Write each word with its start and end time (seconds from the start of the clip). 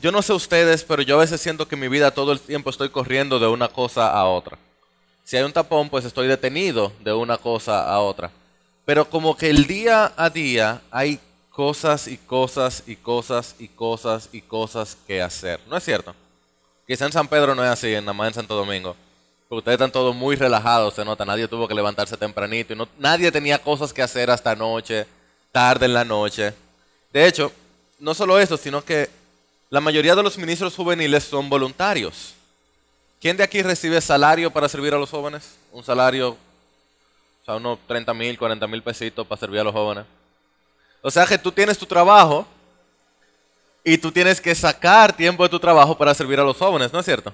Yo 0.00 0.10
no 0.10 0.22
sé 0.22 0.32
ustedes, 0.32 0.82
pero 0.82 1.02
yo 1.02 1.16
a 1.16 1.20
veces 1.20 1.42
siento 1.42 1.68
que 1.68 1.76
mi 1.76 1.86
vida 1.86 2.10
todo 2.10 2.32
el 2.32 2.40
tiempo 2.40 2.70
estoy 2.70 2.88
corriendo 2.88 3.38
de 3.38 3.46
una 3.46 3.68
cosa 3.68 4.10
a 4.10 4.24
otra. 4.24 4.58
Si 5.24 5.36
hay 5.36 5.42
un 5.42 5.52
tapón, 5.52 5.90
pues 5.90 6.06
estoy 6.06 6.26
detenido 6.26 6.90
de 7.00 7.12
una 7.12 7.36
cosa 7.36 7.84
a 7.84 8.00
otra. 8.00 8.30
Pero 8.86 9.08
como 9.10 9.36
que 9.36 9.50
el 9.50 9.66
día 9.66 10.12
a 10.16 10.30
día 10.30 10.80
hay 10.90 11.20
cosas 11.50 12.08
y 12.08 12.16
cosas 12.16 12.82
y 12.86 12.96
cosas 12.96 13.54
y 13.58 13.68
cosas 13.68 14.30
y 14.32 14.40
cosas 14.40 14.96
que 15.06 15.20
hacer. 15.20 15.60
¿No 15.68 15.76
es 15.76 15.84
cierto? 15.84 16.14
Quizá 16.86 17.04
en 17.04 17.12
San 17.12 17.28
Pedro 17.28 17.54
no 17.54 17.62
es 17.62 17.70
así, 17.70 17.92
nada 17.92 18.14
más 18.14 18.28
en 18.28 18.34
Santo 18.34 18.54
Domingo. 18.54 18.96
Porque 19.48 19.58
ustedes 19.58 19.74
están 19.74 19.92
todos 19.92 20.16
muy 20.16 20.34
relajados, 20.34 20.94
se 20.94 21.04
nota. 21.04 21.26
Nadie 21.26 21.46
tuvo 21.46 21.68
que 21.68 21.74
levantarse 21.74 22.16
tempranito. 22.16 22.72
Y 22.72 22.76
no, 22.76 22.88
nadie 22.98 23.30
tenía 23.30 23.58
cosas 23.58 23.92
que 23.92 24.00
hacer 24.00 24.30
hasta 24.30 24.56
noche, 24.56 25.06
tarde 25.52 25.84
en 25.84 25.92
la 25.92 26.06
noche. 26.06 26.54
De 27.12 27.26
hecho, 27.26 27.52
no 27.98 28.14
solo 28.14 28.40
eso, 28.40 28.56
sino 28.56 28.82
que 28.82 29.19
la 29.70 29.80
mayoría 29.80 30.16
de 30.16 30.22
los 30.22 30.36
ministros 30.36 30.74
juveniles 30.74 31.22
son 31.22 31.48
voluntarios. 31.48 32.34
¿Quién 33.20 33.36
de 33.36 33.44
aquí 33.44 33.62
recibe 33.62 34.00
salario 34.00 34.50
para 34.50 34.68
servir 34.68 34.92
a 34.92 34.98
los 34.98 35.08
jóvenes? 35.08 35.56
Un 35.70 35.84
salario, 35.84 36.30
o 36.30 37.44
sea, 37.44 37.54
unos 37.54 37.78
30 37.86 38.12
mil, 38.12 38.36
40 38.36 38.66
mil 38.66 38.82
pesitos 38.82 39.24
para 39.24 39.38
servir 39.38 39.60
a 39.60 39.64
los 39.64 39.72
jóvenes. 39.72 40.04
O 41.02 41.10
sea 41.10 41.24
que 41.24 41.38
tú 41.38 41.52
tienes 41.52 41.78
tu 41.78 41.86
trabajo 41.86 42.46
y 43.84 43.96
tú 43.96 44.10
tienes 44.10 44.40
que 44.40 44.54
sacar 44.56 45.16
tiempo 45.16 45.44
de 45.44 45.48
tu 45.48 45.60
trabajo 45.60 45.96
para 45.96 46.14
servir 46.14 46.40
a 46.40 46.44
los 46.44 46.56
jóvenes, 46.56 46.92
¿no 46.92 46.98
es 46.98 47.06
cierto? 47.06 47.32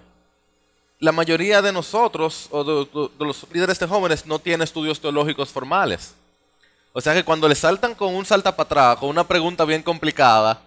La 0.99 1.13
mayoría 1.13 1.63
de 1.63 1.73
nosotros, 1.73 2.49
o 2.51 2.65
de, 2.65 3.11
los 3.19 3.47
líderes 3.51 3.79
de 3.79 3.87
jóvenes, 3.87 4.27
no 4.27 4.39
tiene 4.39 4.65
estudios 4.65 5.01
teológicos 5.01 5.49
formales. 5.49 6.15
O 6.93 7.01
sea 7.01 7.15
que 7.15 7.25
cuando 7.25 7.49
le 7.49 7.55
saltan 7.55 7.95
con 7.95 8.15
un 8.15 8.27
salta 8.27 8.55
para 8.55 8.67
atrás, 8.67 8.97
con 8.99 9.09
una 9.09 9.27
pregunta 9.27 9.65
bien 9.65 9.83
complicada, 9.83 10.61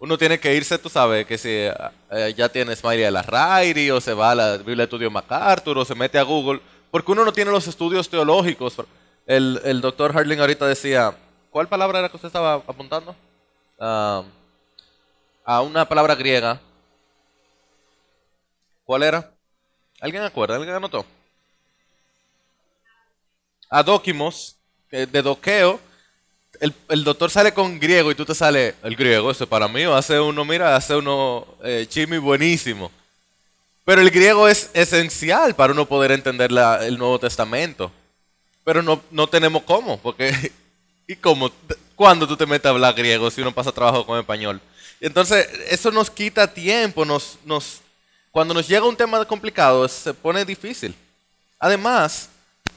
uno 0.00 0.16
tiene 0.16 0.38
que 0.38 0.54
irse, 0.54 0.78
tú 0.78 0.88
sabes, 0.88 1.26
que 1.26 1.36
si 1.36 1.48
eh, 1.50 2.34
ya 2.36 2.48
tiene 2.48 2.74
Smiley 2.76 3.02
de 3.02 3.10
la 3.10 3.22
Rairi, 3.22 3.90
o 3.90 4.00
se 4.00 4.14
va 4.14 4.30
a 4.30 4.34
la 4.34 4.56
Biblia 4.58 4.76
de 4.76 4.84
Estudio 4.84 5.10
MacArthur, 5.10 5.78
o 5.78 5.84
se 5.84 5.94
mete 5.94 6.18
a 6.18 6.22
Google, 6.22 6.60
porque 6.90 7.12
uno 7.12 7.24
no 7.24 7.32
tiene 7.32 7.50
los 7.50 7.66
estudios 7.66 8.08
teológicos. 8.08 8.76
El, 9.26 9.60
el 9.64 9.80
doctor 9.80 10.16
Harling 10.16 10.40
ahorita 10.40 10.66
decía, 10.66 11.14
¿cuál 11.50 11.68
palabra 11.68 11.98
era 11.98 12.08
que 12.08 12.16
usted 12.16 12.28
estaba 12.28 12.54
apuntando? 12.54 13.14
Ah, 13.80 14.22
a 15.44 15.62
una 15.62 15.88
palabra 15.88 16.14
griega. 16.14 16.60
¿Cuál 18.84 19.02
era? 19.02 19.32
¿Alguien 20.00 20.22
acuerda? 20.22 20.56
¿Alguien 20.56 20.76
anotó? 20.76 21.04
Adóquimos, 23.68 24.56
de 24.90 25.22
doqueo, 25.22 25.78
el, 26.60 26.74
el, 26.88 27.04
doctor 27.04 27.30
sale 27.30 27.52
con 27.52 27.78
griego 27.78 28.10
y 28.10 28.14
tú 28.14 28.24
te 28.24 28.34
sales, 28.34 28.74
el 28.82 28.96
griego, 28.96 29.30
eso 29.30 29.46
para 29.46 29.68
mí, 29.68 29.82
hace 29.84 30.18
uno, 30.18 30.44
mira, 30.44 30.74
hace 30.76 30.96
uno 30.96 31.46
eh, 31.62 31.86
chimi 31.88 32.18
buenísimo. 32.18 32.90
Pero 33.84 34.02
el 34.02 34.10
griego 34.10 34.48
es 34.48 34.70
esencial 34.74 35.54
para 35.54 35.72
uno 35.72 35.86
poder 35.86 36.12
entender 36.12 36.52
la, 36.52 36.84
el 36.86 36.98
Nuevo 36.98 37.18
Testamento. 37.18 37.90
Pero 38.64 38.82
no, 38.82 39.00
no 39.10 39.26
tenemos 39.28 39.62
cómo, 39.62 39.98
porque, 39.98 40.52
¿y 41.06 41.16
cómo? 41.16 41.50
¿Cuándo 41.94 42.28
tú 42.28 42.36
te 42.36 42.46
metes 42.46 42.66
a 42.66 42.70
hablar 42.70 42.94
griego 42.94 43.30
si 43.30 43.40
uno 43.40 43.54
pasa 43.54 43.72
trabajo 43.72 44.04
con 44.04 44.18
español? 44.18 44.60
Entonces, 45.00 45.48
eso 45.70 45.90
nos 45.90 46.10
quita 46.10 46.52
tiempo, 46.52 47.04
nos, 47.04 47.38
nos, 47.44 47.80
cuando 48.30 48.52
nos 48.52 48.68
llega 48.68 48.84
un 48.84 48.96
tema 48.96 49.24
complicado, 49.24 49.88
se 49.88 50.12
pone 50.12 50.44
difícil. 50.44 50.94
Además, 51.58 52.28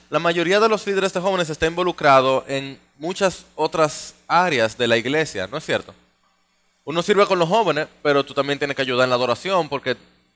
la 0.10 0.20
mayoría 0.20 0.60
de 0.60 0.70
los 0.70 0.86
líderes 0.86 1.14
de 1.14 1.20
jóvenes 1.20 1.50
está 1.50 1.66
involucrado 1.66 2.44
en 2.48 2.80
muchas 3.02 3.48
otras 3.56 4.14
áreas 4.28 4.78
de 4.78 4.88
la 4.88 4.96
iglesia, 4.96 5.48
¿no 5.48 5.58
es 5.58 5.66
cierto? 5.66 5.92
Uno 6.84 7.02
sirve 7.02 7.26
con 7.26 7.40
los 7.40 7.50
jóvenes, 7.50 7.88
pero 8.04 8.24
tú 8.24 8.36
también 8.36 8.60
tienes 8.60 8.76
que 8.76 8.84
ayudar 8.84 9.06
en 9.06 9.10
la 9.10 9.16
adoración 9.16 9.68
porque 9.68 9.96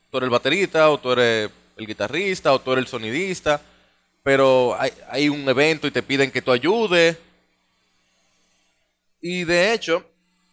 tú 0.10 0.18
eres 0.18 0.26
el 0.26 0.32
baterista 0.32 0.90
o 0.90 0.98
tú 0.98 1.12
eres 1.12 1.52
el 1.78 1.86
guitarrista 1.86 2.52
o 2.52 2.60
tú 2.60 2.72
eres 2.72 2.86
el 2.86 2.90
sonidista, 2.90 3.62
pero 4.24 4.76
hay, 5.12 5.30
un 5.30 5.48
evento 5.48 5.86
y 5.86 5.92
te 5.92 6.02
piden 6.02 6.32
que 6.32 6.42
tú 6.42 6.52
ayudes. 6.52 7.16
Y 9.22 9.44
de 9.44 9.72
hecho, 9.72 10.04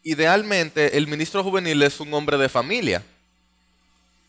idealmente 0.02 0.98
el 0.98 1.06
ministro 1.06 1.42
juvenil 1.42 1.82
es 1.82 1.98
un 1.98 2.12
hombre 2.12 2.36
de 2.36 2.50
familia. 2.50 3.02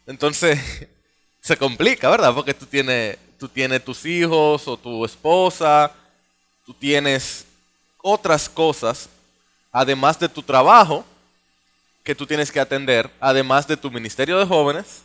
Entonces, 0.08 0.88
se 1.42 1.58
complica, 1.58 2.10
¿verdad? 2.10 2.34
Porque 2.34 2.54
tú 2.54 2.66
tienes 2.66 3.18
tú 3.38 3.50
tienes 3.50 3.84
tus 3.84 4.06
hijos 4.06 4.70
o 4.70 4.78
tu 4.78 5.04
esposa, 5.04 5.92
tú 6.66 6.74
tienes 6.74 7.46
otras 8.04 8.50
cosas, 8.50 9.10
además 9.72 10.20
de 10.20 10.30
tu 10.30 10.44
trabajo, 10.44 11.04
que 12.04 12.14
tú 12.14 12.28
tienes 12.28 12.52
que 12.52 12.60
atender, 12.60 13.10
además 13.20 13.66
de 13.66 13.78
tu 13.78 13.90
ministerio 13.90 14.38
de 14.38 14.46
jóvenes, 14.46 15.02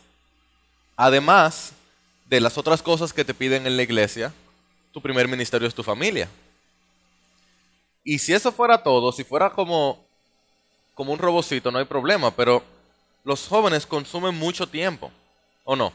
además 0.97 1.71
de 2.25 2.41
las 2.41 2.57
otras 2.57 2.83
cosas 2.83 3.13
que 3.13 3.23
te 3.23 3.33
piden 3.33 3.65
en 3.65 3.77
la 3.77 3.83
iglesia, 3.83 4.33
tu 4.91 5.01
primer 5.01 5.27
ministerio 5.27 5.67
es 5.67 5.73
tu 5.73 5.81
familia. 5.81 6.29
Y 8.03 8.19
si 8.19 8.33
eso 8.33 8.51
fuera 8.51 8.83
todo, 8.83 9.11
si 9.13 9.23
fuera 9.23 9.49
como, 9.49 10.03
como 10.93 11.13
un 11.13 11.19
robocito, 11.19 11.71
no 11.71 11.79
hay 11.79 11.85
problema, 11.85 12.35
pero 12.35 12.61
los 13.23 13.47
jóvenes 13.47 13.85
consumen 13.85 14.35
mucho 14.35 14.67
tiempo, 14.67 15.09
¿o 15.63 15.75
no? 15.75 15.93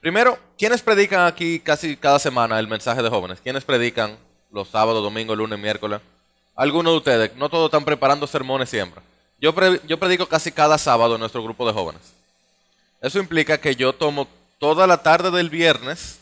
Primero, 0.00 0.38
¿quiénes 0.56 0.80
predican 0.80 1.26
aquí 1.26 1.58
casi 1.58 1.96
cada 1.96 2.20
semana 2.20 2.60
el 2.60 2.68
mensaje 2.68 3.02
de 3.02 3.08
jóvenes? 3.08 3.40
¿Quiénes 3.40 3.64
predican 3.64 4.16
los 4.56 4.68
sábados, 4.68 5.02
domingos, 5.02 5.36
lunes, 5.36 5.58
miércoles? 5.58 6.00
Algunos 6.56 6.94
de 6.94 6.96
ustedes, 6.98 7.36
no 7.36 7.48
todos 7.48 7.66
están 7.66 7.84
preparando 7.84 8.26
sermones 8.26 8.68
siempre. 8.68 9.02
Yo, 9.40 9.54
yo 9.86 9.98
predico 9.98 10.26
casi 10.26 10.50
cada 10.50 10.78
sábado 10.78 11.14
en 11.14 11.20
nuestro 11.20 11.42
grupo 11.42 11.66
de 11.66 11.72
jóvenes. 11.72 12.02
Eso 13.00 13.18
implica 13.18 13.58
que 13.58 13.76
yo 13.76 13.92
tomo 13.92 14.26
toda 14.58 14.86
la 14.86 15.02
tarde 15.02 15.30
del 15.30 15.50
viernes, 15.50 16.18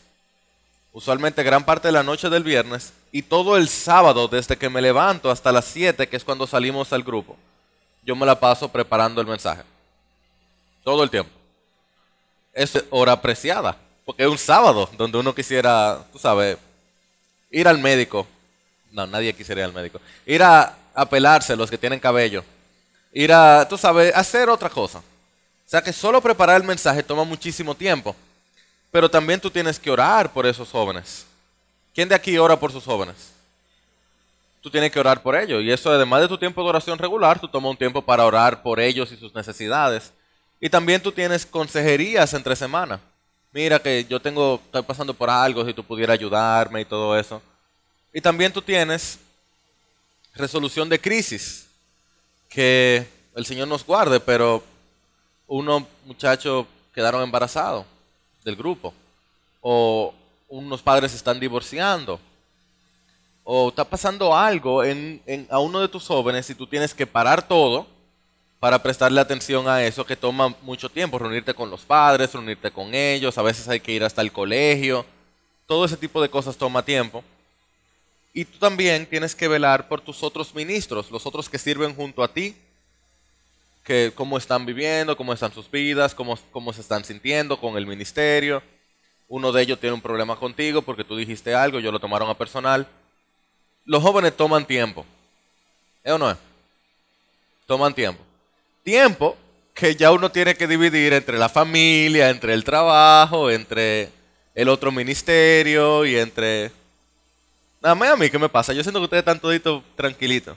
usualmente 0.91 1.41
gran 1.41 1.63
parte 1.63 1.87
de 1.87 1.93
la 1.93 2.03
noche 2.03 2.29
del 2.29 2.43
viernes, 2.43 2.93
y 3.11 3.21
todo 3.23 3.57
el 3.57 3.69
sábado, 3.69 4.27
desde 4.27 4.57
que 4.57 4.69
me 4.69 4.81
levanto 4.81 5.31
hasta 5.31 5.51
las 5.51 5.65
7, 5.65 6.07
que 6.07 6.17
es 6.17 6.23
cuando 6.23 6.45
salimos 6.45 6.91
al 6.93 7.03
grupo, 7.03 7.37
yo 8.03 8.15
me 8.15 8.25
la 8.25 8.39
paso 8.39 8.69
preparando 8.69 9.21
el 9.21 9.27
mensaje. 9.27 9.63
Todo 10.83 11.01
el 11.03 11.09
tiempo 11.09 11.31
es 12.55 12.83
hora 12.89 13.11
apreciada. 13.11 13.77
Porque 14.05 14.23
es 14.23 14.29
un 14.29 14.37
sábado 14.37 14.89
donde 14.97 15.17
uno 15.17 15.33
quisiera, 15.33 16.05
tú 16.11 16.19
sabes, 16.19 16.57
ir 17.55 17.67
al 17.69 17.77
médico. 17.79 18.27
No, 18.91 19.07
nadie 19.07 19.33
quisiera 19.33 19.61
ir 19.61 19.65
al 19.65 19.73
médico. 19.73 19.99
Ir 20.25 20.43
a, 20.43 20.75
a 20.93 21.09
pelarse 21.09 21.55
los 21.55 21.69
que 21.69 21.77
tienen 21.77 21.99
cabello. 21.99 22.43
Ir 23.13 23.31
a, 23.31 23.65
tú 23.67 23.77
sabes, 23.77 24.13
hacer 24.13 24.49
otra 24.49 24.69
cosa. 24.69 24.99
O 24.99 25.69
sea 25.69 25.81
que 25.81 25.93
solo 25.93 26.21
preparar 26.21 26.57
el 26.59 26.67
mensaje 26.67 27.01
toma 27.01 27.23
muchísimo 27.23 27.73
tiempo. 27.73 28.13
Pero 28.91 29.09
también 29.09 29.39
tú 29.39 29.49
tienes 29.49 29.79
que 29.79 29.89
orar 29.89 30.31
por 30.31 30.45
esos 30.45 30.69
jóvenes. 30.69 31.25
¿Quién 31.93 32.09
de 32.09 32.15
aquí 32.15 32.37
ora 32.37 32.59
por 32.59 32.73
sus 32.73 32.83
jóvenes? 32.83 33.31
Tú 34.61 34.69
tienes 34.69 34.91
que 34.91 34.99
orar 34.99 35.21
por 35.21 35.35
ellos. 35.35 35.63
Y 35.63 35.71
eso, 35.71 35.89
además 35.91 36.21
de 36.21 36.27
tu 36.27 36.37
tiempo 36.37 36.61
de 36.61 36.69
oración 36.69 36.97
regular, 36.97 37.39
tú 37.39 37.47
tomas 37.47 37.71
un 37.71 37.77
tiempo 37.77 38.01
para 38.01 38.25
orar 38.25 38.61
por 38.61 38.81
ellos 38.81 39.11
y 39.13 39.17
sus 39.17 39.33
necesidades. 39.33 40.11
Y 40.59 40.69
también 40.69 41.01
tú 41.01 41.11
tienes 41.11 41.45
consejerías 41.45 42.33
entre 42.33 42.55
semana. 42.55 42.99
Mira 43.55 43.79
que 43.79 44.03
yo 44.03 44.19
tengo, 44.19 44.59
estoy 44.65 44.81
pasando 44.81 45.13
por 45.13 45.29
algo, 45.29 45.65
si 45.65 45.73
tú 45.73 45.81
pudieras 45.81 46.15
ayudarme 46.15 46.81
y 46.81 46.85
todo 46.85 47.17
eso. 47.17 47.41
Y 48.13 48.19
también 48.19 48.51
tú 48.51 48.61
tienes 48.61 49.17
resolución 50.33 50.89
de 50.89 50.99
crisis. 50.99 51.65
Que 52.49 53.07
el 53.33 53.45
Señor 53.45 53.69
nos 53.69 53.85
guarde, 53.85 54.19
pero 54.19 54.61
unos 55.47 55.83
muchachos 56.03 56.65
quedaron 56.93 57.23
embarazados 57.23 57.85
del 58.43 58.57
grupo. 58.57 58.93
O 59.61 60.13
unos 60.49 60.81
padres 60.81 61.13
están 61.13 61.39
divorciando. 61.39 62.19
O 63.45 63.69
está 63.69 63.85
pasando 63.85 64.35
algo 64.35 64.83
en, 64.83 65.47
a 65.49 65.59
uno 65.59 65.79
de 65.79 65.87
tus 65.87 66.05
jóvenes 66.05 66.49
y 66.49 66.55
tú 66.55 66.67
tienes 66.67 66.93
que 66.93 67.07
parar 67.07 67.47
todo 67.47 67.87
para 68.59 68.81
prestarle 68.81 69.21
atención 69.21 69.67
a 69.67 69.83
eso 69.83 70.05
que 70.05 70.15
toma 70.15 70.55
mucho 70.61 70.89
tiempo. 70.89 71.19
Reunirte 71.19 71.53
con 71.53 71.69
los 71.69 71.81
padres, 71.81 72.33
reunirte 72.33 72.71
con 72.71 72.93
ellos. 72.93 73.37
A 73.37 73.41
veces 73.41 73.67
hay 73.67 73.79
que 73.79 73.91
ir 73.91 74.03
hasta 74.03 74.21
el 74.21 74.31
colegio. 74.31 75.05
Todo 75.65 75.85
ese 75.85 75.97
tipo 75.97 76.21
de 76.21 76.29
cosas 76.29 76.57
toma 76.57 76.83
tiempo. 76.83 77.23
Y 78.33 78.45
tú 78.45 78.57
también 78.57 79.05
tienes 79.05 79.33
que 79.33 79.47
velar 79.47 79.87
por 79.87 80.01
tus 80.01 80.21
otros 80.21 80.53
ministros, 80.53 81.09
los 81.09 81.25
otros 81.25 81.47
que 81.47 81.57
sirven 81.57 81.95
junto 81.95 82.21
a 82.21 82.27
ti 82.27 82.55
que 83.85 84.11
cómo 84.15 84.37
están 84.37 84.65
viviendo, 84.65 85.15
cómo 85.15 85.31
están 85.31 85.53
sus 85.53 85.69
vidas, 85.69 86.15
cómo, 86.15 86.37
cómo 86.51 86.73
se 86.73 86.81
están 86.81 87.05
sintiendo 87.05 87.59
con 87.59 87.77
el 87.77 87.85
ministerio. 87.85 88.61
Uno 89.27 89.51
de 89.51 89.61
ellos 89.61 89.79
tiene 89.79 89.93
un 89.93 90.01
problema 90.01 90.35
contigo 90.35 90.81
porque 90.81 91.03
tú 91.03 91.15
dijiste 91.15 91.53
algo, 91.53 91.79
yo 91.79 91.91
lo 91.91 91.99
tomaron 91.99 92.29
a 92.29 92.33
personal. 92.33 92.87
Los 93.85 94.01
jóvenes 94.01 94.35
toman 94.35 94.65
tiempo. 94.65 95.05
¿Es 96.03 96.11
o 96.11 96.17
no? 96.17 96.35
Toman 97.67 97.93
tiempo. 97.93 98.23
Tiempo 98.85 99.35
que 99.73 99.95
ya 99.95 100.11
uno 100.11 100.31
tiene 100.31 100.53
que 100.53 100.67
dividir 100.67 101.11
entre 101.13 101.39
la 101.39 101.49
familia, 101.49 102.29
entre 102.29 102.53
el 102.53 102.63
trabajo, 102.63 103.49
entre 103.49 104.09
el 104.53 104.69
otro 104.69 104.91
ministerio 104.91 106.05
y 106.05 106.15
entre... 106.15 106.71
Nada 107.81 107.95
más 107.95 108.09
a 108.09 108.15
mí, 108.15 108.29
¿qué 108.29 108.37
me 108.37 108.47
pasa? 108.47 108.73
Yo 108.73 108.83
siento 108.83 108.99
que 108.99 109.05
ustedes 109.05 109.21
están 109.21 109.39
toditos 109.39 109.81
tranquilitos. 109.95 110.55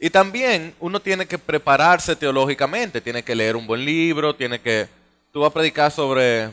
Y 0.00 0.08
también 0.08 0.74
uno 0.80 1.00
tiene 1.00 1.26
que 1.26 1.36
prepararse 1.36 2.16
teológicamente, 2.16 3.02
tiene 3.02 3.22
que 3.22 3.34
leer 3.34 3.56
un 3.56 3.66
buen 3.66 3.84
libro, 3.84 4.34
tiene 4.34 4.58
que... 4.58 4.88
Tú 5.30 5.40
vas 5.40 5.50
a 5.50 5.54
predicar 5.54 5.92
sobre 5.92 6.50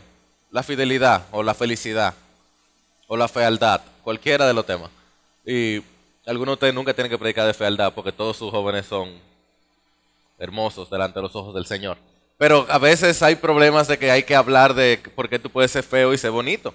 la 0.52 0.62
fidelidad 0.62 1.26
o 1.32 1.42
la 1.42 1.54
felicidad 1.54 2.14
o 3.08 3.16
la 3.16 3.30
fealdad, 3.30 3.80
cualquiera 4.04 4.46
de 4.46 4.54
los 4.54 4.66
temas. 4.66 4.92
Y 5.46 5.82
algunos 6.26 6.52
de 6.52 6.56
ustedes 6.56 6.74
nunca 6.74 6.94
tienen 6.94 7.10
que 7.10 7.18
predicar 7.18 7.48
de 7.48 7.54
fealdad 7.54 7.94
porque 7.94 8.12
todos 8.12 8.36
sus 8.36 8.52
jóvenes 8.52 8.86
son 8.86 9.10
hermosos 10.38 10.90
delante 10.90 11.20
de 11.20 11.24
los 11.24 11.36
ojos 11.36 11.54
del 11.54 11.66
Señor. 11.66 11.98
Pero 12.38 12.66
a 12.70 12.78
veces 12.78 13.22
hay 13.24 13.36
problemas 13.36 13.88
de 13.88 13.98
que 13.98 14.12
hay 14.12 14.24
que 14.24 14.36
hablar 14.36 14.74
de 14.74 15.02
por 15.16 15.30
qué 15.30 15.40
tú 15.40 15.50
puedes 15.50 15.72
ser 15.72 15.84
feo 15.84 16.14
y 16.14 16.18
ser 16.18 16.32
bonito. 16.32 16.74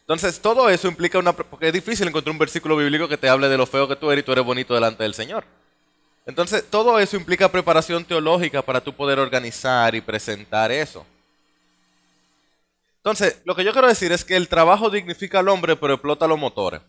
Entonces, 0.00 0.40
todo 0.40 0.68
eso 0.68 0.88
implica 0.88 1.18
una... 1.18 1.32
Porque 1.32 1.68
es 1.68 1.72
difícil 1.72 2.08
encontrar 2.08 2.32
un 2.32 2.38
versículo 2.38 2.76
bíblico 2.76 3.08
que 3.08 3.16
te 3.16 3.28
hable 3.28 3.48
de 3.48 3.56
lo 3.56 3.66
feo 3.66 3.86
que 3.86 3.96
tú 3.96 4.10
eres 4.10 4.22
y 4.22 4.26
tú 4.26 4.32
eres 4.32 4.44
bonito 4.44 4.74
delante 4.74 5.02
del 5.02 5.14
Señor. 5.14 5.44
Entonces, 6.24 6.64
todo 6.68 6.98
eso 6.98 7.16
implica 7.16 7.50
preparación 7.50 8.04
teológica 8.04 8.62
para 8.62 8.80
tú 8.80 8.94
poder 8.94 9.18
organizar 9.18 9.94
y 9.94 10.00
presentar 10.00 10.70
eso. 10.70 11.04
Entonces, 12.98 13.40
lo 13.44 13.54
que 13.54 13.64
yo 13.64 13.72
quiero 13.72 13.88
decir 13.88 14.12
es 14.12 14.24
que 14.24 14.36
el 14.36 14.48
trabajo 14.48 14.88
dignifica 14.88 15.40
al 15.40 15.48
hombre, 15.48 15.76
pero 15.76 15.94
explota 15.94 16.26
los 16.26 16.38
motores. 16.38 16.80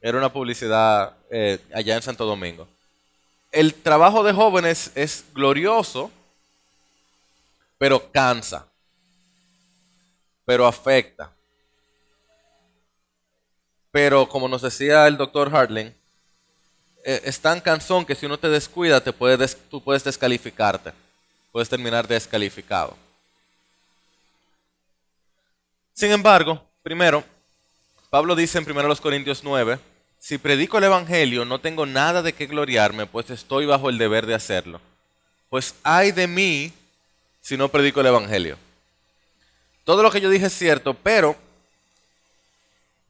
Era 0.00 0.18
una 0.18 0.32
publicidad 0.32 1.16
eh, 1.30 1.58
allá 1.72 1.96
en 1.96 2.02
Santo 2.02 2.26
Domingo. 2.26 2.68
El 3.50 3.74
trabajo 3.74 4.22
de 4.22 4.32
jóvenes 4.32 4.90
es 4.94 5.24
glorioso, 5.32 6.10
pero 7.78 8.10
cansa, 8.10 8.66
pero 10.44 10.66
afecta. 10.66 11.30
Pero 13.90 14.28
como 14.28 14.48
nos 14.48 14.62
decía 14.62 15.06
el 15.06 15.16
doctor 15.16 15.54
Hartling, 15.54 15.94
eh, 17.04 17.22
es 17.24 17.40
tan 17.40 17.60
cansón 17.60 18.04
que 18.04 18.14
si 18.14 18.26
uno 18.26 18.38
te 18.38 18.48
descuida, 18.48 19.00
te 19.00 19.12
tú 19.70 19.82
puedes 19.82 20.04
descalificarte. 20.04 20.92
Puedes 21.52 21.68
terminar 21.68 22.06
descalificado. 22.06 22.96
Sin 25.94 26.12
embargo, 26.12 26.62
primero, 26.82 27.24
Pablo 28.10 28.36
dice 28.36 28.58
en 28.58 28.70
1 28.70 28.96
Corintios 28.96 29.42
9, 29.42 29.78
si 30.26 30.38
predico 30.38 30.78
el 30.78 30.82
Evangelio 30.82 31.44
no 31.44 31.60
tengo 31.60 31.86
nada 31.86 32.20
de 32.20 32.32
qué 32.32 32.46
gloriarme, 32.46 33.06
pues 33.06 33.30
estoy 33.30 33.64
bajo 33.64 33.88
el 33.88 33.96
deber 33.96 34.26
de 34.26 34.34
hacerlo. 34.34 34.80
Pues 35.48 35.76
hay 35.84 36.10
de 36.10 36.26
mí 36.26 36.72
si 37.40 37.56
no 37.56 37.68
predico 37.68 38.00
el 38.00 38.08
Evangelio. 38.08 38.58
Todo 39.84 40.02
lo 40.02 40.10
que 40.10 40.20
yo 40.20 40.28
dije 40.28 40.46
es 40.46 40.52
cierto, 40.52 40.94
pero 40.94 41.36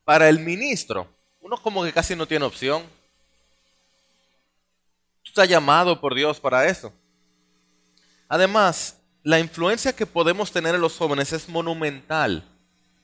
para 0.04 0.28
el 0.28 0.40
ministro, 0.40 1.08
uno 1.40 1.56
como 1.56 1.82
que 1.84 1.92
casi 1.94 2.14
no 2.14 2.26
tiene 2.26 2.44
opción 2.44 2.84
está 5.24 5.46
llamado 5.46 5.98
por 5.98 6.14
Dios 6.14 6.38
para 6.38 6.66
eso. 6.66 6.92
Además, 8.28 8.98
la 9.22 9.38
influencia 9.38 9.96
que 9.96 10.04
podemos 10.04 10.52
tener 10.52 10.74
en 10.74 10.82
los 10.82 10.98
jóvenes 10.98 11.32
es 11.32 11.48
monumental. 11.48 12.44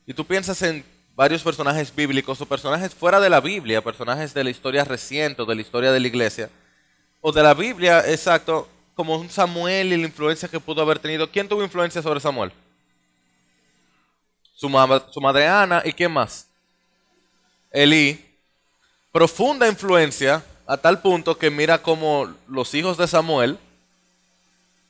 Y 0.05 0.13
tú 0.13 0.23
piensas 0.23 0.61
en 0.61 0.85
varios 1.15 1.43
personajes 1.43 1.93
bíblicos 1.95 2.39
o 2.41 2.45
personajes 2.45 2.93
fuera 2.93 3.19
de 3.19 3.29
la 3.29 3.39
Biblia, 3.39 3.83
personajes 3.83 4.33
de 4.33 4.43
la 4.43 4.49
historia 4.49 4.83
reciente 4.83 5.41
o 5.41 5.45
de 5.45 5.55
la 5.55 5.61
historia 5.61 5.91
de 5.91 5.99
la 5.99 6.07
iglesia, 6.07 6.49
o 7.21 7.31
de 7.31 7.43
la 7.43 7.53
Biblia, 7.53 7.99
exacto, 8.09 8.67
como 8.95 9.15
un 9.15 9.29
Samuel 9.29 9.93
y 9.93 9.97
la 9.97 10.07
influencia 10.07 10.47
que 10.47 10.59
pudo 10.59 10.81
haber 10.81 10.99
tenido. 10.99 11.29
¿Quién 11.29 11.47
tuvo 11.47 11.63
influencia 11.63 12.01
sobre 12.01 12.19
Samuel? 12.19 12.51
Su, 14.53 14.69
su 15.11 15.21
madre 15.21 15.47
Ana 15.47 15.81
y 15.85 15.93
quién 15.93 16.11
más? 16.11 16.47
Elí. 17.71 18.23
Profunda 19.11 19.67
influencia 19.67 20.43
a 20.65 20.77
tal 20.77 21.01
punto 21.01 21.37
que 21.37 21.49
mira 21.49 21.81
como 21.81 22.33
los 22.47 22.73
hijos 22.73 22.97
de 22.97 23.07
Samuel 23.07 23.59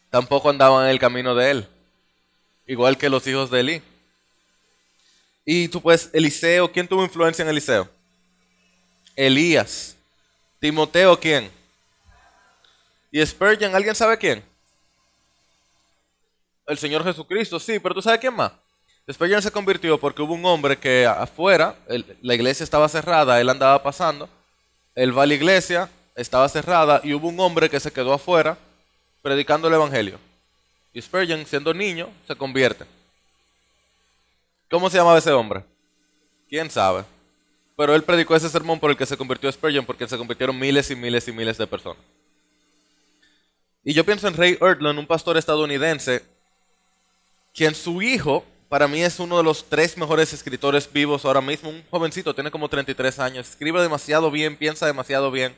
tampoco 0.09 0.49
andaban 0.49 0.85
en 0.85 0.91
el 0.91 0.99
camino 0.99 1.33
de 1.33 1.51
él, 1.51 1.67
igual 2.67 2.97
que 2.97 3.09
los 3.09 3.25
hijos 3.25 3.49
de 3.49 3.59
Eli. 3.59 3.81
Y 5.45 5.67
tú 5.67 5.81
pues, 5.81 6.09
Eliseo, 6.13 6.71
¿quién 6.71 6.87
tuvo 6.87 7.03
influencia 7.03 7.43
en 7.43 7.49
Eliseo? 7.49 7.89
Elías. 9.15 9.95
Timoteo, 10.59 11.19
¿quién? 11.19 11.51
Y 13.11 13.25
Spurgeon, 13.25 13.75
¿alguien 13.75 13.95
sabe 13.95 14.17
quién? 14.17 14.43
El 16.65 16.77
Señor 16.77 17.03
Jesucristo, 17.03 17.59
sí, 17.59 17.77
pero 17.79 17.95
tú 17.95 18.01
sabes 18.01 18.19
quién 18.19 18.33
más. 18.33 18.53
Spurgeon 19.11 19.41
se 19.41 19.51
convirtió 19.51 19.99
porque 19.99 20.21
hubo 20.21 20.33
un 20.33 20.45
hombre 20.45 20.77
que 20.77 21.05
afuera, 21.05 21.75
la 22.21 22.33
iglesia 22.33 22.63
estaba 22.63 22.87
cerrada, 22.87 23.41
él 23.41 23.49
andaba 23.49 23.83
pasando 23.83 24.29
él 24.95 25.17
va 25.17 25.23
a 25.23 25.25
la 25.25 25.33
iglesia, 25.33 25.89
estaba 26.15 26.47
cerrada 26.47 27.01
y 27.03 27.13
hubo 27.13 27.27
un 27.27 27.39
hombre 27.39 27.69
que 27.69 27.79
se 27.79 27.91
quedó 27.91 28.13
afuera 28.13 28.57
predicando 29.21 29.67
el 29.67 29.73
evangelio. 29.73 30.19
Y 30.93 31.01
Spurgeon, 31.01 31.45
siendo 31.45 31.73
niño, 31.73 32.09
se 32.27 32.35
convierte. 32.35 32.85
¿Cómo 34.73 34.89
se 34.89 34.97
llamaba 34.97 35.19
ese 35.19 35.31
hombre? 35.31 35.63
¿Quién 36.49 36.71
sabe? 36.71 37.03
Pero 37.77 37.93
él 37.93 38.01
predicó 38.01 38.35
ese 38.35 38.49
sermón 38.49 38.79
por 38.79 38.89
el 38.89 38.97
que 38.97 39.05
se 39.05 39.15
convirtió 39.15 39.51
Spurgeon, 39.51 39.85
porque 39.85 40.07
se 40.07 40.17
convirtieron 40.17 40.57
miles 40.57 40.89
y 40.89 40.95
miles 40.95 41.27
y 41.27 41.31
miles 41.31 41.59
de 41.59 41.67
personas. 41.67 42.01
Y 43.83 43.93
yo 43.93 44.03
pienso 44.03 44.27
en 44.27 44.33
Ray 44.33 44.57
Erdlund, 44.59 44.97
un 44.97 45.05
pastor 45.05 45.37
estadounidense, 45.37 46.23
quien 47.53 47.75
su 47.75 48.01
hijo 48.01 48.43
para 48.67 48.87
mí 48.87 49.03
es 49.03 49.19
uno 49.19 49.37
de 49.37 49.43
los 49.43 49.63
tres 49.69 49.95
mejores 49.95 50.33
escritores 50.33 50.91
vivos 50.91 51.23
ahora 51.23 51.41
mismo. 51.41 51.69
Un 51.69 51.83
jovencito, 51.91 52.33
tiene 52.33 52.49
como 52.49 52.67
33 52.67 53.19
años, 53.19 53.47
escribe 53.47 53.79
demasiado 53.79 54.31
bien, 54.31 54.57
piensa 54.57 54.87
demasiado 54.87 55.29
bien. 55.29 55.55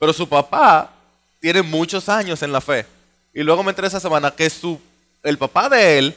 Pero 0.00 0.12
su 0.12 0.28
papá 0.28 0.92
tiene 1.38 1.62
muchos 1.62 2.08
años 2.08 2.42
en 2.42 2.50
la 2.50 2.60
fe. 2.60 2.86
Y 3.32 3.44
luego 3.44 3.62
me 3.62 3.70
enteré 3.70 3.86
esa 3.86 4.00
semana 4.00 4.32
que 4.32 4.50
su, 4.50 4.80
el 5.22 5.38
papá 5.38 5.68
de 5.68 5.98
él 5.98 6.16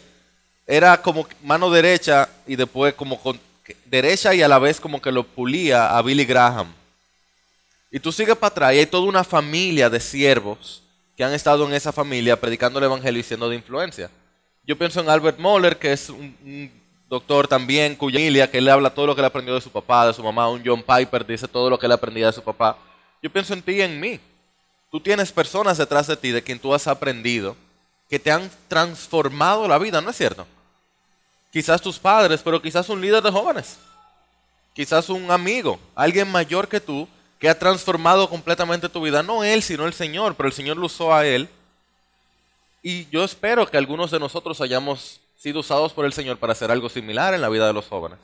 era 0.65 1.01
como 1.01 1.27
mano 1.43 1.69
derecha 1.69 2.29
y 2.47 2.55
después 2.55 2.93
como 2.93 3.19
con, 3.19 3.39
derecha 3.85 4.33
y 4.33 4.41
a 4.41 4.47
la 4.47 4.59
vez 4.59 4.79
como 4.79 5.01
que 5.01 5.11
lo 5.11 5.23
pulía 5.23 5.97
a 5.97 6.01
Billy 6.01 6.25
Graham. 6.25 6.73
Y 7.91 7.99
tú 7.99 8.11
sigues 8.11 8.35
para 8.35 8.51
atrás 8.51 8.73
y 8.73 8.79
hay 8.79 8.85
toda 8.85 9.07
una 9.07 9.23
familia 9.23 9.89
de 9.89 9.99
siervos 9.99 10.81
que 11.15 11.23
han 11.23 11.33
estado 11.33 11.67
en 11.67 11.73
esa 11.73 11.91
familia 11.91 12.39
predicando 12.39 12.79
el 12.79 12.85
evangelio 12.85 13.19
y 13.19 13.23
siendo 13.23 13.49
de 13.49 13.55
influencia. 13.55 14.09
Yo 14.65 14.77
pienso 14.77 15.01
en 15.01 15.09
Albert 15.09 15.39
Moller, 15.39 15.77
que 15.77 15.91
es 15.91 16.09
un, 16.09 16.71
doctor 17.09 17.47
también 17.47 17.95
cuya 17.95 18.17
familia, 18.17 18.49
que 18.49 18.59
le 18.59 18.71
habla 18.71 18.89
todo 18.89 19.05
lo 19.07 19.15
que 19.15 19.21
le 19.21 19.27
aprendió 19.27 19.53
de 19.53 19.61
su 19.61 19.69
papá, 19.69 20.07
de 20.07 20.13
su 20.13 20.23
mamá. 20.23 20.49
Un 20.49 20.63
John 20.65 20.81
Piper 20.81 21.25
dice 21.25 21.47
todo 21.47 21.69
lo 21.69 21.77
que 21.77 21.87
le 21.87 21.93
aprendía 21.93 22.27
de 22.27 22.33
su 22.33 22.41
papá. 22.41 22.77
Yo 23.21 23.29
pienso 23.29 23.53
en 23.53 23.61
ti 23.61 23.73
y 23.73 23.81
en 23.81 23.99
mí. 23.99 24.19
Tú 24.89 24.99
tienes 24.99 25.31
personas 25.31 25.77
detrás 25.77 26.07
de 26.07 26.17
ti 26.17 26.31
de 26.31 26.41
quien 26.41 26.57
tú 26.57 26.73
has 26.73 26.87
aprendido, 26.87 27.55
que 28.13 28.19
te 28.19 28.31
han 28.31 28.47
transformado 28.67 29.67
la 29.67 29.79
vida, 29.79 29.99
¿no 29.99 30.11
es 30.11 30.15
cierto? 30.15 30.45
Quizás 31.51 31.81
tus 31.81 31.97
padres, 31.97 32.41
pero 32.43 32.61
quizás 32.61 32.87
un 32.89 33.01
líder 33.01 33.23
de 33.23 33.31
jóvenes. 33.31 33.79
Quizás 34.75 35.09
un 35.09 35.31
amigo, 35.31 35.79
alguien 35.95 36.31
mayor 36.31 36.67
que 36.67 36.79
tú, 36.79 37.07
que 37.39 37.49
ha 37.49 37.57
transformado 37.57 38.29
completamente 38.29 38.87
tu 38.87 39.01
vida. 39.01 39.23
No 39.23 39.43
él, 39.43 39.63
sino 39.63 39.87
el 39.87 39.93
Señor, 39.93 40.35
pero 40.35 40.45
el 40.45 40.53
Señor 40.53 40.77
lo 40.77 40.85
usó 40.85 41.11
a 41.11 41.25
él. 41.25 41.49
Y 42.83 43.07
yo 43.09 43.23
espero 43.23 43.65
que 43.65 43.77
algunos 43.77 44.11
de 44.11 44.19
nosotros 44.19 44.61
hayamos 44.61 45.19
sido 45.35 45.61
usados 45.61 45.91
por 45.91 46.05
el 46.05 46.13
Señor 46.13 46.37
para 46.37 46.53
hacer 46.53 46.69
algo 46.69 46.89
similar 46.89 47.33
en 47.33 47.41
la 47.41 47.49
vida 47.49 47.65
de 47.65 47.73
los 47.73 47.87
jóvenes. 47.87 48.19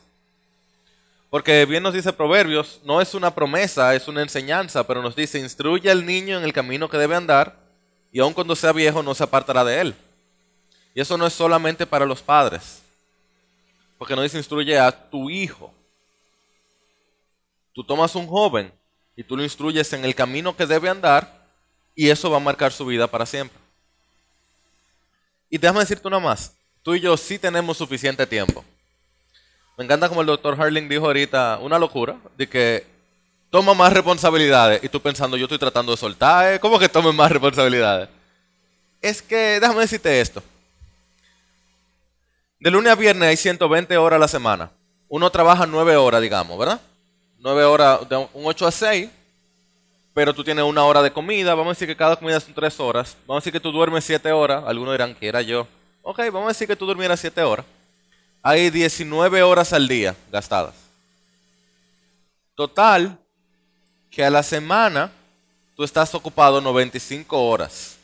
Porque 1.32 1.66
bien 1.66 1.82
nos 1.82 1.96
dice 1.96 2.14
Proverbios, 2.14 2.80
no 2.84 3.02
es 3.02 3.16
una 3.16 3.34
promesa, 3.34 3.96
es 3.96 4.08
una 4.08 4.22
enseñanza, 4.22 4.86
pero 4.86 5.02
nos 5.02 5.16
dice, 5.16 5.40
instruye 5.40 5.90
al 5.90 6.06
niño 6.06 6.38
en 6.38 6.44
el 6.44 6.54
camino 6.54 6.90
que 6.90 7.00
debe 7.00 7.16
andar 7.16 7.69
y 8.12 8.20
aun 8.20 8.34
cuando 8.34 8.56
sea 8.56 8.72
viejo 8.72 9.04
no 9.04 9.14
se 9.14 9.24
apartará 9.24 9.64
de 9.64 9.82
él. 9.82 9.96
Y 10.94 11.02
eso 11.02 11.18
no 11.18 11.28
es 11.28 11.34
solamente 11.34 11.86
para 11.86 12.06
los 12.06 12.22
padres, 12.22 12.82
porque 13.98 14.16
no 14.16 14.22
dice 14.22 14.38
instruye 14.38 14.78
a 14.78 14.92
tu 14.92 15.30
hijo. 15.30 15.74
Tú 17.74 17.84
tomas 17.84 18.16
un 18.16 18.28
joven 18.28 18.74
y 19.16 19.24
tú 19.24 19.38
lo 19.38 19.44
instruyes 19.44 19.94
en 19.94 20.04
el 20.04 20.16
camino 20.16 20.56
que 20.56 20.66
debe 20.66 20.90
andar 20.90 21.46
y 21.96 22.10
eso 22.10 22.30
va 22.30 22.38
a 22.38 22.42
marcar 22.42 22.72
su 22.72 22.86
vida 22.86 23.08
para 23.08 23.26
siempre. 23.26 23.58
Y 25.50 25.58
déjame 25.58 25.80
decirte 25.82 26.08
una 26.08 26.20
más, 26.20 26.54
tú 26.84 26.96
y 26.96 27.02
yo 27.02 27.16
sí 27.18 27.40
tenemos 27.40 27.78
suficiente 27.78 28.26
tiempo. 28.26 28.64
Me 29.78 29.86
encanta 29.86 30.10
como 30.10 30.22
el 30.22 30.28
doctor 30.28 30.60
Harling 30.60 30.90
dijo 30.90 31.06
ahorita, 31.06 31.60
una 31.62 31.80
locura, 31.80 32.18
de 32.38 32.50
que 32.50 32.86
toma 33.50 33.74
más 33.74 33.94
responsabilidades. 33.94 34.84
Y 34.84 34.90
tú 34.90 35.02
pensando, 35.02 35.38
yo 35.38 35.46
estoy 35.46 35.58
tratando 35.58 35.92
de 35.92 35.98
soltar, 35.98 36.54
¿eh? 36.54 36.60
¿cómo 36.60 36.80
que 36.80 36.90
tome 36.90 37.12
más 37.12 37.32
responsabilidades? 37.32 38.10
Es 39.02 39.22
que, 39.22 39.60
déjame 39.60 39.82
decirte 39.82 40.20
esto. 40.20 40.44
De 42.60 42.70
lunes 42.70 42.92
a 42.92 42.96
viernes 42.96 43.30
hay 43.30 43.38
120 43.38 43.98
horas 43.98 44.18
a 44.18 44.20
la 44.20 44.28
semana. 44.28 44.72
Uno 45.08 45.30
trabaja 45.30 45.66
9 45.66 45.96
horas, 45.96 46.22
digamos, 46.22 46.58
¿verdad? 46.60 46.82
9 47.40 47.64
horas, 47.64 48.10
de 48.10 48.18
un 48.18 48.30
8 48.34 48.68
a 48.68 48.72
6. 48.72 49.10
Pero 50.14 50.34
tú 50.34 50.44
tienes 50.44 50.66
una 50.66 50.84
hora 50.84 51.02
de 51.02 51.12
comida. 51.12 51.56
Vamos 51.56 51.72
a 51.72 51.76
decir 51.76 51.88
que 51.88 51.96
cada 51.96 52.16
comida 52.18 52.40
son 52.40 52.54
3 52.54 52.80
horas. 52.80 53.16
Vamos 53.26 53.42
a 53.42 53.42
decir 53.42 53.54
que 53.54 53.60
tú 53.60 53.72
duermes 53.72 54.04
7 54.04 54.32
horas. 54.32 54.64
Algunos 54.68 54.94
dirán 54.94 55.16
que 55.16 55.28
era 55.28 55.42
yo. 55.42 55.68
Ok, 56.02 56.18
vamos 56.26 56.46
a 56.46 56.48
decir 56.50 56.68
que 56.68 56.76
tú 56.76 56.86
durmieras 56.86 57.20
7 57.20 57.42
horas 57.44 57.66
hay 58.42 58.70
19 58.70 59.44
horas 59.44 59.74
al 59.74 59.88
día 59.88 60.16
gastadas. 60.32 60.74
Total, 62.56 63.18
que 64.20 64.26
a 64.26 64.30
la 64.30 64.44
semana 64.44 65.10
tú 65.78 65.84
estás 65.86 66.14
ocupado 66.14 66.60
95 66.60 67.42
horas. 67.42 67.98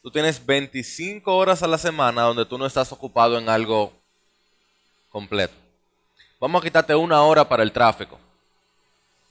Tú 0.00 0.12
tienes 0.12 0.46
25 0.46 1.36
horas 1.36 1.60
a 1.64 1.66
la 1.66 1.76
semana 1.76 2.22
donde 2.22 2.46
tú 2.46 2.56
no 2.56 2.66
estás 2.66 2.92
ocupado 2.92 3.36
en 3.36 3.48
algo 3.48 3.92
completo. 5.10 5.54
Vamos 6.38 6.60
a 6.60 6.64
quitarte 6.64 6.94
una 6.94 7.20
hora 7.22 7.48
para 7.48 7.64
el 7.64 7.72
tráfico. 7.72 8.16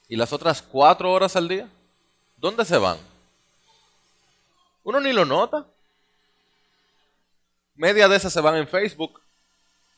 ¿Y 0.10 0.18
las 0.18 0.34
otras 0.34 0.62
cuatro 0.62 1.10
horas 1.10 1.38
al 1.38 1.48
día? 1.48 1.70
¿Dónde 2.36 2.66
se 2.66 2.78
van? 2.78 2.98
Uno 4.84 5.00
ni 5.00 5.14
lo 5.14 5.24
nota. 5.24 5.66
Media 7.76 8.10
de 8.10 8.18
esas 8.18 8.34
se 8.34 8.42
van 8.42 8.58
en 8.58 8.68
Facebook, 8.68 9.22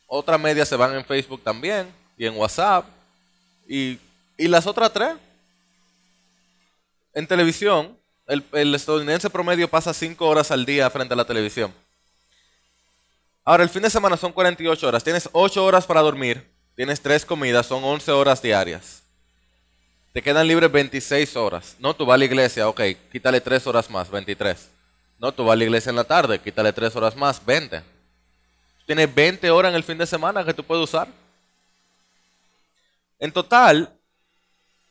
otras 0.06 0.40
medias 0.40 0.68
se 0.68 0.76
van 0.76 0.94
en 0.94 1.04
Facebook 1.04 1.42
también 1.44 1.92
y 2.16 2.28
en 2.28 2.38
WhatsApp. 2.38 2.86
Y, 3.68 3.98
las 4.38 4.68
otras 4.68 4.94
tres, 4.94 5.16
en 7.18 7.26
televisión, 7.26 7.98
el, 8.28 8.44
el, 8.52 8.76
estadounidense 8.76 9.32
promedio 9.32 9.68
pasa 9.68 9.92
5 9.92 10.24
horas 10.24 10.52
al 10.52 10.68
día 10.68 10.88
frente 10.92 11.16
a 11.16 11.18
la 11.18 11.26
televisión. 11.26 11.74
Ahora, 13.44 13.64
el 13.64 13.72
fin 13.72 13.82
de 13.82 13.90
semana 13.90 14.16
son 14.18 14.32
48 14.32 14.88
horas. 14.88 15.04
Tienes 15.04 15.28
8 15.32 15.66
horas 15.66 15.88
para 15.88 16.02
dormir. 16.02 16.48
Tienes 16.76 17.02
3 17.02 17.26
comidas. 17.26 17.66
Son 17.66 17.84
11 17.84 18.12
horas 18.12 18.40
diarias. 18.40 19.02
Te 20.14 20.22
quedan 20.22 20.48
libres 20.48 20.72
26 20.72 21.36
horas. 21.38 21.76
No, 21.80 21.96
tú 21.96 22.06
vas 22.06 22.14
a 22.14 22.18
la 22.20 22.26
iglesia. 22.26 22.70
Ok, 22.70 22.82
quítale 23.12 23.42
3 23.42 23.66
horas 23.66 23.90
más. 23.90 24.12
23. 24.12 24.70
No, 25.18 25.32
tú 25.32 25.44
vas 25.44 25.54
a 25.54 25.56
la 25.56 25.64
iglesia 25.64 25.90
en 25.90 25.96
la 25.96 26.04
tarde. 26.04 26.38
Quítale 26.38 26.72
3 26.72 26.96
horas 26.98 27.16
más. 27.16 27.44
20. 27.44 27.82
Tienes 28.86 29.16
20 29.16 29.50
horas 29.50 29.70
en 29.72 29.76
el 29.76 29.84
fin 29.84 29.98
de 29.98 30.06
semana 30.06 30.46
que 30.46 30.54
tú 30.54 30.64
puedes 30.64 30.84
usar. 30.84 31.08
En 33.18 33.32
total, 33.32 33.97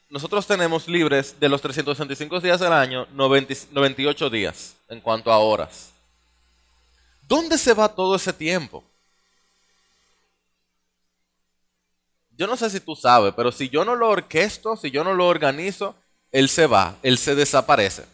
nosotros 0.08 0.46
tenemos 0.46 0.88
libres 0.88 1.38
de 1.38 1.48
los 1.48 1.60
365 1.60 2.40
días 2.40 2.60
del 2.60 2.72
año 2.72 3.06
98 3.12 4.30
días 4.30 4.76
en 4.88 5.00
cuanto 5.00 5.32
a 5.32 5.38
horas. 5.38 5.92
¿Dónde 7.22 7.58
se 7.58 7.74
va 7.74 7.88
todo 7.88 8.16
ese 8.16 8.32
tiempo? 8.32 8.84
Yo 12.30 12.46
no 12.46 12.56
sé 12.56 12.70
si 12.70 12.80
tú 12.80 12.94
sabes, 12.94 13.32
pero 13.34 13.50
si 13.50 13.68
yo 13.68 13.84
no 13.84 13.96
lo 13.96 14.08
orquesto, 14.08 14.76
si 14.76 14.90
yo 14.90 15.02
no 15.02 15.14
lo 15.14 15.26
organizo, 15.26 15.96
él 16.30 16.48
se 16.48 16.66
va, 16.66 16.96
él 17.02 17.18
se 17.18 17.34
desaparece. 17.34 18.04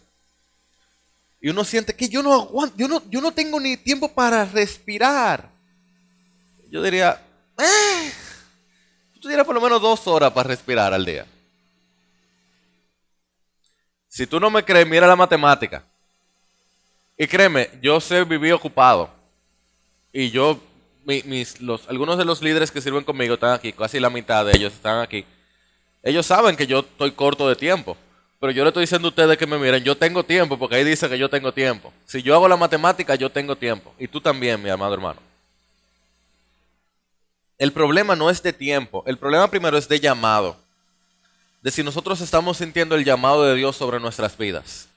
Y 1.40 1.50
uno 1.50 1.64
siente 1.64 1.94
que 1.94 2.08
yo 2.08 2.22
no 2.22 2.32
aguanto, 2.32 2.76
yo 2.76 2.88
no, 2.88 3.02
yo 3.10 3.20
no 3.20 3.32
tengo 3.32 3.58
ni 3.58 3.76
tiempo 3.76 4.08
para 4.14 4.44
respirar 4.44 5.52
yo 6.72 6.82
diría, 6.82 7.20
eh, 7.58 8.12
tú 9.20 9.28
tienes 9.28 9.44
por 9.44 9.54
lo 9.54 9.60
menos 9.60 9.82
dos 9.82 10.06
horas 10.06 10.32
para 10.32 10.48
respirar 10.48 10.94
al 10.94 11.04
día. 11.04 11.26
Si 14.12 14.26
tú 14.26 14.38
no 14.38 14.50
me 14.50 14.62
crees, 14.62 14.86
mira 14.86 15.06
la 15.06 15.16
matemática. 15.16 15.82
Y 17.16 17.26
créeme, 17.26 17.70
yo 17.80 17.98
sé 17.98 18.24
vivir 18.24 18.52
ocupado. 18.52 19.08
Y 20.12 20.30
yo, 20.30 20.60
mis, 21.06 21.62
los, 21.62 21.88
algunos 21.88 22.18
de 22.18 22.26
los 22.26 22.42
líderes 22.42 22.70
que 22.70 22.82
sirven 22.82 23.04
conmigo 23.04 23.34
están 23.34 23.54
aquí, 23.54 23.72
casi 23.72 23.98
la 23.98 24.10
mitad 24.10 24.44
de 24.44 24.54
ellos 24.54 24.74
están 24.74 25.00
aquí. 25.00 25.24
Ellos 26.02 26.26
saben 26.26 26.56
que 26.56 26.66
yo 26.66 26.80
estoy 26.80 27.12
corto 27.12 27.48
de 27.48 27.56
tiempo. 27.56 27.96
Pero 28.38 28.52
yo 28.52 28.64
le 28.64 28.68
estoy 28.68 28.82
diciendo 28.82 29.08
a 29.08 29.12
ustedes 29.12 29.38
que 29.38 29.46
me 29.46 29.56
miren, 29.56 29.82
yo 29.82 29.96
tengo 29.96 30.22
tiempo, 30.22 30.58
porque 30.58 30.76
ahí 30.76 30.84
dice 30.84 31.08
que 31.08 31.16
yo 31.16 31.30
tengo 31.30 31.50
tiempo. 31.54 31.90
Si 32.04 32.22
yo 32.22 32.34
hago 32.34 32.46
la 32.48 32.56
matemática, 32.58 33.14
yo 33.14 33.30
tengo 33.30 33.56
tiempo. 33.56 33.94
Y 33.98 34.08
tú 34.08 34.20
también, 34.20 34.62
mi 34.62 34.68
amado 34.68 34.92
hermano. 34.92 35.20
El 37.56 37.72
problema 37.72 38.14
no 38.14 38.28
es 38.28 38.42
de 38.42 38.52
tiempo, 38.52 39.04
el 39.06 39.16
problema 39.16 39.48
primero 39.48 39.78
es 39.78 39.88
de 39.88 39.98
llamado. 39.98 40.61
De 41.62 41.70
si 41.70 41.82
nosotros 41.82 42.20
estamos 42.20 42.58
sintiendo 42.58 42.94
el 42.94 43.04
llamado 43.04 43.44
de 43.44 43.54
Dios 43.54 43.76
sobre 43.76 44.00
nuestras 44.00 44.36
vidas. 44.36 44.88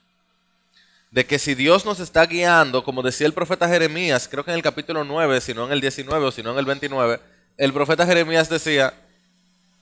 De 1.10 1.24
que 1.24 1.38
si 1.38 1.54
Dios 1.54 1.84
nos 1.84 2.00
está 2.00 2.26
guiando, 2.26 2.84
como 2.84 3.02
decía 3.02 3.26
el 3.26 3.32
profeta 3.32 3.68
Jeremías, 3.68 4.28
creo 4.28 4.44
que 4.44 4.50
en 4.50 4.56
el 4.56 4.62
capítulo 4.62 5.04
9, 5.04 5.40
si 5.40 5.54
no 5.54 5.66
en 5.66 5.72
el 5.72 5.80
19 5.80 6.26
o 6.26 6.32
si 6.32 6.42
no 6.42 6.52
en 6.52 6.58
el 6.58 6.66
29, 6.66 7.20
el 7.56 7.72
profeta 7.72 8.04
Jeremías 8.04 8.48
decía, 8.48 8.92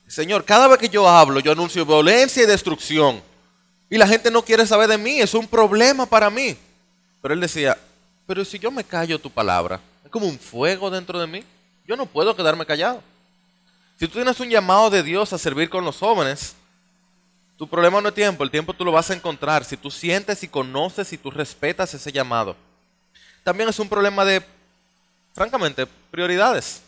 Señor, 0.07 0.45
cada 0.45 0.67
vez 0.67 0.77
que 0.77 0.87
yo 0.87 1.09
hablo, 1.09 1.39
yo 1.39 1.51
anuncio 1.51 1.85
violencia 1.85 2.43
y 2.43 2.45
destrucción. 2.45 3.21
Y 3.89 3.97
la 3.97 4.07
gente 4.07 4.31
no 4.31 4.43
quiere 4.43 4.65
saber 4.65 4.87
de 4.87 4.97
mí, 4.97 5.19
es 5.19 5.33
un 5.33 5.47
problema 5.47 6.05
para 6.05 6.29
mí. 6.29 6.55
Pero 7.21 7.33
él 7.33 7.39
decía, 7.39 7.77
pero 8.27 8.45
si 8.45 8.59
yo 8.59 8.71
me 8.71 8.83
callo 8.83 9.19
tu 9.19 9.29
palabra, 9.29 9.79
es 10.03 10.11
como 10.11 10.27
un 10.27 10.39
fuego 10.39 10.89
dentro 10.89 11.19
de 11.19 11.27
mí. 11.27 11.43
Yo 11.87 11.95
no 11.95 12.05
puedo 12.05 12.35
quedarme 12.35 12.65
callado. 12.65 13.01
Si 13.99 14.07
tú 14.07 14.13
tienes 14.15 14.39
un 14.39 14.49
llamado 14.49 14.89
de 14.89 15.03
Dios 15.03 15.33
a 15.33 15.37
servir 15.37 15.69
con 15.69 15.85
los 15.85 15.97
jóvenes, 15.97 16.55
tu 17.57 17.67
problema 17.67 18.01
no 18.01 18.09
es 18.09 18.15
tiempo, 18.15 18.43
el 18.43 18.51
tiempo 18.51 18.73
tú 18.73 18.83
lo 18.83 18.91
vas 18.91 19.09
a 19.09 19.13
encontrar 19.13 19.63
si 19.63 19.77
tú 19.77 19.89
sientes 19.89 20.43
y 20.43 20.47
conoces 20.47 21.13
y 21.13 21.17
tú 21.17 21.31
respetas 21.31 21.93
ese 21.93 22.11
llamado. 22.11 22.55
También 23.43 23.69
es 23.69 23.79
un 23.79 23.87
problema 23.87 24.25
de, 24.25 24.43
francamente, 25.33 25.85
prioridades. 26.11 26.81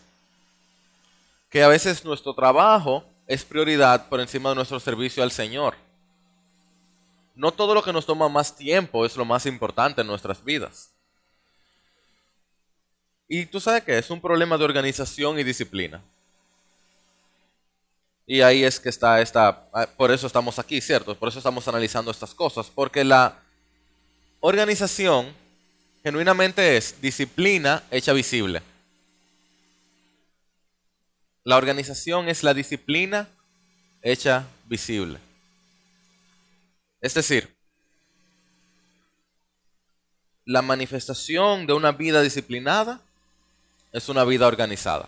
Que 1.50 1.64
a 1.64 1.70
veces 1.70 2.04
nuestro 2.04 2.34
trabajo 2.34 3.06
es 3.26 3.46
prioridad 3.46 4.10
por 4.10 4.20
encima 4.20 4.50
de 4.50 4.56
nuestro 4.56 4.80
servicio 4.80 5.24
al 5.24 5.32
Señor. 5.32 5.76
No 7.36 7.52
todo 7.52 7.74
lo 7.74 7.84
que 7.84 7.94
nos 7.94 8.06
toma 8.06 8.28
más 8.28 8.56
tiempo 8.56 9.06
es 9.06 9.16
lo 9.16 9.24
más 9.24 9.46
importante 9.46 10.02
en 10.02 10.08
nuestras 10.08 10.44
vidas. 10.44 10.90
Y 13.30 13.46
tú 13.46 13.60
sabes 13.60 13.84
que 13.84 13.98
es 13.98 14.10
un 14.10 14.20
problema 14.20 14.58
de 14.58 14.66
organización 14.66 15.38
y 15.40 15.44
disciplina. 15.44 16.02
Y 18.30 18.42
ahí 18.42 18.66
es 18.66 18.78
que 18.78 18.90
está 18.90 19.22
esta, 19.22 19.70
ah, 19.74 19.88
por 19.96 20.12
eso 20.12 20.28
estamos 20.28 20.60
aquí, 20.60 20.82
¿cierto? 20.82 21.16
Por 21.18 21.30
eso 21.30 21.40
estamos 21.40 21.66
analizando 21.70 22.12
estas 22.12 22.34
cosas, 22.34 22.70
porque 22.70 23.06
la 23.06 23.40
organización 24.42 25.34
genuinamente 26.04 26.76
es 26.76 27.00
disciplina 27.02 27.84
hecha 27.90 28.12
visible. 28.12 28.62
La 31.46 31.56
organización 31.56 32.28
es 32.28 32.44
la 32.44 32.54
disciplina 32.54 33.30
hecha 34.02 34.46
visible. 34.66 35.20
Es 37.00 37.14
decir, 37.14 37.56
la 40.44 40.62
manifestación 40.62 41.66
de 41.66 41.72
una 41.72 41.94
vida 41.94 42.22
disciplinada 42.22 43.00
es 43.94 44.10
una 44.10 44.26
vida 44.26 44.48
organizada. 44.48 45.08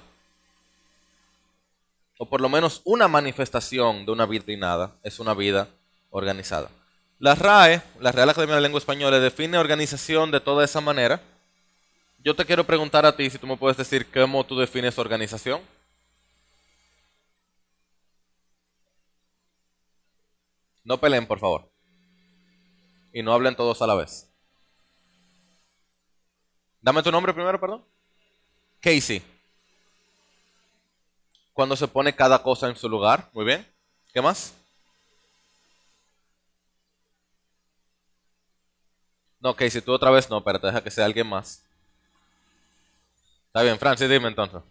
O 2.21 2.29
por 2.29 2.41
lo 2.41 2.49
menos 2.49 2.81
una 2.83 3.07
manifestación 3.07 4.05
de 4.05 4.11
una 4.11 4.27
vida 4.27 4.41
disciplinada 4.41 4.91
es 5.01 5.19
una 5.19 5.33
vida 5.33 5.69
organizada. 6.11 6.69
La 7.17 7.33
RAE, 7.33 7.81
la 7.99 8.11
Real 8.11 8.29
Academia 8.29 8.55
de 8.55 8.61
Lengua 8.61 8.77
Española, 8.77 9.19
define 9.19 9.57
organización 9.57 10.29
de 10.29 10.39
toda 10.39 10.63
esa 10.63 10.81
manera 10.81 11.19
yo 12.21 12.35
te 12.35 12.45
quiero 12.45 12.65
preguntar 12.65 13.05
a 13.05 13.15
ti 13.15 13.29
si 13.29 13.37
tú 13.37 13.47
me 13.47 13.55
puedes 13.55 13.77
decir 13.77 14.05
cómo 14.11 14.45
tú 14.45 14.57
defines 14.57 14.97
organización. 14.97 15.61
No 20.83 20.99
peleen, 20.99 21.25
por 21.25 21.39
favor. 21.39 21.71
Y 23.13 23.23
no 23.23 23.33
hablen 23.33 23.55
todos 23.55 23.81
a 23.81 23.87
la 23.87 23.95
vez. 23.95 24.29
Dame 26.81 27.03
tu 27.03 27.11
nombre 27.11 27.33
primero, 27.33 27.59
perdón. 27.59 27.85
Casey. 28.81 29.21
Cuando 31.59 31.75
se 31.75 31.89
pone 31.89 32.15
cada 32.15 32.41
cosa 32.41 32.69
en 32.69 32.77
su 32.77 32.87
lugar. 32.87 33.29
Muy 33.33 33.43
bien. 33.43 33.67
¿Qué 34.13 34.21
más? 34.21 34.53
No, 39.41 39.53
Casey, 39.53 39.81
tú 39.81 39.91
otra 39.91 40.09
vez 40.09 40.29
no, 40.29 40.41
pero 40.41 40.57
deja 40.57 40.81
que 40.81 40.89
sea 40.89 41.03
alguien 41.03 41.27
más. 41.27 41.61
Está 43.47 43.61
bien, 43.63 43.77
Francis, 43.77 44.09
dime 44.09 44.29
entonces. 44.29 44.61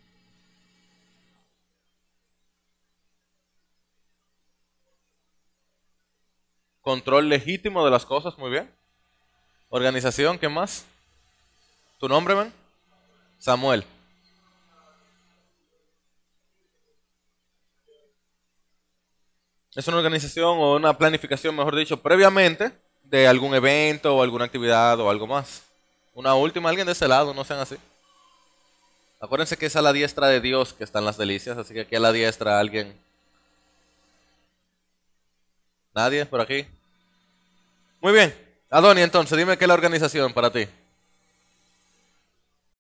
Control 6.81 7.29
legítimo 7.29 7.85
de 7.85 7.91
las 7.91 8.07
cosas, 8.07 8.39
muy 8.39 8.49
bien. 8.49 8.75
Organización, 9.69 10.39
¿qué 10.39 10.49
más? 10.49 10.87
¿Tu 11.99 12.09
nombre, 12.09 12.35
man? 12.35 12.51
Samuel. 13.39 13.85
Es 19.79 19.87
una 19.87 19.99
organización 19.99 20.59
o 20.59 20.75
una 20.75 20.99
planificación, 20.99 21.55
mejor 21.55 21.77
dicho, 21.77 22.03
previamente 22.03 22.73
de 23.05 23.29
algún 23.29 23.55
evento 23.55 24.17
o 24.17 24.25
alguna 24.25 24.47
actividad 24.47 24.99
o 24.99 25.09
algo 25.09 25.29
más. 25.29 25.63
Una 26.15 26.35
última, 26.35 26.69
alguien 26.69 26.85
de 26.85 26.95
ese 26.95 27.07
lado, 27.07 27.33
no 27.33 27.45
sean 27.45 27.61
así. 27.61 27.77
Acuérdense 29.21 29.57
que 29.57 29.67
es 29.67 29.77
a 29.77 29.81
la 29.81 29.93
diestra 29.93 30.27
de 30.27 30.41
Dios 30.41 30.73
que 30.73 30.83
están 30.83 31.05
las 31.05 31.17
delicias, 31.17 31.57
así 31.57 31.75
que 31.75 31.83
aquí 31.83 31.95
a 31.95 32.01
la 32.01 32.11
diestra 32.11 32.59
alguien. 32.59 32.93
¿Nadie 35.95 36.27
por 36.27 36.41
aquí? 36.41 36.67
Muy 38.01 38.13
bien. 38.13 38.35
Adoni, 38.71 39.03
entonces, 39.03 39.39
dime 39.39 39.57
qué 39.59 39.65
es 39.65 39.69
la 39.69 39.75
organización 39.75 40.33
para 40.33 40.51
ti. 40.51 40.67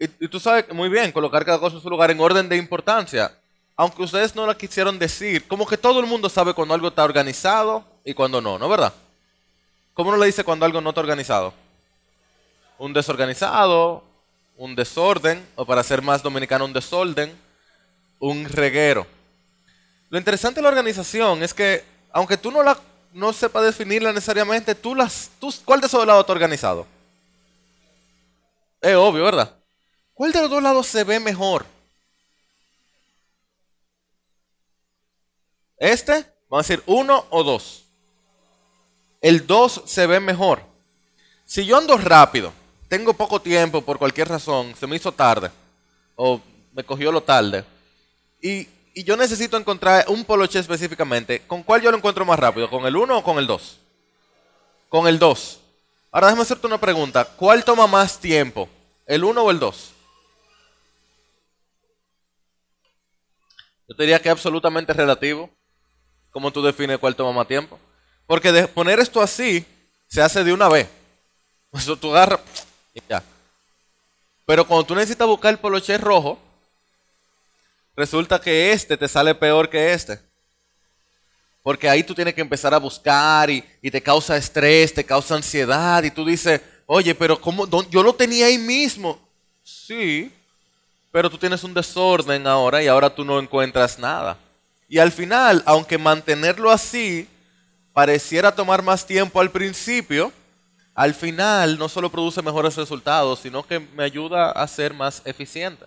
Y, 0.00 0.24
y 0.24 0.28
tú 0.28 0.40
sabes 0.40 0.72
muy 0.72 0.88
bien 0.88 1.12
colocar 1.12 1.44
cada 1.44 1.60
cosa 1.60 1.76
en 1.76 1.82
su 1.82 1.90
lugar 1.90 2.10
en 2.10 2.20
orden 2.20 2.48
de 2.48 2.56
importancia. 2.56 3.30
Aunque 3.76 4.02
ustedes 4.02 4.34
no 4.34 4.46
la 4.46 4.56
quisieron 4.56 4.98
decir, 4.98 5.46
como 5.46 5.66
que 5.66 5.78
todo 5.78 6.00
el 6.00 6.06
mundo 6.06 6.28
sabe 6.28 6.52
cuando 6.52 6.74
algo 6.74 6.88
está 6.88 7.04
organizado 7.04 7.84
y 8.04 8.12
cuando 8.12 8.40
no, 8.40 8.58
¿no 8.58 8.64
es 8.64 8.70
verdad? 8.70 8.92
¿Cómo 9.94 10.10
uno 10.10 10.18
le 10.18 10.26
dice 10.26 10.44
cuando 10.44 10.64
algo 10.64 10.80
no 10.80 10.90
está 10.90 11.00
organizado? 11.00 11.54
Un 12.78 12.92
desorganizado, 12.92 14.02
un 14.56 14.74
desorden, 14.74 15.46
o 15.56 15.64
para 15.64 15.82
ser 15.82 16.02
más 16.02 16.22
dominicano, 16.22 16.64
un 16.64 16.72
desorden, 16.72 17.34
un 18.18 18.46
reguero. 18.46 19.06
Lo 20.08 20.18
interesante 20.18 20.60
de 20.60 20.62
la 20.62 20.68
organización 20.68 21.42
es 21.42 21.54
que, 21.54 21.84
aunque 22.12 22.36
tú 22.36 22.50
no 22.50 22.62
la 22.62 22.78
no 23.12 23.32
sepas 23.32 23.64
definirla 23.64 24.12
necesariamente, 24.12 24.74
tú 24.74 24.94
las, 24.94 25.30
tú, 25.40 25.52
¿cuál 25.64 25.80
de 25.80 25.86
esos 25.86 25.98
dos 26.00 26.06
lados 26.06 26.22
está 26.22 26.32
organizado? 26.32 26.86
Es 28.80 28.94
obvio, 28.94 29.24
¿verdad? 29.24 29.54
¿Cuál 30.20 30.32
de 30.32 30.42
los 30.42 30.50
dos 30.50 30.62
lados 30.62 30.86
se 30.86 31.02
ve 31.02 31.18
mejor? 31.18 31.64
Este, 35.78 36.26
vamos 36.50 36.66
a 36.66 36.68
decir 36.68 36.82
uno 36.84 37.24
o 37.30 37.42
dos. 37.42 37.86
El 39.22 39.46
dos 39.46 39.80
se 39.86 40.06
ve 40.06 40.20
mejor. 40.20 40.60
Si 41.46 41.64
yo 41.64 41.78
ando 41.78 41.96
rápido, 41.96 42.52
tengo 42.90 43.14
poco 43.14 43.40
tiempo 43.40 43.80
por 43.80 43.98
cualquier 43.98 44.28
razón, 44.28 44.74
se 44.78 44.86
me 44.86 44.96
hizo 44.96 45.10
tarde, 45.10 45.50
o 46.16 46.38
me 46.74 46.84
cogió 46.84 47.10
lo 47.10 47.22
tarde, 47.22 47.64
y, 48.42 48.68
y 48.92 49.04
yo 49.04 49.16
necesito 49.16 49.56
encontrar 49.56 50.04
un 50.08 50.26
poloche 50.26 50.58
específicamente, 50.58 51.40
¿con 51.46 51.62
cuál 51.62 51.80
yo 51.80 51.90
lo 51.90 51.96
encuentro 51.96 52.26
más 52.26 52.38
rápido? 52.38 52.68
¿Con 52.68 52.84
el 52.84 52.94
uno 52.94 53.16
o 53.16 53.24
con 53.24 53.38
el 53.38 53.46
dos? 53.46 53.78
Con 54.90 55.08
el 55.08 55.18
dos. 55.18 55.60
Ahora 56.12 56.26
déjame 56.26 56.42
hacerte 56.42 56.66
una 56.66 56.78
pregunta. 56.78 57.24
¿Cuál 57.24 57.64
toma 57.64 57.86
más 57.86 58.18
tiempo? 58.18 58.68
¿El 59.06 59.24
uno 59.24 59.44
o 59.44 59.50
el 59.50 59.58
dos? 59.58 59.94
Yo 63.90 63.96
te 63.96 64.04
diría 64.04 64.22
que 64.22 64.28
es 64.28 64.32
absolutamente 64.32 64.92
relativo. 64.92 65.50
¿Cómo 66.30 66.52
tú 66.52 66.62
defines 66.62 66.96
cuál 66.98 67.16
toma 67.16 67.32
más 67.32 67.48
tiempo? 67.48 67.76
Porque 68.24 68.52
de 68.52 68.68
poner 68.68 69.00
esto 69.00 69.20
así 69.20 69.66
se 70.06 70.22
hace 70.22 70.44
de 70.44 70.52
una 70.52 70.68
vez. 70.68 70.88
Eso 71.72 71.96
tú 71.96 72.12
agarras 72.12 72.38
y 72.94 73.00
ya. 73.08 73.20
Pero 74.46 74.64
cuando 74.64 74.86
tú 74.86 74.94
necesitas 74.94 75.26
buscar 75.26 75.50
el 75.52 75.58
poloche 75.58 75.98
rojo, 75.98 76.38
resulta 77.96 78.40
que 78.40 78.70
este 78.70 78.96
te 78.96 79.08
sale 79.08 79.34
peor 79.34 79.68
que 79.68 79.92
este. 79.92 80.20
Porque 81.60 81.88
ahí 81.88 82.04
tú 82.04 82.14
tienes 82.14 82.34
que 82.34 82.42
empezar 82.42 82.72
a 82.72 82.78
buscar 82.78 83.50
y, 83.50 83.64
y 83.82 83.90
te 83.90 84.00
causa 84.00 84.36
estrés, 84.36 84.94
te 84.94 85.04
causa 85.04 85.34
ansiedad 85.34 86.04
y 86.04 86.12
tú 86.12 86.24
dices, 86.24 86.60
oye, 86.86 87.12
pero 87.12 87.40
¿cómo? 87.40 87.66
Yo 87.90 88.04
lo 88.04 88.14
tenía 88.14 88.46
ahí 88.46 88.56
mismo. 88.56 89.18
Sí, 89.64 90.32
pero 91.12 91.30
tú 91.30 91.38
tienes 91.38 91.64
un 91.64 91.74
desorden 91.74 92.46
ahora 92.46 92.82
y 92.82 92.86
ahora 92.86 93.10
tú 93.10 93.24
no 93.24 93.38
encuentras 93.38 93.98
nada. 93.98 94.36
Y 94.88 94.98
al 94.98 95.12
final, 95.12 95.62
aunque 95.66 95.98
mantenerlo 95.98 96.70
así 96.70 97.28
pareciera 97.92 98.54
tomar 98.54 98.82
más 98.82 99.06
tiempo 99.06 99.40
al 99.40 99.50
principio, 99.50 100.32
al 100.94 101.14
final 101.14 101.78
no 101.78 101.88
solo 101.88 102.10
produce 102.10 102.42
mejores 102.42 102.76
resultados, 102.76 103.40
sino 103.40 103.66
que 103.66 103.78
me 103.78 104.04
ayuda 104.04 104.50
a 104.50 104.66
ser 104.66 104.94
más 104.94 105.22
eficiente. 105.24 105.84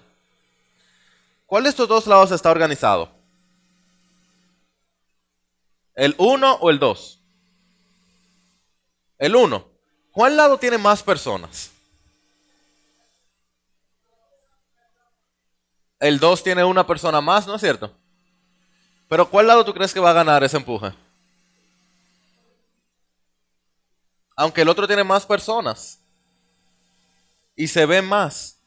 ¿Cuál 1.45 1.63
de 1.63 1.69
estos 1.69 1.87
dos 1.87 2.07
lados 2.07 2.31
está 2.31 2.49
organizado? 2.49 3.09
¿El 5.95 6.15
1 6.17 6.53
o 6.55 6.69
el 6.69 6.79
2? 6.79 7.19
El 9.19 9.35
1. 9.35 9.65
¿Cuál 10.11 10.37
lado 10.37 10.57
tiene 10.57 10.77
más 10.77 11.03
personas? 11.03 11.72
El 16.03 16.19
2 16.19 16.43
tiene 16.43 16.65
una 16.65 16.85
persona 16.85 17.21
más, 17.21 17.47
¿no 17.47 17.55
es 17.55 17.61
cierto? 17.61 17.89
Pero 19.07 19.29
¿cuál 19.29 19.47
lado 19.47 19.63
tú 19.63 19.73
crees 19.73 19.93
que 19.93 20.01
va 20.01 20.09
a 20.09 20.13
ganar 20.21 20.43
ese 20.43 20.57
empuje? 20.57 20.93
Aunque 24.35 24.63
el 24.63 24.67
otro 24.67 24.85
tiene 24.85 25.05
más 25.05 25.25
personas 25.25 25.99
y 27.55 27.69
se 27.69 27.85
ve 27.85 28.01
más. 28.01 28.57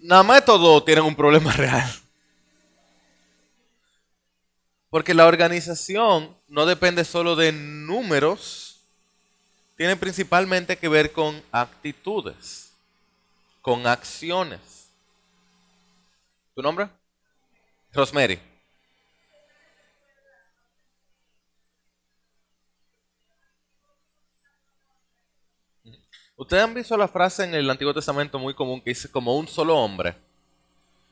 Nada 0.00 0.24
más 0.24 0.44
todos 0.44 0.84
tienen 0.84 1.04
un 1.04 1.14
problema 1.14 1.52
real. 1.56 1.88
Porque 4.90 5.14
la 5.14 5.26
organización 5.28 6.36
no 6.48 6.66
depende 6.66 7.04
solo 7.04 7.36
de 7.36 7.52
números, 7.52 8.80
tiene 9.76 9.94
principalmente 9.94 10.76
que 10.76 10.88
ver 10.88 11.12
con 11.12 11.40
actitudes, 11.52 12.72
con 13.60 13.86
acciones. 13.86 14.81
¿Tu 16.54 16.60
nombre? 16.60 16.88
Rosemary. 17.92 18.38
Ustedes 26.36 26.62
han 26.62 26.74
visto 26.74 26.96
la 26.96 27.08
frase 27.08 27.44
en 27.44 27.54
el 27.54 27.70
Antiguo 27.70 27.94
Testamento 27.94 28.38
muy 28.38 28.52
común 28.52 28.80
que 28.80 28.90
dice 28.90 29.10
como 29.10 29.36
un 29.36 29.48
solo 29.48 29.76
hombre. 29.76 30.14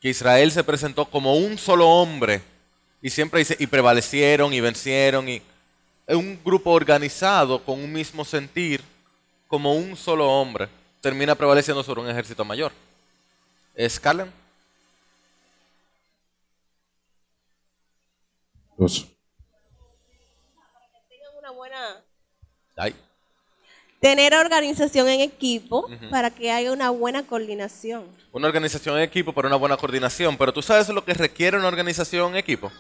Que 0.01 0.09
Israel 0.09 0.51
se 0.51 0.65
presentó 0.65 1.07
como 1.07 1.37
un 1.37 1.57
solo 1.57 1.89
hombre. 1.89 2.43
Y 3.01 3.09
siempre 3.09 3.39
dice, 3.39 3.57
y 3.59 3.67
prevalecieron 3.67 4.53
y 4.53 4.61
vencieron. 4.61 5.29
Y 5.29 5.41
un 6.09 6.39
grupo 6.45 6.71
organizado 6.73 7.63
con 7.65 7.79
un 7.79 7.93
mismo 7.93 8.25
sentir, 8.25 8.83
como 9.49 9.75
un 9.75 9.97
solo 9.97 10.29
hombre. 10.29 10.69
Termina 11.01 11.35
prevaleciendo 11.35 11.83
sobre 11.83 12.01
un 12.03 12.11
ejército 12.11 12.45
mayor. 12.45 12.73
¿Es? 13.75 14.01
Para 18.81 18.89
que 20.89 20.99
tengan 21.09 21.37
una 21.39 21.51
buena 21.51 22.03
Ay. 22.77 22.95
Tener 24.01 24.35
organización 24.35 25.09
en 25.09 25.21
equipo 25.21 25.87
para 26.11 26.31
que 26.31 26.51
haya 26.51 26.73
una 26.73 26.89
buena 26.89 27.27
coordinación. 27.27 28.07
Una 28.33 28.49
organización 28.49 28.97
en 28.97 29.03
equipo 29.03 29.35
para 29.35 29.49
una 29.49 29.57
buena 29.57 29.77
coordinación. 29.77 30.39
Pero 30.39 30.55
tú 30.55 30.63
sabes 30.63 30.89
lo 30.89 31.05
que 31.05 31.13
requiere 31.13 31.59
una 31.59 31.69
organización 31.69 32.31
en 32.31 32.39
equipo. 32.39 32.73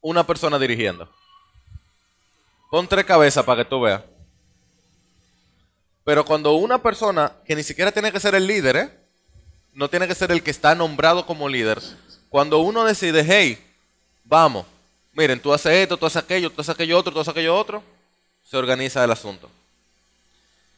Una 0.00 0.26
persona 0.26 0.58
dirigiendo. 0.58 1.08
Pon 2.72 2.88
tres 2.88 3.04
cabezas 3.04 3.44
para 3.44 3.62
que 3.62 3.70
tú 3.70 3.82
veas. 3.82 4.02
Pero 6.04 6.24
cuando 6.24 6.54
una 6.54 6.82
persona, 6.82 7.30
que 7.44 7.54
ni 7.54 7.62
siquiera 7.62 7.92
tiene 7.92 8.10
que 8.10 8.18
ser 8.18 8.34
el 8.34 8.48
líder, 8.48 8.76
¿eh? 8.76 8.90
no 9.72 9.88
tiene 9.88 10.08
que 10.08 10.16
ser 10.16 10.32
el 10.32 10.42
que 10.42 10.50
está 10.50 10.74
nombrado 10.74 11.24
como 11.24 11.48
líder, 11.48 11.80
cuando 12.32 12.60
uno 12.60 12.82
decide, 12.86 13.22
hey, 13.28 13.62
vamos, 14.24 14.64
miren, 15.12 15.38
tú 15.38 15.52
haces 15.52 15.70
esto, 15.70 15.98
tú 15.98 16.06
haces 16.06 16.22
aquello, 16.22 16.48
tú 16.48 16.62
haces 16.62 16.74
aquello 16.74 16.98
otro, 16.98 17.12
tú 17.12 17.20
haces 17.20 17.30
aquello 17.30 17.54
otro, 17.54 17.82
se 18.42 18.56
organiza 18.56 19.04
el 19.04 19.10
asunto. 19.10 19.50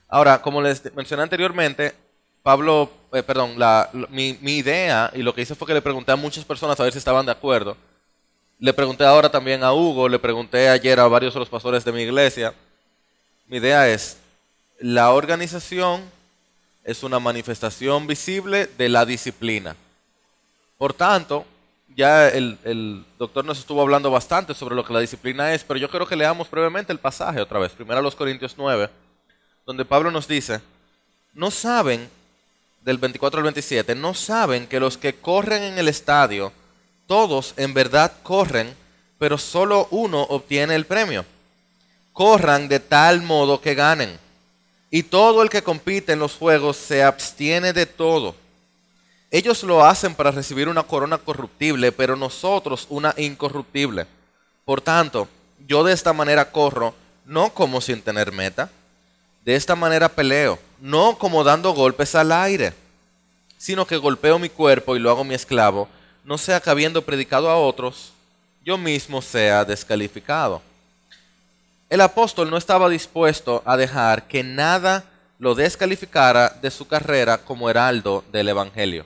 Ahora, 0.09 0.43
como 0.43 0.61
les 0.61 0.93
mencioné 0.97 1.23
anteriormente, 1.23 1.95
Pablo, 2.43 2.90
eh, 3.12 3.23
perdón, 3.23 3.57
mi, 4.11 4.37
mi 4.40 4.57
idea 4.57 5.12
y 5.14 5.23
lo 5.23 5.33
que 5.33 5.43
hice 5.43 5.55
fue 5.55 5.69
que 5.69 5.75
le 5.75 5.81
pregunté 5.81 6.11
a 6.11 6.17
muchas 6.17 6.45
personas 6.45 6.79
a 6.81 6.83
ver 6.83 6.93
si 6.93 6.99
estaban 6.99 7.25
de 7.25 7.31
acuerdo. 7.31 7.77
Le 8.59 8.73
pregunté 8.73 9.05
ahora 9.05 9.31
también 9.31 9.62
a 9.62 9.73
Hugo, 9.73 10.09
le 10.09 10.19
pregunté 10.19 10.69
ayer 10.69 10.99
a 10.99 11.07
varios 11.07 11.35
de 11.35 11.38
los 11.38 11.49
pastores 11.49 11.85
de 11.85 11.93
mi 11.93 12.03
iglesia. 12.03 12.53
Mi 13.47 13.59
idea 13.59 13.88
es, 13.88 14.17
la 14.81 15.12
organización 15.12 16.03
es 16.83 17.05
una 17.05 17.21
manifestación 17.21 18.09
visible 18.09 18.67
de 18.77 18.88
la 18.88 19.07
disciplina. 19.07 19.77
Por 20.77 20.93
tanto, 20.93 21.45
ya 21.97 22.29
el, 22.29 23.05
doctor 23.19 23.45
nos 23.45 23.59
estuvo 23.59 23.81
hablando 23.81 24.11
bastante 24.11 24.55
sobre 24.55 24.75
lo 24.75 24.85
que 24.85 24.93
la 24.93 25.01
disciplina 25.01 25.55
es, 25.55 25.63
pero 25.65 25.79
yo 25.79 25.89
quiero 25.89 26.07
que 26.07 26.17
leamos 26.17 26.51
brevemente 26.51 26.93
el 26.93 26.99
pasaje 26.99 27.41
otra 27.41 27.59
vez, 27.59 27.73
primero 27.73 28.01
a 28.01 28.03
los 28.03 28.17
Corintios 28.17 28.55
9, 28.57 28.91
donde 29.67 29.85
Pablo 29.85 30.11
nos 30.11 30.27
dice, 30.27 30.61
no 31.33 31.51
saben, 31.51 32.09
del 32.83 32.99
24 32.99 33.39
al 33.39 33.45
27, 33.45 33.95
no 33.95 34.13
saben 34.15 34.67
que 34.67 34.81
los 34.81 34.99
que 34.99 35.15
corren 35.15 35.63
en 35.63 35.79
el 35.79 35.89
estadio, 35.89 36.53
todos 37.07 37.55
en 37.57 37.73
verdad 37.75 38.13
corren, 38.23 38.75
pero 39.19 39.39
solo 39.39 39.89
uno 39.91 40.23
obtiene 40.23 40.75
el 40.75 40.87
premio. 40.87 41.25
Corran 42.13 42.69
de 42.69 42.81
tal 42.81 43.23
modo 43.23 43.61
que 43.61 43.75
ganen. 43.75 44.19
Y 44.91 45.03
todo 45.03 45.43
el 45.43 45.51
que 45.51 45.63
compite 45.63 46.13
en 46.13 46.19
los 46.19 46.35
juegos 46.35 46.77
se 46.77 47.03
abstiene 47.03 47.73
de 47.73 47.87
todo. 47.87 48.35
Ellos 49.35 49.64
lo 49.64 49.85
hacen 49.85 50.14
para 50.14 50.31
recibir 50.31 50.68
una 50.68 50.85
corona 50.85 51.18
corruptible, 51.18 51.90
pero 51.90 52.14
nosotros 52.14 52.87
una 52.88 53.12
incorruptible. 53.16 54.07
Por 54.64 54.81
tanto, 54.81 55.27
yo 55.66 55.83
de 55.83 55.92
esta 55.92 56.12
manera 56.12 56.53
corro, 56.53 56.94
no 57.25 57.51
como 57.51 57.81
sin 57.81 58.01
tener 58.01 58.31
meta. 58.31 58.70
De 59.44 59.57
esta 59.57 59.75
manera 59.75 60.09
peleo, 60.09 60.61
no 60.79 61.18
como 61.18 61.42
dando 61.42 61.73
golpes 61.73 62.14
al 62.14 62.31
aire, 62.31 62.75
sino 63.59 63.85
que 63.85 63.97
golpeo 63.97 64.38
mi 64.38 64.49
cuerpo 64.49 64.94
y 64.94 65.01
lo 65.01 65.11
hago 65.11 65.25
mi 65.25 65.35
esclavo 65.35 65.88
no 66.25 66.38
sea 66.38 66.59
que 66.59 66.70
habiendo 66.70 67.03
predicado 67.03 67.51
a 67.51 67.57
otros, 67.57 68.12
yo 68.64 68.79
mismo 68.79 69.20
sea 69.20 69.64
descalificado. 69.64 70.62
El 71.90 72.01
apóstol 72.01 72.51
no 72.51 72.57
estaba 72.57 72.88
dispuesto 72.88 73.62
a 73.66 73.77
dejar 73.77 74.27
que 74.27 74.42
nada 74.42 75.05
lo 75.38 75.55
descalificara 75.55 76.49
de 76.62 76.70
su 76.70 76.88
carrera 76.88 77.38
como 77.38 77.68
heraldo 77.68 78.25
del 78.33 78.49
Evangelio. 78.49 79.05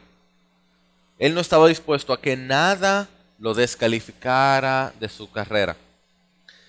Él 1.18 1.34
no 1.34 1.40
estaba 1.40 1.68
dispuesto 1.68 2.12
a 2.12 2.20
que 2.20 2.36
nada 2.36 3.08
lo 3.38 3.54
descalificara 3.54 4.92
de 5.00 5.08
su 5.08 5.30
carrera. 5.30 5.76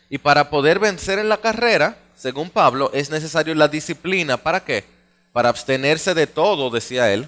Y 0.10 0.18
para 0.18 0.50
poder 0.50 0.80
vencer 0.80 1.20
en 1.20 1.30
la 1.30 1.38
carrera, 1.38 1.98
según 2.16 2.50
Pablo, 2.50 2.90
es 2.94 3.10
necesario 3.10 3.54
la 3.56 3.68
disciplina. 3.68 4.38
¿Para 4.38 4.64
qué? 4.64 4.84
Para 5.32 5.50
abstenerse 5.50 6.14
de 6.14 6.28
todo, 6.28 6.70
decía 6.70 7.12
él, 7.14 7.28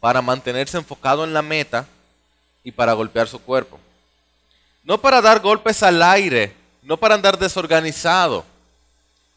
para 0.00 0.22
mantenerse 0.22 0.78
enfocado 0.78 1.24
en 1.24 1.34
la 1.34 1.42
meta 1.42 1.86
y 2.64 2.72
para 2.72 2.94
golpear 2.94 3.28
su 3.28 3.38
cuerpo. 3.38 3.78
No 4.82 4.98
para 4.98 5.20
dar 5.20 5.40
golpes 5.40 5.82
al 5.82 6.02
aire, 6.02 6.54
no 6.82 6.96
para 6.96 7.14
andar 7.14 7.38
desorganizado, 7.38 8.44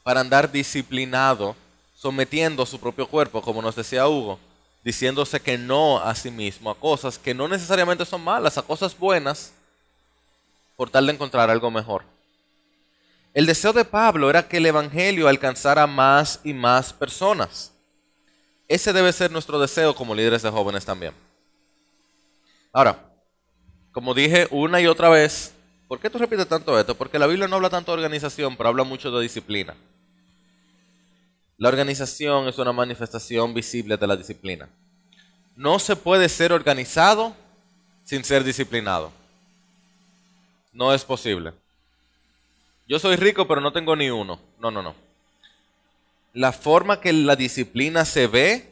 para 0.04 0.22
andar 0.22 0.52
disciplinado, 0.52 1.56
sometiendo 1.96 2.66
su 2.66 2.80
propio 2.80 3.08
cuerpo, 3.08 3.42
como 3.42 3.62
nos 3.62 3.76
decía 3.76 4.08
Hugo, 4.08 4.40
diciéndose 4.84 5.40
que 5.40 5.58
no 5.58 6.00
a 6.00 6.16
sí 6.16 6.32
mismo, 6.32 6.70
a 6.70 6.76
cosas 6.76 7.18
que 7.18 7.34
no 7.34 7.48
necesariamente 7.48 8.06
son 8.06 8.24
malas, 8.24 8.58
a 8.58 8.62
cosas 8.62 8.98
buenas, 8.98 9.54
por 10.76 10.90
tal 10.90 11.06
de 11.08 11.14
encontrar 11.14 11.50
algo 11.50 11.70
mejor. 11.70 12.04
El 13.34 13.46
deseo 13.46 13.74
de 13.74 13.86
Pablo 13.86 14.30
era 14.30 14.48
que 14.48 14.58
el 14.58 14.66
Evangelio 14.66 15.28
alcanzara 15.28 15.86
más 15.86 16.40
y 16.44 16.54
más 16.54 16.94
personas. 16.94 17.72
Ese 18.68 18.94
debe 18.94 19.12
ser 19.14 19.32
nuestro 19.32 19.60
deseo 19.60 19.94
como 19.94 20.16
líderes 20.16 20.42
de 20.42 20.50
jóvenes 20.50 20.86
también. 20.86 21.14
Ahora, 22.72 23.00
como 23.92 24.14
dije 24.14 24.48
una 24.52 24.80
y 24.80 24.88
otra 24.88 25.10
vez, 25.10 25.54
¿por 25.88 26.00
qué 26.00 26.10
tú 26.10 26.18
repites 26.18 26.48
tanto 26.48 26.80
esto? 26.80 26.96
Porque 26.96 27.20
la 27.20 27.28
Biblia 27.28 27.48
no 27.48 27.56
habla 27.56 27.70
tanto 27.70 27.92
de 27.92 27.98
organización, 27.98 28.56
pero 28.56 28.70
habla 28.70 28.84
mucho 28.84 29.12
de 29.12 29.24
disciplina. 29.24 29.76
La 31.60 31.68
organización 31.68 32.48
es 32.48 32.58
una 32.58 32.72
manifestación 32.72 33.54
visible 33.54 33.98
de 33.98 34.08
la 34.08 34.16
disciplina. 34.16 34.70
No 35.58 35.78
se 35.78 35.98
puede 35.98 36.30
ser 36.30 36.54
organizado 36.54 37.36
sin 38.06 38.24
ser 38.24 38.46
disciplinado. 38.46 39.12
No 40.72 40.94
es 40.94 41.04
posible. 41.04 41.52
Yo 42.88 42.98
soy 42.98 43.18
rico, 43.18 43.46
pero 43.46 43.60
no 43.60 43.74
tengo 43.74 43.94
ni 43.94 44.10
uno. 44.10 44.40
No, 44.58 44.72
no, 44.72 44.82
no. 44.82 44.96
La 46.34 46.54
forma 46.54 47.02
que 47.02 47.12
la 47.12 47.36
disciplina 47.36 48.06
se 48.06 48.28
ve 48.28 48.70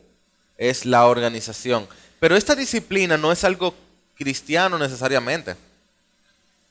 es 0.57 0.85
la 0.85 1.07
organización. 1.07 1.89
Pero 2.21 2.37
esta 2.37 2.55
disciplina 2.55 3.17
no 3.17 3.33
es 3.33 3.43
algo 3.43 3.75
cristiano 4.15 4.79
necesariamente. 4.79 5.57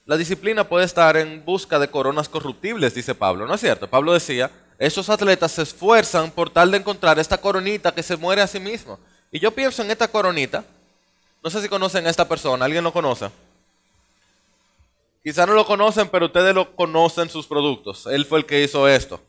La 0.06 0.16
disciplina 0.16 0.66
puede 0.66 0.86
estar 0.86 1.18
en 1.18 1.44
busca 1.44 1.78
de 1.78 1.90
coronas 1.90 2.30
corruptibles, 2.30 2.94
dice 2.94 3.14
Pablo, 3.14 3.46
¿no 3.46 3.52
es 3.52 3.60
cierto? 3.60 3.86
Pablo 3.86 4.14
decía, 4.14 4.50
esos 4.78 5.08
atletas 5.08 5.52
se 5.52 5.62
esfuerzan 5.62 6.30
por 6.30 6.50
tal 6.50 6.70
de 6.70 6.78
encontrar 6.78 7.18
esta 7.18 7.38
coronita 7.38 7.94
que 7.94 8.02
se 8.02 8.16
muere 8.16 8.42
a 8.42 8.46
sí 8.46 8.60
mismo. 8.60 8.98
Y 9.32 9.38
yo 9.38 9.50
pienso 9.50 9.82
en 9.82 9.90
esta 9.90 10.08
coronita, 10.08 10.64
no 11.42 11.50
sé 11.50 11.62
si 11.62 11.68
conocen 11.68 12.06
a 12.06 12.10
esta 12.10 12.28
persona, 12.28 12.64
¿alguien 12.64 12.84
lo 12.84 12.92
conoce? 12.92 13.30
Quizá 15.22 15.46
no 15.46 15.54
lo 15.54 15.66
conocen, 15.66 16.08
pero 16.08 16.26
ustedes 16.26 16.54
lo 16.54 16.76
conocen 16.76 17.28
sus 17.28 17.46
productos. 17.46 18.06
Él 18.06 18.24
fue 18.24 18.38
el 18.38 18.46
que 18.46 18.62
hizo 18.62 18.86
esto, 18.86 19.20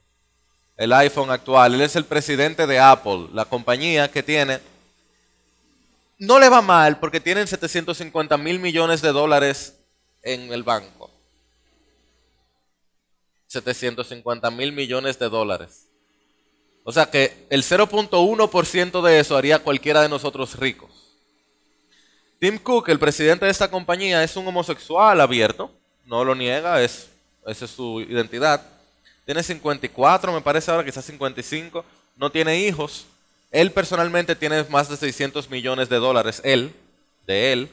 el 0.75 0.93
iPhone 0.93 1.31
actual. 1.31 1.73
Él 1.73 1.81
es 1.81 1.95
el 1.95 2.05
presidente 2.05 2.67
de 2.67 2.79
Apple, 2.79 3.27
la 3.33 3.45
compañía 3.45 4.11
que 4.11 4.21
tiene 4.21 4.59
no 6.19 6.39
le 6.39 6.49
va 6.49 6.61
mal 6.61 6.99
porque 6.99 7.19
tienen 7.19 7.47
750 7.47 8.37
mil 8.37 8.59
millones 8.59 9.01
de 9.01 9.11
dólares 9.11 9.75
en 10.23 10.51
el 10.51 10.63
banco. 10.63 10.96
750 13.47 14.51
mil 14.51 14.71
millones 14.71 15.17
de 15.19 15.29
dólares. 15.29 15.87
O 16.83 16.91
sea 16.91 17.09
que 17.09 17.45
el 17.49 17.63
0.1% 17.63 19.01
de 19.01 19.19
eso 19.19 19.35
haría 19.35 19.59
cualquiera 19.59 20.01
de 20.01 20.09
nosotros 20.09 20.55
ricos. 20.55 20.89
Tim 22.39 22.57
Cook, 22.59 22.89
el 22.89 22.99
presidente 22.99 23.45
de 23.45 23.51
esta 23.51 23.69
compañía, 23.69 24.23
es 24.23 24.35
un 24.37 24.47
homosexual 24.47 25.19
abierto, 25.19 25.71
no 26.05 26.23
lo 26.23 26.35
niega, 26.35 26.81
es, 26.81 27.09
esa 27.45 27.65
es 27.65 27.71
su 27.71 27.99
identidad. 28.01 28.61
Tiene 29.25 29.41
54, 29.43 30.31
me 30.31 30.41
parece 30.41 30.71
ahora, 30.71 30.85
quizás 30.85 31.03
55, 31.03 31.83
no 32.15 32.31
tiene 32.31 32.59
hijos, 32.59 33.05
él 33.51 33.71
personalmente 33.71 34.35
tiene 34.35 34.63
más 34.65 34.87
de 34.87 34.97
600 34.97 35.49
millones 35.49 35.89
de 35.89 35.97
dólares, 35.97 36.41
él, 36.43 36.73
de 37.25 37.53
él, 37.53 37.69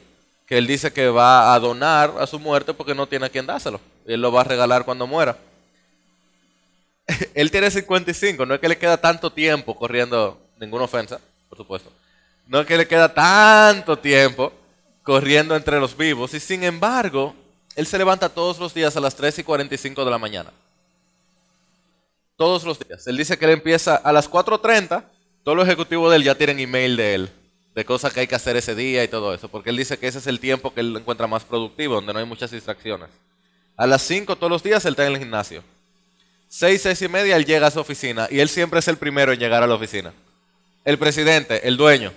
que 0.47 0.57
él 0.57 0.67
dice 0.67 0.91
que 0.91 1.09
va 1.09 1.53
a 1.53 1.59
donar 1.59 2.13
a 2.19 2.27
su 2.27 2.39
muerte 2.39 2.73
porque 2.73 2.95
no 2.95 3.07
tiene 3.07 3.25
a 3.27 3.29
quien 3.29 3.45
dárselo. 3.45 3.79
Él 4.05 4.21
lo 4.21 4.31
va 4.31 4.41
a 4.41 4.45
regalar 4.45 4.85
cuando 4.85 5.07
muera. 5.07 5.37
él 7.33 7.51
tiene 7.51 7.71
55, 7.71 8.45
no 8.45 8.55
es 8.55 8.59
que 8.59 8.69
le 8.69 8.77
queda 8.77 8.97
tanto 8.97 9.31
tiempo 9.31 9.75
corriendo, 9.75 10.39
ninguna 10.59 10.85
ofensa, 10.85 11.19
por 11.49 11.57
supuesto. 11.57 11.91
No 12.47 12.61
es 12.61 12.67
que 12.67 12.77
le 12.77 12.87
queda 12.87 13.13
tanto 13.13 13.97
tiempo 13.97 14.53
corriendo 15.03 15.55
entre 15.55 15.79
los 15.79 15.95
vivos. 15.95 16.33
Y 16.33 16.39
sin 16.39 16.63
embargo, 16.63 17.33
él 17.75 17.87
se 17.87 17.97
levanta 17.97 18.29
todos 18.29 18.59
los 18.59 18.73
días 18.73 18.95
a 18.95 18.99
las 18.99 19.15
3 19.15 19.39
y 19.39 19.43
45 19.43 20.05
de 20.05 20.11
la 20.11 20.17
mañana. 20.17 20.51
Todos 22.35 22.63
los 22.63 22.79
días. 22.79 23.07
Él 23.07 23.17
dice 23.17 23.37
que 23.37 23.45
él 23.45 23.51
empieza 23.51 23.95
a 23.95 24.11
las 24.11 24.29
4.30 24.29 25.03
todos 25.45 25.55
los 25.55 25.67
ejecutivos 25.67 26.09
de 26.09 26.15
él 26.15 26.23
ya 26.23 26.33
tienen 26.33 26.59
email 26.59 26.97
de 26.97 27.13
él, 27.13 27.29
de 27.75 27.85
cosas 27.85 28.11
que 28.11 28.21
hay 28.21 28.25
que 28.25 28.33
hacer 28.33 28.57
ese 28.57 28.73
día 28.73 29.03
y 29.03 29.07
todo 29.07 29.31
eso, 29.31 29.47
porque 29.47 29.69
él 29.69 29.77
dice 29.77 29.99
que 29.99 30.07
ese 30.07 30.17
es 30.17 30.25
el 30.25 30.39
tiempo 30.39 30.73
que 30.73 30.79
él 30.79 30.97
encuentra 30.97 31.27
más 31.27 31.43
productivo, 31.43 31.93
donde 31.93 32.11
no 32.13 32.17
hay 32.17 32.25
muchas 32.25 32.49
distracciones. 32.49 33.09
A 33.77 33.85
las 33.85 34.01
5 34.01 34.35
todos 34.37 34.49
los 34.49 34.63
días 34.63 34.83
él 34.85 34.93
está 34.93 35.05
en 35.05 35.13
el 35.13 35.19
gimnasio. 35.19 35.63
6, 36.57 36.81
6 36.83 37.01
y 37.01 37.07
media 37.09 37.35
él 37.35 37.43
llega 37.43 37.67
a 37.67 37.71
su 37.71 37.81
oficina 37.81 38.29
y 38.31 38.39
él 38.39 38.47
siempre 38.47 38.79
es 38.79 38.87
el 38.87 38.95
primero 38.95 39.33
en 39.33 39.39
llegar 39.39 39.61
a 39.61 39.67
la 39.67 39.75
oficina. 39.75 40.13
El 40.85 40.97
presidente, 40.97 41.67
el 41.67 41.75
dueño, 41.75 42.13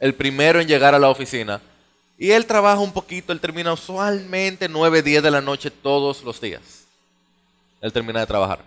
el 0.00 0.14
primero 0.14 0.62
en 0.62 0.66
llegar 0.66 0.94
a 0.94 0.98
la 0.98 1.10
oficina. 1.10 1.60
Y 2.16 2.30
él 2.30 2.46
trabaja 2.46 2.80
un 2.80 2.90
poquito, 2.90 3.34
él 3.34 3.40
termina 3.40 3.74
usualmente 3.74 4.66
9, 4.66 5.02
10 5.02 5.22
de 5.22 5.30
la 5.30 5.42
noche 5.42 5.70
todos 5.70 6.24
los 6.24 6.40
días. 6.40 6.62
Él 7.82 7.92
termina 7.92 8.20
de 8.20 8.26
trabajar. 8.26 8.64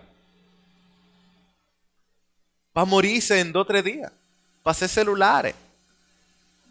para 2.72 2.84
morirse 2.84 3.40
en 3.40 3.50
dos 3.50 3.66
tres 3.66 3.82
días, 3.82 4.12
hacer 4.62 4.88
celulares. 4.88 5.56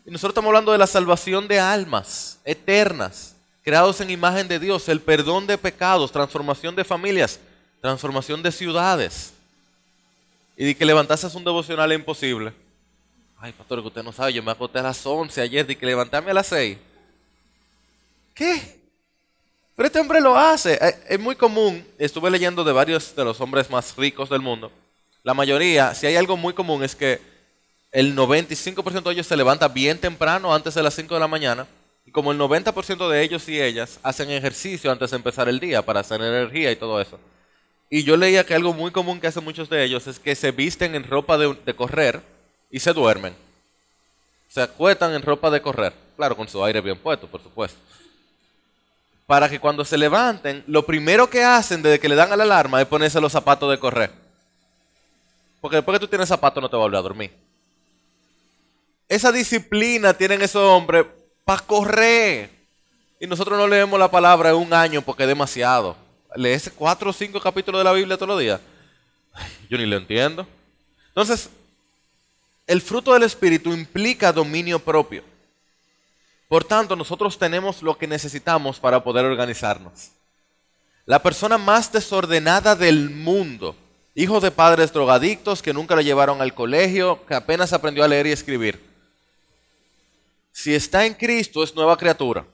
Y 0.05 0.11
nosotros 0.11 0.31
estamos 0.31 0.47
hablando 0.47 0.71
de 0.71 0.77
la 0.77 0.87
salvación 0.87 1.45
de 1.45 1.59
almas 1.59 2.39
eternas, 2.45 3.35
creados 3.65 3.99
en 3.99 4.11
imagen 4.11 4.47
de 4.47 4.59
Dios, 4.59 4.87
el 4.87 5.01
perdón 5.01 5.45
de 5.45 5.57
pecados, 5.57 6.09
transformación 6.09 6.73
de 6.73 6.85
familias, 6.85 7.41
transformación 7.81 8.41
de 8.41 8.51
ciudades. 8.51 9.33
Y 10.55 10.65
de 10.65 10.75
que 10.75 10.85
levantarse 10.85 11.27
es 11.27 11.35
un 11.35 11.43
devocional 11.43 11.91
es 11.91 11.99
imposible. 11.99 12.53
Ay, 13.39 13.51
pastor, 13.51 13.81
que 13.81 13.87
usted 13.87 14.03
no 14.03 14.11
sabe, 14.11 14.33
yo 14.33 14.41
me 14.41 14.51
acosté 14.51 14.79
a 14.79 14.83
las 14.83 15.05
11 15.05 15.41
ayer, 15.41 15.65
de 15.65 15.77
que 15.77 15.85
levantarme 15.85 16.31
a 16.31 16.33
las 16.33 16.47
6. 16.47 16.77
¿Qué? 18.33 18.79
Pero 19.75 19.87
este 19.87 19.99
hombre 19.99 20.19
lo 20.19 20.35
hace. 20.35 20.73
Eh, 20.73 20.95
Es 21.09 21.19
muy 21.19 21.35
común, 21.35 21.85
estuve 21.99 22.31
leyendo 22.31 22.63
de 22.63 22.71
varios 22.71 23.15
de 23.15 23.23
los 23.23 23.39
hombres 23.39 23.69
más 23.69 23.95
ricos 23.95 24.29
del 24.29 24.41
mundo. 24.41 24.71
La 25.21 25.35
mayoría, 25.35 25.93
si 25.93 26.07
hay 26.07 26.15
algo 26.15 26.35
muy 26.35 26.53
común 26.53 26.83
es 26.83 26.95
que 26.95 27.21
el 27.91 28.15
95% 28.15 29.03
de 29.03 29.11
ellos 29.11 29.27
se 29.27 29.37
levanta 29.37 29.67
bien 29.67 29.99
temprano, 29.99 30.53
antes 30.53 30.73
de 30.73 30.81
las 30.81 30.95
5 30.95 31.13
de 31.13 31.19
la 31.19 31.27
mañana. 31.27 31.67
Y 32.05 32.11
como 32.11 32.31
el 32.31 32.39
90% 32.39 33.09
de 33.09 33.21
ellos 33.21 33.47
y 33.49 33.61
ellas 33.61 33.99
hacen 34.01 34.31
ejercicio 34.31 34.91
antes 34.91 35.11
de 35.11 35.17
empezar 35.17 35.47
el 35.49 35.59
día 35.59 35.83
para 35.83 35.99
hacer 35.99 36.21
energía 36.21 36.71
y 36.71 36.75
todo 36.75 36.99
eso. 36.99 37.19
Y 37.89 38.03
yo 38.03 38.17
leía 38.17 38.45
que 38.45 38.53
algo 38.53 38.73
muy 38.73 38.91
común 38.91 39.19
que 39.19 39.27
hacen 39.27 39.43
muchos 39.43 39.69
de 39.69 39.83
ellos 39.83 40.07
es 40.07 40.19
que 40.19 40.35
se 40.35 40.51
visten 40.51 40.95
en 40.95 41.05
ropa 41.05 41.37
de, 41.37 41.73
correr 41.75 42.21
y 42.69 42.79
se 42.79 42.91
duermen. 42.91 43.33
Se 44.49 44.61
acuestan 44.61 45.13
en 45.13 45.21
ropa 45.21 45.49
de 45.49 45.61
correr. 45.61 45.93
Claro, 46.17 46.35
con 46.35 46.47
su 46.47 46.63
aire 46.63 46.81
bien 46.81 46.97
puesto, 46.97 47.27
por 47.27 47.41
supuesto. 47.41 47.79
Para 49.25 49.49
que 49.49 49.59
cuando 49.59 49.85
se 49.85 49.97
levanten, 49.97 50.63
lo 50.67 50.85
primero 50.85 51.29
que 51.29 51.43
hacen 51.43 51.81
desde 51.81 51.99
que 51.99 52.09
le 52.09 52.15
dan 52.15 52.31
a 52.31 52.35
la 52.35 52.43
alarma 52.43 52.81
es 52.81 52.87
ponerse 52.87 53.21
los 53.21 53.31
zapatos 53.31 53.69
de 53.71 53.79
correr. 53.79 54.11
Porque 55.61 55.77
después 55.77 55.95
que 55.95 56.05
tú 56.05 56.09
tienes 56.09 56.29
zapatos 56.29 56.61
no 56.61 56.69
te 56.69 56.75
va 56.75 56.83
a 56.83 56.85
volver 56.85 56.99
a 56.99 57.03
dormir. 57.03 57.31
Esa 59.07 59.31
disciplina 59.31 60.13
tienen 60.13 60.41
esos 60.41 60.61
hombres 60.61 61.05
para 61.45 61.61
correr. 61.61 62.49
Y 63.19 63.27
nosotros 63.27 63.57
no 63.57 63.67
leemos 63.67 63.97
la 63.97 64.11
palabra 64.11 64.49
en 64.49 64.55
un 64.57 64.73
año 64.73 65.01
porque 65.01 65.23
es 65.23 65.29
demasiado. 65.29 65.95
Lees 66.37 66.71
cuatro 66.75 67.09
o 67.09 67.13
cinco 67.13 67.41
capítulos 67.41 67.79
de 67.79 67.83
la 67.83 67.93
Biblia 67.93 68.15
todos 68.15 68.29
los 68.29 68.39
días. 68.39 68.61
Yo 69.69 69.77
ni 69.77 69.85
lo 69.85 69.97
entiendo. 69.97 70.47
Entonces, 71.09 71.49
el 72.67 72.81
fruto 72.81 73.13
del 73.13 73.23
Espíritu 73.23 73.73
implica 73.73 74.31
dominio 74.31 74.77
propio. 74.77 75.23
Por 76.47 76.63
tanto, 76.63 76.95
nosotros 76.95 77.37
tenemos 77.39 77.81
lo 77.81 77.97
que 77.97 78.07
necesitamos 78.07 78.79
para 78.79 79.03
poder 79.03 79.25
organizarnos. 79.25 80.11
La 81.05 81.23
persona 81.23 81.57
más 81.57 81.91
desordenada 81.91 82.75
del 82.75 83.09
mundo, 83.09 83.75
hijo 84.13 84.39
de 84.39 84.51
padres 84.51 84.93
drogadictos 84.93 85.61
que 85.61 85.73
nunca 85.73 85.95
lo 85.95 86.01
llevaron 86.01 86.41
al 86.41 86.53
colegio, 86.53 87.25
que 87.25 87.33
apenas 87.33 87.73
aprendió 87.73 88.03
a 88.03 88.07
leer 88.07 88.27
y 88.27 88.31
escribir. 88.31 88.79
Si 90.51 90.75
está 90.75 91.05
en 91.05 91.13
Cristo 91.13 91.63
es 91.63 91.73
nueva 91.75 91.97
criatura. 91.97 92.45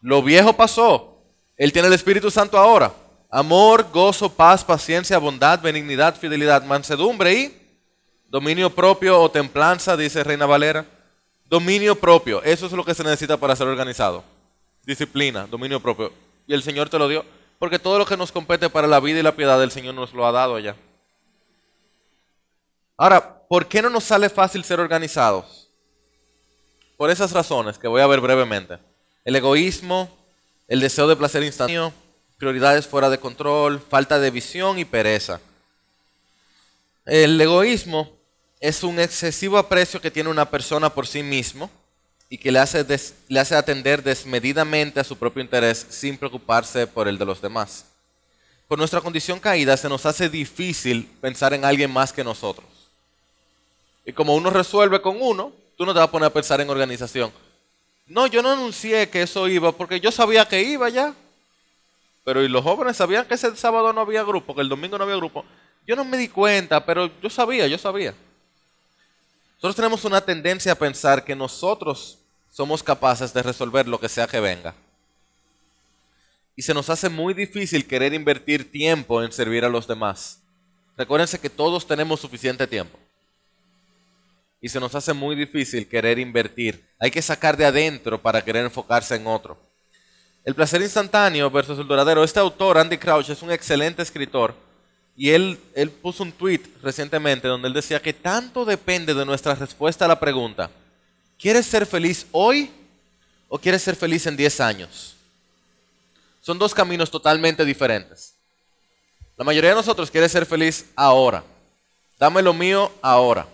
Lo 0.00 0.22
viejo 0.22 0.52
pasó. 0.54 1.11
Él 1.56 1.72
tiene 1.72 1.88
el 1.88 1.94
Espíritu 1.94 2.30
Santo 2.30 2.58
ahora. 2.58 2.92
Amor, 3.30 3.86
gozo, 3.90 4.32
paz, 4.32 4.64
paciencia, 4.64 5.18
bondad, 5.18 5.60
benignidad, 5.60 6.16
fidelidad, 6.16 6.64
mansedumbre 6.64 7.32
y 7.32 7.62
dominio 8.28 8.70
propio 8.70 9.20
o 9.20 9.30
templanza, 9.30 9.96
dice 9.96 10.24
Reina 10.24 10.46
Valera. 10.46 10.84
Dominio 11.46 11.94
propio, 11.94 12.42
eso 12.42 12.66
es 12.66 12.72
lo 12.72 12.84
que 12.84 12.94
se 12.94 13.04
necesita 13.04 13.36
para 13.36 13.54
ser 13.54 13.66
organizado. 13.66 14.24
Disciplina, 14.84 15.46
dominio 15.46 15.80
propio. 15.80 16.12
Y 16.46 16.54
el 16.54 16.62
Señor 16.62 16.88
te 16.88 16.98
lo 16.98 17.08
dio, 17.08 17.24
porque 17.58 17.78
todo 17.78 17.98
lo 17.98 18.06
que 18.06 18.16
nos 18.16 18.32
compete 18.32 18.70
para 18.70 18.86
la 18.86 19.00
vida 19.00 19.20
y 19.20 19.22
la 19.22 19.36
piedad, 19.36 19.62
el 19.62 19.70
Señor 19.70 19.94
nos 19.94 20.12
lo 20.14 20.26
ha 20.26 20.32
dado 20.32 20.58
ya. 20.58 20.76
Ahora, 22.96 23.42
¿por 23.48 23.66
qué 23.66 23.82
no 23.82 23.90
nos 23.90 24.04
sale 24.04 24.28
fácil 24.30 24.64
ser 24.64 24.80
organizados? 24.80 25.68
Por 26.96 27.10
esas 27.10 27.32
razones 27.32 27.78
que 27.78 27.88
voy 27.88 28.00
a 28.00 28.06
ver 28.06 28.20
brevemente. 28.20 28.78
El 29.24 29.36
egoísmo, 29.36 30.08
el 30.72 30.80
deseo 30.80 31.06
de 31.06 31.16
placer 31.16 31.42
instantáneo, 31.42 31.92
prioridades 32.38 32.86
fuera 32.86 33.10
de 33.10 33.18
control, 33.18 33.78
falta 33.78 34.18
de 34.18 34.30
visión 34.30 34.78
y 34.78 34.86
pereza. 34.86 35.38
El 37.04 37.38
egoísmo 37.38 38.10
es 38.58 38.82
un 38.82 38.98
excesivo 38.98 39.58
aprecio 39.58 40.00
que 40.00 40.10
tiene 40.10 40.30
una 40.30 40.48
persona 40.48 40.88
por 40.88 41.06
sí 41.06 41.22
mismo 41.22 41.70
y 42.30 42.38
que 42.38 42.50
le 42.50 42.58
hace, 42.58 42.86
le 43.28 43.38
hace 43.38 43.54
atender 43.54 44.02
desmedidamente 44.02 44.98
a 44.98 45.04
su 45.04 45.18
propio 45.18 45.42
interés 45.42 45.86
sin 45.90 46.16
preocuparse 46.16 46.86
por 46.86 47.06
el 47.06 47.18
de 47.18 47.26
los 47.26 47.42
demás. 47.42 47.84
Por 48.66 48.78
nuestra 48.78 49.02
condición 49.02 49.40
caída 49.40 49.76
se 49.76 49.90
nos 49.90 50.06
hace 50.06 50.30
difícil 50.30 51.04
pensar 51.20 51.52
en 51.52 51.66
alguien 51.66 51.90
más 51.90 52.14
que 52.14 52.24
nosotros. 52.24 52.64
Y 54.06 54.14
como 54.14 54.34
uno 54.34 54.48
resuelve 54.48 55.02
con 55.02 55.20
uno, 55.20 55.52
tú 55.76 55.84
no 55.84 55.92
te 55.92 55.98
vas 55.98 56.08
a 56.08 56.10
poner 56.10 56.28
a 56.28 56.32
pensar 56.32 56.62
en 56.62 56.70
organización. 56.70 57.30
No, 58.12 58.26
yo 58.26 58.42
no 58.42 58.50
anuncié 58.50 59.08
que 59.08 59.22
eso 59.22 59.48
iba 59.48 59.72
porque 59.72 59.98
yo 59.98 60.12
sabía 60.12 60.46
que 60.46 60.60
iba 60.60 60.86
ya. 60.90 61.14
Pero 62.24 62.42
y 62.42 62.48
los 62.48 62.62
jóvenes 62.62 62.98
sabían 62.98 63.26
que 63.26 63.32
ese 63.32 63.56
sábado 63.56 63.90
no 63.94 64.02
había 64.02 64.22
grupo, 64.22 64.54
que 64.54 64.60
el 64.60 64.68
domingo 64.68 64.98
no 64.98 65.04
había 65.04 65.16
grupo. 65.16 65.46
Yo 65.86 65.96
no 65.96 66.04
me 66.04 66.18
di 66.18 66.28
cuenta, 66.28 66.84
pero 66.84 67.10
yo 67.22 67.30
sabía, 67.30 67.66
yo 67.66 67.78
sabía. 67.78 68.14
Nosotros 69.54 69.76
tenemos 69.76 70.04
una 70.04 70.20
tendencia 70.20 70.72
a 70.72 70.74
pensar 70.74 71.24
que 71.24 71.34
nosotros 71.34 72.18
somos 72.50 72.82
capaces 72.82 73.32
de 73.32 73.42
resolver 73.42 73.88
lo 73.88 73.98
que 73.98 74.10
sea 74.10 74.26
que 74.26 74.40
venga. 74.40 74.74
Y 76.54 76.60
se 76.60 76.74
nos 76.74 76.90
hace 76.90 77.08
muy 77.08 77.32
difícil 77.32 77.86
querer 77.86 78.12
invertir 78.12 78.70
tiempo 78.70 79.22
en 79.22 79.32
servir 79.32 79.64
a 79.64 79.70
los 79.70 79.86
demás. 79.86 80.38
Recuérdense 80.98 81.40
que 81.40 81.48
todos 81.48 81.86
tenemos 81.86 82.20
suficiente 82.20 82.66
tiempo. 82.66 82.98
Y 84.62 84.68
se 84.68 84.80
nos 84.80 84.94
hace 84.94 85.12
muy 85.12 85.34
difícil 85.36 85.88
querer 85.88 86.20
invertir. 86.20 86.82
Hay 87.00 87.10
que 87.10 87.20
sacar 87.20 87.56
de 87.56 87.66
adentro 87.66 88.22
para 88.22 88.42
querer 88.42 88.64
enfocarse 88.64 89.16
en 89.16 89.26
otro. 89.26 89.58
El 90.44 90.54
placer 90.54 90.80
instantáneo 90.80 91.50
versus 91.50 91.78
el 91.80 91.86
duradero. 91.86 92.22
Este 92.22 92.38
autor, 92.38 92.78
Andy 92.78 92.96
Crouch, 92.96 93.28
es 93.28 93.42
un 93.42 93.50
excelente 93.50 94.02
escritor. 94.02 94.54
Y 95.16 95.30
él, 95.30 95.58
él 95.74 95.90
puso 95.90 96.22
un 96.22 96.30
tweet 96.30 96.60
recientemente 96.80 97.48
donde 97.48 97.66
él 97.68 97.74
decía 97.74 98.00
que 98.00 98.12
tanto 98.12 98.64
depende 98.64 99.14
de 99.14 99.26
nuestra 99.26 99.56
respuesta 99.56 100.04
a 100.04 100.08
la 100.08 100.18
pregunta, 100.18 100.70
¿quieres 101.38 101.66
ser 101.66 101.84
feliz 101.84 102.26
hoy 102.30 102.70
o 103.48 103.58
quieres 103.58 103.82
ser 103.82 103.96
feliz 103.96 104.26
en 104.26 104.36
10 104.36 104.60
años? 104.60 105.16
Son 106.40 106.56
dos 106.56 106.72
caminos 106.72 107.10
totalmente 107.10 107.64
diferentes. 107.64 108.34
La 109.36 109.44
mayoría 109.44 109.70
de 109.70 109.76
nosotros 109.76 110.08
quiere 110.08 110.28
ser 110.28 110.46
feliz 110.46 110.86
ahora. 110.94 111.42
Dame 112.18 112.42
lo 112.42 112.52
mío 112.52 112.92
ahora. 113.02 113.46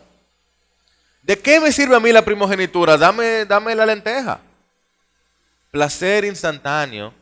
¿De 1.28 1.38
qué 1.38 1.60
me 1.60 1.70
sirve 1.70 1.94
a 1.94 2.00
mí 2.00 2.10
la 2.10 2.24
primogenitura? 2.24 2.96
Dame, 2.96 3.44
dame 3.44 3.74
la 3.74 3.84
lenteja. 3.84 4.40
Placer 5.70 6.24
instantáneo 6.24 7.12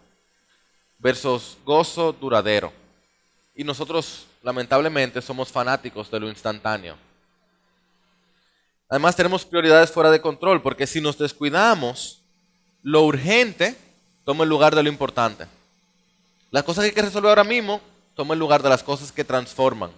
versus 0.96 1.58
gozo 1.64 2.12
duradero. 2.12 2.72
Y 3.56 3.64
nosotros, 3.64 4.28
lamentablemente, 4.44 5.20
somos 5.20 5.50
fanáticos 5.50 6.08
de 6.08 6.20
lo 6.20 6.28
instantáneo. 6.28 6.96
Además, 8.88 9.16
tenemos 9.16 9.44
prioridades 9.44 9.90
fuera 9.90 10.12
de 10.12 10.20
control, 10.20 10.62
porque 10.62 10.86
si 10.86 11.00
nos 11.00 11.18
descuidamos, 11.18 12.22
lo 12.84 13.02
urgente 13.02 13.74
toma 14.24 14.44
el 14.44 14.50
lugar 14.50 14.76
de 14.76 14.84
lo 14.84 14.88
importante. 14.88 15.48
Las 16.52 16.62
cosas 16.62 16.84
que 16.84 16.90
hay 16.90 16.94
que 16.94 17.02
resolver 17.02 17.30
ahora 17.30 17.42
mismo 17.42 17.80
toma 18.14 18.34
el 18.34 18.38
lugar 18.38 18.62
de 18.62 18.68
las 18.68 18.84
cosas 18.84 19.10
que 19.10 19.24
transforman. 19.24 19.90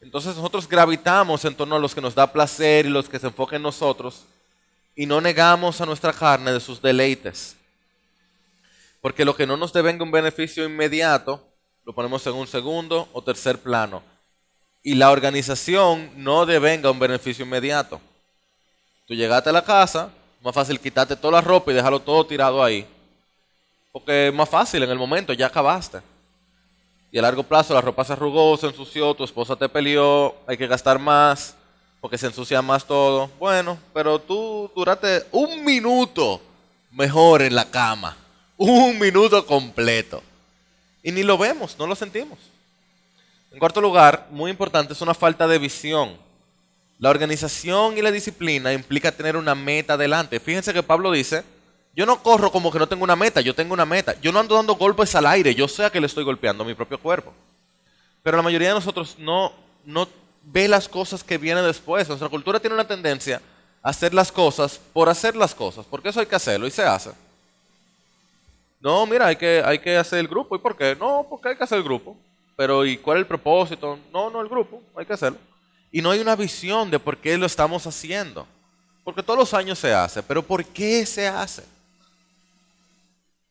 Entonces 0.00 0.36
nosotros 0.36 0.68
gravitamos 0.68 1.44
en 1.44 1.54
torno 1.54 1.76
a 1.76 1.78
los 1.78 1.94
que 1.94 2.00
nos 2.00 2.14
da 2.14 2.32
placer 2.32 2.86
y 2.86 2.90
los 2.90 3.08
que 3.08 3.18
se 3.18 3.26
enfocan 3.26 3.56
en 3.56 3.62
nosotros 3.62 4.24
y 4.94 5.06
no 5.06 5.20
negamos 5.20 5.80
a 5.80 5.86
nuestra 5.86 6.12
carne 6.12 6.52
de 6.52 6.60
sus 6.60 6.80
deleites. 6.80 7.56
Porque 9.00 9.24
lo 9.24 9.34
que 9.34 9.46
no 9.46 9.56
nos 9.56 9.72
devenga 9.72 10.04
un 10.04 10.10
beneficio 10.10 10.64
inmediato, 10.64 11.42
lo 11.84 11.92
ponemos 11.92 12.26
en 12.26 12.34
un 12.34 12.46
segundo 12.46 13.08
o 13.12 13.22
tercer 13.22 13.58
plano. 13.58 14.02
Y 14.82 14.94
la 14.94 15.10
organización 15.10 16.10
no 16.16 16.46
devenga 16.46 16.90
un 16.90 16.98
beneficio 16.98 17.44
inmediato. 17.44 18.00
Tú 19.06 19.14
llegaste 19.14 19.50
a 19.50 19.52
la 19.52 19.64
casa, 19.64 20.10
más 20.42 20.54
fácil 20.54 20.80
quitarte 20.80 21.16
toda 21.16 21.32
la 21.32 21.40
ropa 21.40 21.70
y 21.70 21.74
dejarlo 21.74 22.00
todo 22.00 22.26
tirado 22.26 22.62
ahí. 22.62 22.86
Porque 23.92 24.28
es 24.28 24.34
más 24.34 24.48
fácil 24.48 24.82
en 24.82 24.90
el 24.90 24.98
momento, 24.98 25.32
ya 25.32 25.46
acabaste. 25.46 26.00
Y 27.10 27.18
a 27.18 27.22
largo 27.22 27.42
plazo 27.42 27.74
la 27.74 27.80
ropa 27.80 28.04
se 28.04 28.12
arrugó, 28.12 28.56
se 28.56 28.66
ensució, 28.66 29.14
tu 29.14 29.24
esposa 29.24 29.56
te 29.56 29.68
peleó, 29.68 30.34
hay 30.46 30.56
que 30.56 30.66
gastar 30.66 30.98
más, 30.98 31.54
porque 32.00 32.18
se 32.18 32.26
ensucia 32.26 32.60
más 32.60 32.84
todo. 32.84 33.30
Bueno, 33.38 33.78
pero 33.94 34.18
tú 34.18 34.70
duraste 34.74 35.26
un 35.32 35.64
minuto 35.64 36.40
mejor 36.92 37.42
en 37.42 37.54
la 37.54 37.70
cama. 37.70 38.16
Un 38.56 38.98
minuto 38.98 39.46
completo. 39.46 40.22
Y 41.02 41.12
ni 41.12 41.22
lo 41.22 41.38
vemos, 41.38 41.76
no 41.78 41.86
lo 41.86 41.94
sentimos. 41.94 42.38
En 43.52 43.58
cuarto 43.58 43.80
lugar, 43.80 44.26
muy 44.30 44.50
importante, 44.50 44.92
es 44.92 45.00
una 45.00 45.14
falta 45.14 45.46
de 45.46 45.58
visión. 45.58 46.16
La 46.98 47.10
organización 47.10 47.96
y 47.96 48.02
la 48.02 48.10
disciplina 48.10 48.72
implica 48.72 49.12
tener 49.12 49.36
una 49.36 49.54
meta 49.54 49.94
adelante. 49.94 50.40
Fíjense 50.40 50.74
que 50.74 50.82
Pablo 50.82 51.12
dice, 51.12 51.44
yo 51.98 52.06
no 52.06 52.22
corro 52.22 52.52
como 52.52 52.70
que 52.70 52.78
no 52.78 52.86
tengo 52.86 53.02
una 53.02 53.16
meta, 53.16 53.40
yo 53.40 53.52
tengo 53.56 53.74
una 53.74 53.84
meta. 53.84 54.14
Yo 54.20 54.30
no 54.30 54.38
ando 54.38 54.54
dando 54.54 54.76
golpes 54.76 55.16
al 55.16 55.26
aire, 55.26 55.52
yo 55.52 55.66
sé 55.66 55.84
a 55.84 55.90
que 55.90 55.98
le 55.98 56.06
estoy 56.06 56.22
golpeando 56.22 56.62
a 56.62 56.66
mi 56.66 56.72
propio 56.72 56.96
cuerpo. 56.96 57.34
Pero 58.22 58.36
la 58.36 58.42
mayoría 58.44 58.68
de 58.68 58.74
nosotros 58.74 59.16
no, 59.18 59.52
no 59.84 60.06
ve 60.44 60.68
las 60.68 60.88
cosas 60.88 61.24
que 61.24 61.38
vienen 61.38 61.64
después. 61.64 62.06
Nuestra 62.06 62.28
cultura 62.28 62.60
tiene 62.60 62.74
una 62.74 62.86
tendencia 62.86 63.42
a 63.82 63.88
hacer 63.88 64.14
las 64.14 64.30
cosas 64.30 64.78
por 64.92 65.08
hacer 65.08 65.34
las 65.34 65.52
cosas, 65.56 65.84
porque 65.90 66.10
eso 66.10 66.20
hay 66.20 66.26
que 66.26 66.36
hacerlo 66.36 66.68
y 66.68 66.70
se 66.70 66.84
hace. 66.84 67.10
No, 68.78 69.04
mira, 69.04 69.26
hay 69.26 69.34
que, 69.34 69.60
hay 69.66 69.80
que 69.80 69.96
hacer 69.96 70.20
el 70.20 70.28
grupo. 70.28 70.54
¿Y 70.54 70.60
por 70.60 70.76
qué? 70.76 70.94
No, 70.94 71.26
porque 71.28 71.48
hay 71.48 71.56
que 71.56 71.64
hacer 71.64 71.78
el 71.78 71.84
grupo. 71.84 72.16
Pero 72.56 72.86
¿y 72.86 72.96
cuál 72.98 73.16
es 73.16 73.22
el 73.22 73.26
propósito? 73.26 73.98
No, 74.12 74.30
no 74.30 74.40
el 74.40 74.48
grupo, 74.48 74.80
hay 74.94 75.04
que 75.04 75.14
hacerlo. 75.14 75.40
Y 75.90 76.00
no 76.00 76.12
hay 76.12 76.20
una 76.20 76.36
visión 76.36 76.92
de 76.92 77.00
por 77.00 77.16
qué 77.16 77.36
lo 77.36 77.46
estamos 77.46 77.84
haciendo. 77.88 78.46
Porque 79.02 79.20
todos 79.20 79.40
los 79.40 79.52
años 79.52 79.80
se 79.80 79.92
hace, 79.92 80.22
pero 80.22 80.44
¿por 80.44 80.64
qué 80.64 81.04
se 81.04 81.26
hace? 81.26 81.64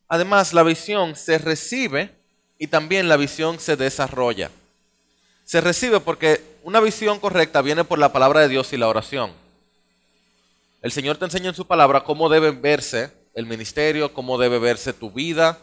Además, 0.07 0.53
la 0.53 0.63
visión 0.63 1.15
se 1.15 1.37
recibe 1.37 2.11
y 2.57 2.67
también 2.67 3.09
la 3.09 3.17
visión 3.17 3.59
se 3.59 3.75
desarrolla. 3.75 4.49
Se 5.43 5.61
recibe 5.61 5.99
porque 5.99 6.41
una 6.63 6.79
visión 6.79 7.19
correcta 7.19 7.61
viene 7.61 7.83
por 7.83 7.99
la 7.99 8.11
palabra 8.11 8.41
de 8.41 8.49
Dios 8.49 8.73
y 8.73 8.77
la 8.77 8.87
oración. 8.87 9.31
El 10.81 10.91
Señor 10.91 11.17
te 11.17 11.25
enseña 11.25 11.49
en 11.49 11.55
su 11.55 11.65
palabra 11.65 12.03
cómo 12.03 12.29
debe 12.29 12.51
verse 12.51 13.11
el 13.33 13.45
ministerio, 13.45 14.13
cómo 14.13 14.37
debe 14.37 14.59
verse 14.59 14.93
tu 14.93 15.11
vida. 15.11 15.57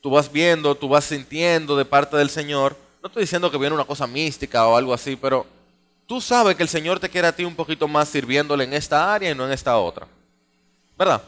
Tú 0.00 0.10
vas 0.10 0.30
viendo, 0.30 0.74
tú 0.74 0.88
vas 0.88 1.04
sintiendo 1.04 1.76
de 1.76 1.84
parte 1.84 2.16
del 2.16 2.30
Señor. 2.30 2.76
No 3.02 3.08
estoy 3.08 3.22
diciendo 3.22 3.50
que 3.50 3.58
viene 3.58 3.74
una 3.74 3.84
cosa 3.84 4.06
mística 4.06 4.66
o 4.66 4.76
algo 4.76 4.94
así, 4.94 5.16
pero 5.16 5.46
tú 6.06 6.20
sabes 6.20 6.56
que 6.56 6.62
el 6.62 6.68
Señor 6.68 6.98
te 7.00 7.08
quiere 7.08 7.28
a 7.28 7.34
ti 7.34 7.44
un 7.44 7.54
poquito 7.54 7.86
más 7.86 8.08
sirviéndole 8.08 8.64
en 8.64 8.72
esta 8.72 9.12
área 9.12 9.30
y 9.30 9.34
no 9.34 9.46
en 9.46 9.52
esta 9.52 9.76
otra. 9.78 10.06
¿Verdad? 10.98 11.22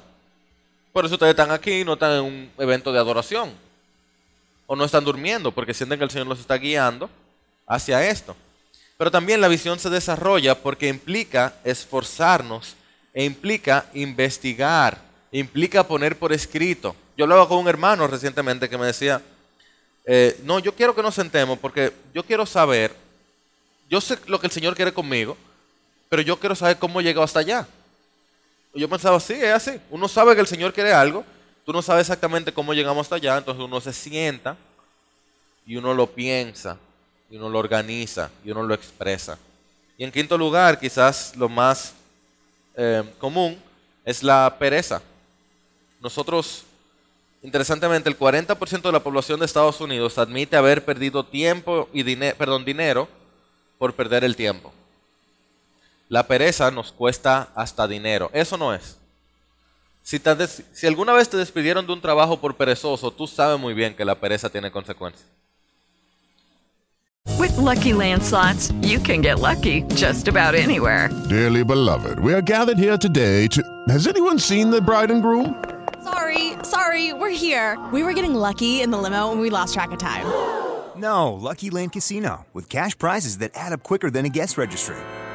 Por 0.93 1.07
eso 1.07 1.15
ustedes 1.15 1.31
están 1.31 1.51
aquí, 1.51 1.85
no 1.85 1.95
están 1.95 2.13
en 2.13 2.23
un 2.23 2.51
evento 2.59 2.93
de 2.93 2.99
adoración. 2.99 3.53
O 4.67 4.77
no 4.77 4.85
están 4.85 5.05
durmiendo 5.05 5.51
porque 5.53 5.75
sienten 5.75 5.99
que 5.99 6.05
el 6.05 6.11
Señor 6.11 6.27
los 6.27 6.41
está 6.41 6.57
guiando 6.57 7.09
hacia 7.67 8.07
esto. 8.09 8.37
Pero 8.99 9.11
también 9.11 9.41
la 9.41 9.49
visión 9.49 9.79
se 9.79 9.91
desarrolla 9.91 10.55
porque 10.55 10.89
implica 10.89 11.55
esforzarnos 11.65 12.77
e 13.15 13.25
implica 13.25 13.87
investigar, 13.95 14.99
implica 15.33 15.87
poner 15.87 16.19
por 16.19 16.33
escrito. 16.33 16.95
Yo 17.17 17.25
hablaba 17.25 17.49
con 17.49 17.59
un 17.59 17.69
hermano 17.69 18.07
recientemente 18.07 18.69
que 18.69 18.79
me 18.79 18.87
decía, 18.87 19.21
eh, 20.05 20.39
no, 20.45 20.59
yo 20.59 20.75
quiero 20.75 20.95
que 20.95 21.03
nos 21.03 21.15
sentemos 21.15 21.59
porque 21.59 21.93
yo 22.15 22.25
quiero 22.25 22.47
saber, 22.47 22.95
yo 23.89 24.01
sé 24.01 24.19
lo 24.27 24.41
que 24.41 24.47
el 24.47 24.53
Señor 24.53 24.75
quiere 24.75 24.93
conmigo, 24.93 25.37
pero 26.09 26.23
yo 26.23 26.39
quiero 26.39 26.55
saber 26.55 26.79
cómo 26.79 27.01
llegó 27.01 27.23
hasta 27.23 27.41
allá. 27.41 27.67
Yo 28.75 28.89
pensaba, 28.89 29.21
sí, 29.21 29.35
es 29.35 29.53
así. 29.53 29.81
Uno 29.91 30.09
sabe 30.09 30.35
que 30.35 30.41
el 30.41 30.47
Señor 30.47 30.73
quiere 30.73 30.93
algo, 30.93 31.25
tú 31.65 31.73
no 31.73 31.83
sabes 31.83 32.03
exactamente 32.03 32.53
cómo 32.53 32.73
llegamos 32.73 33.05
hasta 33.05 33.17
allá, 33.17 33.39
entonces 33.39 33.63
uno 33.63 33.81
se 33.81 33.93
sienta 33.93 34.57
y 35.67 35.77
uno 35.77 35.95
lo 35.95 36.07
piensa, 36.07 36.79
y 37.31 37.37
uno 37.37 37.49
lo 37.49 37.59
organiza, 37.59 38.31
y 38.45 38.51
uno 38.51 38.63
lo 38.63 38.75
expresa. 38.75 39.39
Y 39.97 40.05
en 40.05 40.11
quinto 40.11 40.37
lugar, 40.37 40.81
quizás 40.81 41.37
lo 41.37 41.49
más 41.49 41.95
eh, 42.77 43.05
común 43.19 43.61
es 44.05 44.23
la 44.23 44.57
pereza. 44.59 45.03
Nosotros, 46.01 46.65
interesantemente, 47.43 48.09
el 48.09 48.19
40% 48.19 48.83
de 48.83 48.93
la 48.93 49.03
población 49.03 49.39
de 49.39 49.47
Estados 49.47 49.81
Unidos 49.81 50.19
admite 50.19 50.57
haber 50.57 50.85
perdido 50.85 51.25
tiempo 51.25 51.89
y 51.93 52.03
perdón, 52.33 52.65
dinero 52.65 53.09
por 53.79 53.95
perder 53.95 54.25
el 54.25 54.35
tiempo. 54.35 54.73
La 56.13 56.27
pereza 56.27 56.71
nos 56.71 56.93
cuesta 56.93 57.49
hasta 57.55 57.89
dinero. 57.89 58.31
Eso 58.35 58.59
no 58.59 58.75
es. 58.75 58.99
Si, 60.03 60.21
si, 60.75 60.87
alguna 60.87 61.15
vez 61.15 61.31
te 61.31 61.39
despidieron 61.39 61.87
de 61.87 61.95
un 61.95 62.03
trabajo 62.03 62.39
por 62.39 62.55
perezoso, 62.55 63.11
tú 63.11 63.27
sabes 63.27 63.59
muy 63.59 63.73
bien 63.73 63.95
que 63.95 64.05
la 64.05 64.15
pereza 64.15 64.51
tiene 64.51 64.71
consecuencias. 64.71 65.25
With 67.39 67.57
lucky 67.57 67.95
landslots, 67.95 68.75
you 68.83 69.01
can 69.01 69.23
get 69.23 69.39
lucky 69.39 69.85
just 69.95 70.29
about 70.29 70.55
anywhere. 70.55 71.09
Dearly 71.31 71.65
beloved, 71.65 72.19
we 72.19 72.35
are 72.35 72.43
gathered 72.43 72.77
here 72.77 72.99
today 72.99 73.49
to. 73.49 73.63
Has 73.89 74.07
anyone 74.07 74.39
seen 74.39 74.71
the 74.71 74.83
bride 74.83 75.11
and 75.11 75.23
groom? 75.23 75.55
Sorry, 76.05 76.59
sorry, 76.63 77.15
we're 77.15 77.31
here. 77.31 77.79
We 77.91 78.03
were 78.03 78.13
getting 78.13 78.35
lucky 78.35 78.83
in 78.83 78.91
the 78.91 78.99
limo 78.99 79.33
and 79.33 79.41
we 79.41 79.49
lost 79.49 79.73
track 79.73 79.93
of 79.93 79.99
time. 79.99 80.27
No, 80.95 81.33
Lucky 81.33 81.71
Land 81.71 81.93
Casino, 81.93 82.45
with 82.53 82.69
cash 82.69 82.99
prizes 82.99 83.39
that 83.39 83.53
add 83.55 83.73
up 83.73 83.83
quicker 83.83 84.11
than 84.11 84.27
a 84.27 84.29
guest 84.29 84.59
registry 84.59 84.99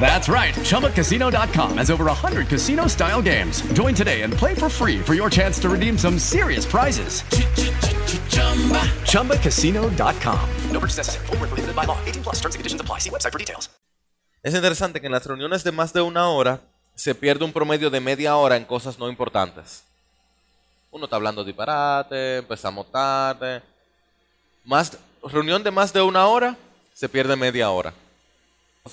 That's 0.00 0.28
right. 0.28 0.54
ChumbaCasino.com 0.54 1.76
has 1.76 1.90
over 1.90 2.06
100 2.06 2.48
casino 2.48 2.88
style 2.88 3.20
games. 3.22 3.60
Join 3.74 3.94
today 3.94 4.22
and 4.22 4.32
play 4.32 4.54
for 4.54 4.70
free 4.70 4.98
for 5.00 5.14
your 5.14 5.30
chance 5.30 5.60
to 5.60 5.68
redeem 5.68 5.98
some 5.98 6.18
serious 6.18 6.64
prizes. 6.64 7.22
ChumbaCasino.com. 9.04 10.48
No 10.72 10.80
purchase 10.80 10.96
necessary. 10.96 11.26
Full 11.26 11.36
prohibited 11.36 11.76
by 11.76 11.84
law. 11.84 11.98
18 12.06 12.22
plus 12.22 12.40
terms 12.40 12.54
and 12.54 12.60
conditions 12.60 12.80
apply. 12.80 12.98
See 12.98 13.10
website 13.10 13.32
for 13.32 13.38
details. 13.38 13.68
Es 14.42 14.54
interesante 14.54 15.00
que 15.00 15.06
en 15.06 15.12
las 15.12 15.26
reuniones 15.26 15.64
de 15.64 15.72
más 15.72 15.92
de 15.92 16.00
una 16.00 16.28
hora 16.28 16.60
se 16.94 17.14
pierde 17.14 17.44
un 17.44 17.52
promedio 17.52 17.90
de 17.90 18.00
media 18.00 18.36
hora 18.36 18.56
en 18.56 18.64
cosas 18.64 18.98
no 18.98 19.10
importantes. 19.10 19.84
Uno 20.90 21.04
está 21.04 21.16
hablando 21.16 21.44
disparate, 21.44 22.38
empezamos 22.38 22.90
tarde. 22.90 23.62
Más, 24.64 24.96
reunión 25.22 25.62
de 25.62 25.70
más 25.70 25.92
de 25.92 26.00
una 26.00 26.26
hora, 26.26 26.56
se 26.94 27.06
pierde 27.08 27.36
media 27.36 27.70
hora 27.70 27.92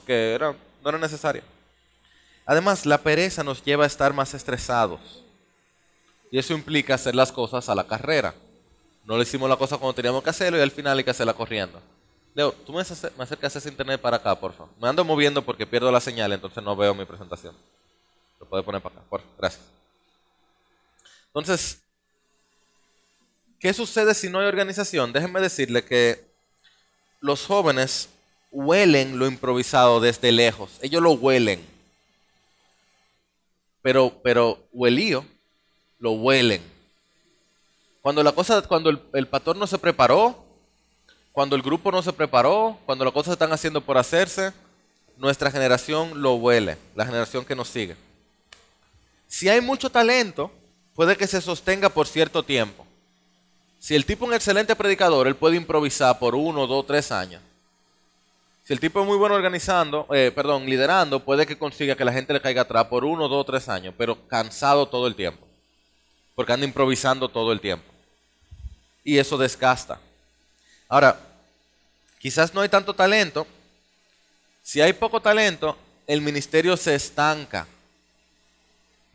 que 0.06 0.38
no 0.84 0.90
era 0.90 0.98
necesaria. 0.98 1.44
Además, 2.46 2.86
la 2.86 2.98
pereza 2.98 3.44
nos 3.44 3.64
lleva 3.64 3.84
a 3.84 3.88
estar 3.88 4.14
más 4.14 4.34
estresados. 4.34 5.24
Y 6.32 6.40
eso 6.40 6.54
implica 6.54 6.96
hacer 6.96 7.16
las 7.16 7.32
cosas 7.32 7.68
a 7.70 7.76
la 7.76 7.86
carrera. 7.86 8.34
No 9.06 9.18
le 9.18 9.24
hicimos 9.24 9.50
la 9.50 9.56
cosa 9.56 9.78
cuando 9.78 9.96
teníamos 9.96 10.24
que 10.24 10.30
hacerlo 10.30 10.58
y 10.58 10.62
al 10.62 10.72
final 10.72 10.98
hay 10.98 11.04
que 11.04 11.12
hacerla 11.12 11.34
corriendo. 11.34 11.82
Leo, 12.34 12.52
tú 12.52 12.74
me, 12.74 12.82
acercas 12.82 13.56
ese 13.56 13.70
internet 13.70 14.00
para 14.00 14.18
acá, 14.18 14.40
por 14.40 14.54
favor. 14.54 14.74
Me 14.80 14.88
ando 14.88 15.04
moviendo 15.04 15.42
porque 15.42 15.66
pierdo 15.66 15.92
la 15.92 16.00
señal, 16.00 16.32
entonces 16.34 16.64
no 16.64 16.76
veo 16.76 16.94
mi 16.94 17.06
presentación. 17.06 17.56
Lo 18.40 18.48
puede 18.48 18.64
poner 18.64 18.82
para 18.82 18.96
acá, 18.96 19.04
por 19.10 19.22
favor. 19.22 19.36
Gracias. 19.40 19.64
Entonces, 21.28 21.82
¿qué 23.60 23.74
sucede 23.74 24.14
si 24.14 24.30
no 24.30 24.40
hay 24.40 24.46
organización? 24.46 25.12
Déjenme 25.14 25.42
decirle 25.42 25.84
que 25.84 26.26
los 27.22 27.46
jóvenes 27.46 28.10
huelen 28.52 29.20
lo 29.20 29.28
improvisado 29.28 30.00
desde 30.00 30.32
lejos. 30.32 30.72
Ellos 30.82 31.02
lo 31.02 31.12
huelen. 31.12 31.66
Pero, 33.82 34.14
pero 34.24 34.60
huelío, 34.74 35.26
lo 36.00 36.12
huelen. 36.12 36.62
Cuando 38.02 38.24
la 38.24 38.32
cosa, 38.32 38.62
cuando 38.62 38.90
el, 38.90 39.02
el 39.14 39.28
pastor 39.28 39.56
no 39.56 39.68
se 39.68 39.78
preparó, 39.78 40.44
cuando 41.32 41.56
el 41.56 41.62
grupo 41.62 41.92
no 41.92 42.02
se 42.02 42.14
preparó, 42.14 42.80
cuando 42.86 43.06
las 43.06 43.14
cosas 43.14 43.34
están 43.34 43.54
haciendo 43.54 43.82
por 43.82 43.98
hacerse, 43.98 44.54
nuestra 45.18 45.52
generación 45.52 46.22
lo 46.22 46.36
huele, 46.36 46.78
la 46.96 47.06
generación 47.06 47.46
que 47.46 47.56
nos 47.56 47.70
sigue. 47.70 47.96
Si 49.28 49.50
hay 49.50 49.62
mucho 49.62 49.90
talento, 49.90 50.52
puede 50.96 51.16
que 51.16 51.28
se 51.28 51.42
sostenga 51.42 51.90
por 51.90 52.08
cierto 52.08 52.44
tiempo. 52.44 52.86
Si 53.80 53.96
el 53.96 54.06
tipo 54.06 54.26
es 54.26 54.30
un 54.30 54.36
excelente 54.36 54.76
predicador, 54.76 55.28
él 55.28 55.36
puede 55.36 55.56
improvisar 55.58 56.18
por 56.18 56.34
uno, 56.34 56.66
dos, 56.66 56.86
tres 56.88 57.12
años. 57.12 57.42
Si 58.68 58.74
el 58.74 58.82
tipo 58.82 59.00
es 59.00 59.08
muy 59.08 59.16
bueno 59.16 59.34
organizando, 59.34 60.06
eh, 60.14 60.30
perdón, 60.36 60.66
liderando, 60.66 61.22
puede 61.22 61.46
que 61.46 61.58
consiga 61.58 61.96
que 61.96 62.04
la 62.04 62.12
gente 62.12 62.34
le 62.34 62.42
caiga 62.42 62.64
atrás 62.64 62.88
por 62.88 63.06
uno, 63.06 63.30
dos, 63.30 63.46
tres 63.46 63.70
años, 63.70 63.94
pero 63.98 64.28
cansado 64.28 64.86
todo 64.90 65.08
el 65.08 65.16
tiempo. 65.16 65.48
Porque 66.36 66.52
anda 66.52 66.66
improvisando 66.66 67.30
todo 67.30 67.54
el 67.54 67.62
tiempo. 67.62 67.86
Y 69.06 69.20
eso 69.20 69.38
desgasta. 69.38 70.02
Ahora, 70.90 71.18
quizás 72.20 72.54
no 72.54 72.60
hay 72.60 72.68
tanto 72.68 72.94
talento. 72.94 73.48
Si 74.62 74.82
hay 74.82 74.92
poco 74.92 75.22
talento, 75.22 75.78
el 76.06 76.20
ministerio 76.20 76.76
se 76.76 76.94
estanca. 76.94 77.66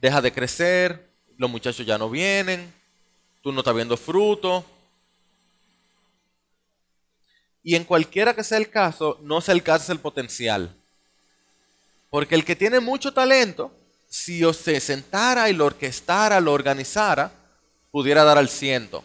Deja 0.00 0.22
de 0.22 0.32
crecer, 0.32 1.11
los 1.36 1.50
muchachos 1.50 1.84
ya 1.84 1.98
no 1.98 2.09
vienen, 2.09 2.72
tú 3.42 3.53
no 3.53 3.61
estás 3.61 3.74
viendo 3.74 3.98
fruto, 3.98 4.64
y 7.62 7.76
en 7.76 7.84
cualquiera 7.84 8.34
que 8.34 8.44
sea 8.44 8.58
el 8.58 8.70
caso, 8.70 9.18
no 9.22 9.40
se 9.40 9.52
alcanza 9.52 9.92
el 9.92 10.00
potencial. 10.00 10.74
Porque 12.10 12.34
el 12.34 12.44
que 12.44 12.56
tiene 12.56 12.80
mucho 12.80 13.12
talento, 13.12 13.72
si 14.08 14.42
se 14.52 14.80
sentara 14.80 15.48
y 15.48 15.54
lo 15.54 15.66
orquestara, 15.66 16.40
lo 16.40 16.52
organizara, 16.52 17.30
pudiera 17.90 18.24
dar 18.24 18.38
al 18.38 18.48
ciento. 18.48 19.04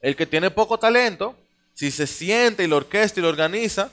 El 0.00 0.16
que 0.16 0.26
tiene 0.26 0.50
poco 0.50 0.78
talento, 0.78 1.36
si 1.74 1.90
se 1.90 2.06
siente 2.06 2.64
y 2.64 2.66
lo 2.66 2.76
orquesta 2.76 3.20
y 3.20 3.22
lo 3.22 3.28
organiza, 3.28 3.90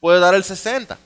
puede 0.00 0.20
dar 0.20 0.34
el 0.34 0.44
60. 0.44 0.96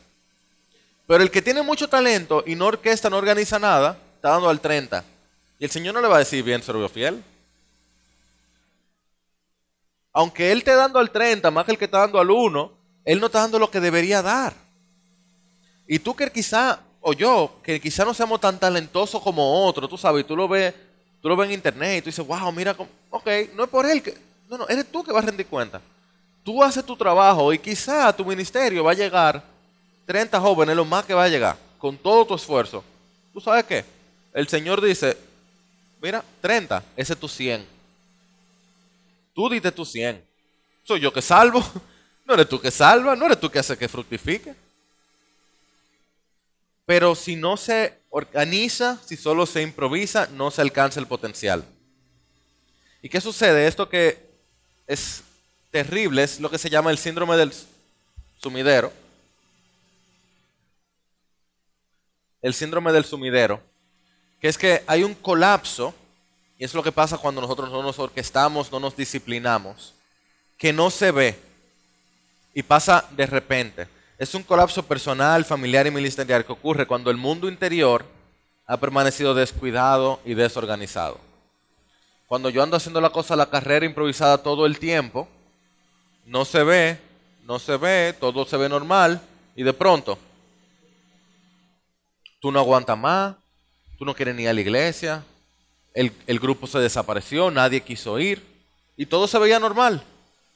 Pero 1.07 1.23
el 1.23 1.31
que 1.31 1.43
tiene 1.43 1.63
mucho 1.63 1.89
talento 1.89 2.45
y 2.47 2.55
no 2.55 2.67
orquesta, 2.67 3.09
no 3.09 3.17
organiza 3.17 3.59
nada, 3.59 3.97
está 4.17 4.31
dando 4.31 4.49
al 4.49 4.61
30. 4.61 5.05
Y 5.59 5.65
el 5.65 5.71
Señor 5.71 5.95
no 5.95 6.03
le 6.03 6.09
va 6.09 6.17
a 6.17 6.21
decir 6.21 6.45
bien, 6.45 6.63
servicio 6.63 6.89
fiel. 6.89 7.25
Aunque 10.19 10.51
Él 10.51 10.59
esté 10.59 10.75
dando 10.75 10.99
al 10.99 11.13
30, 11.13 11.49
más 11.53 11.65
que 11.65 11.71
el 11.71 11.79
que 11.79 11.85
está 11.85 11.99
dando 11.99 12.19
al 12.19 12.29
1, 12.29 12.73
Él 13.05 13.21
no 13.21 13.27
está 13.27 13.39
dando 13.39 13.57
lo 13.57 13.71
que 13.71 13.79
debería 13.79 14.21
dar. 14.21 14.53
Y 15.87 16.01
tú 16.01 16.17
que 16.17 16.29
quizá, 16.33 16.81
o 17.01 17.13
yo, 17.13 17.61
que 17.63 17.81
quizá 17.81 18.05
no 18.05 18.13
seamos 18.13 18.41
tan 18.41 18.59
talentosos 18.59 19.23
como 19.23 19.65
otros, 19.65 19.89
tú 19.89 19.97
sabes, 19.97 20.27
tú 20.27 20.35
lo 20.35 20.49
ves, 20.49 20.75
tú 21.23 21.29
lo 21.29 21.37
ves 21.37 21.47
en 21.47 21.55
internet 21.55 21.99
y 21.99 22.03
tú 22.03 22.07
dices, 22.07 22.27
wow, 22.27 22.51
mira, 22.51 22.75
ok, 23.11 23.29
no 23.55 23.63
es 23.63 23.71
por 23.71 23.87
Él 23.87 24.03
que, 24.03 24.19
no, 24.51 24.59
no, 24.59 24.67
eres 24.67 24.91
tú 24.91 25.05
que 25.05 25.13
vas 25.13 25.23
a 25.23 25.29
rendir 25.29 25.47
cuenta. 25.47 25.81
Tú 26.43 26.65
haces 26.65 26.85
tu 26.85 26.97
trabajo 26.97 27.53
y 27.53 27.59
quizá 27.61 28.09
a 28.09 28.13
tu 28.13 28.25
ministerio 28.25 28.83
va 28.83 28.91
a 28.91 28.95
llegar 28.95 29.41
30 30.05 30.41
jóvenes, 30.41 30.75
lo 30.75 30.85
más 30.85 31.05
que 31.05 31.15
va 31.15 31.23
a 31.23 31.29
llegar, 31.29 31.57
con 31.79 31.97
todo 31.97 32.27
tu 32.27 32.35
esfuerzo. 32.35 32.83
¿Tú 33.33 33.41
sabes 33.41 33.65
qué? 33.67 33.85
El 34.35 34.49
Señor 34.49 34.81
dice, 34.81 35.17
mira, 36.03 36.25
30, 36.41 36.83
ese 36.97 37.13
es 37.13 37.21
tu 37.21 37.29
100. 37.29 37.78
Tú 39.39 39.49
diste 39.49 39.71
tu 39.71 39.85
100. 39.85 40.21
Soy 40.83 40.99
yo 40.99 41.13
que 41.13 41.23
salvo. 41.23 41.65
No 42.27 42.35
eres 42.35 42.49
tú 42.49 42.61
que 42.61 42.71
salva, 42.71 43.17
no 43.17 43.25
eres 43.25 43.41
tú 43.41 43.49
que 43.49 43.59
hace 43.59 43.79
que 43.79 43.89
fructifique. 43.89 44.55
Pero 46.85 47.15
si 47.15 47.37
no 47.37 47.57
se 47.57 48.01
organiza, 48.11 49.01
si 49.03 49.17
solo 49.17 49.47
se 49.47 49.63
improvisa, 49.63 50.27
no 50.33 50.51
se 50.51 50.61
alcanza 50.61 51.01
el 51.01 51.07
potencial. 51.07 51.65
¿Y 53.01 53.09
qué 53.09 53.19
sucede? 53.23 53.67
Esto 53.67 53.89
que 53.89 54.19
es 54.87 55.23
terrible 55.71 56.23
es 56.23 56.39
lo 56.39 56.51
que 56.51 56.59
se 56.59 56.69
llama 56.69 56.91
el 56.91 56.99
síndrome 56.99 57.35
del 57.39 57.51
sumidero. 58.37 58.93
El 62.43 62.53
síndrome 62.53 62.93
del 62.93 63.07
sumidero, 63.07 63.63
que 64.39 64.49
es 64.49 64.59
que 64.59 64.83
hay 64.87 65.03
un 65.03 65.15
colapso, 65.15 65.95
y 66.59 66.65
es 66.65 66.75
lo 66.75 66.83
que 66.83 66.91
pasa 66.91 67.19
cuando 67.19 67.41
nosotros 67.41 67.71
no 67.71 67.83
nos 67.83 67.99
orquestamos, 67.99 68.73
no 68.73 68.81
nos 68.81 68.97
disciplinamos, 68.97 69.95
que 70.57 70.73
no 70.73 70.91
se 70.91 71.13
ve 71.13 71.39
y 72.53 72.65
pasa 72.65 73.05
de 73.13 73.27
repente. 73.27 73.87
Es 74.19 74.35
un 74.35 74.43
colapso 74.43 74.83
personal, 74.83 75.45
familiar 75.45 75.87
y 75.87 75.93
ministerial 75.93 76.45
que 76.45 76.53
ocurre 76.53 76.87
cuando 76.87 77.13
el 77.13 77.17
mundo 77.17 77.49
interior 77.49 78.05
ha 78.67 78.77
permanecido 78.77 79.35
descuidado 79.35 80.19
y 80.25 80.35
desorganizado. 80.35 81.21
Cuando 82.27 82.51
yo 82.51 82.63
ando 82.63 82.77
haciendo 82.77 83.01
la 83.01 83.11
cosa, 83.11 83.37
la 83.37 83.49
carrera 83.49 83.87
improvisada 83.87 84.43
todo 84.43 84.67
el 84.67 84.81
tiempo, 84.81 85.29
no 86.27 86.45
se 86.45 86.65
ve, 86.65 86.99
no 87.45 87.61
se 87.61 87.77
ve, 87.77 88.15
todo 88.19 88.45
se 88.45 88.57
ve 88.57 88.69
normal 88.69 89.23
y 89.55 89.63
de 89.63 89.73
pronto 89.73 90.19
tú 92.41 92.51
no 92.51 92.59
aguantas 92.59 92.99
más, 92.99 93.37
tú 93.97 94.05
no 94.05 94.15
quieres 94.15 94.35
ni 94.35 94.47
a 94.47 94.53
la 94.53 94.61
iglesia, 94.61 95.25
el, 96.27 96.39
grupo 96.39 96.69
se 96.69 96.79
desapareció, 96.79 97.51
nadie 97.51 97.81
quiso 97.81 98.21
ir 98.21 98.41
y 98.97 99.07
todo 99.07 99.27
se 99.27 99.39
veía 99.39 99.59
normal, 99.59 100.01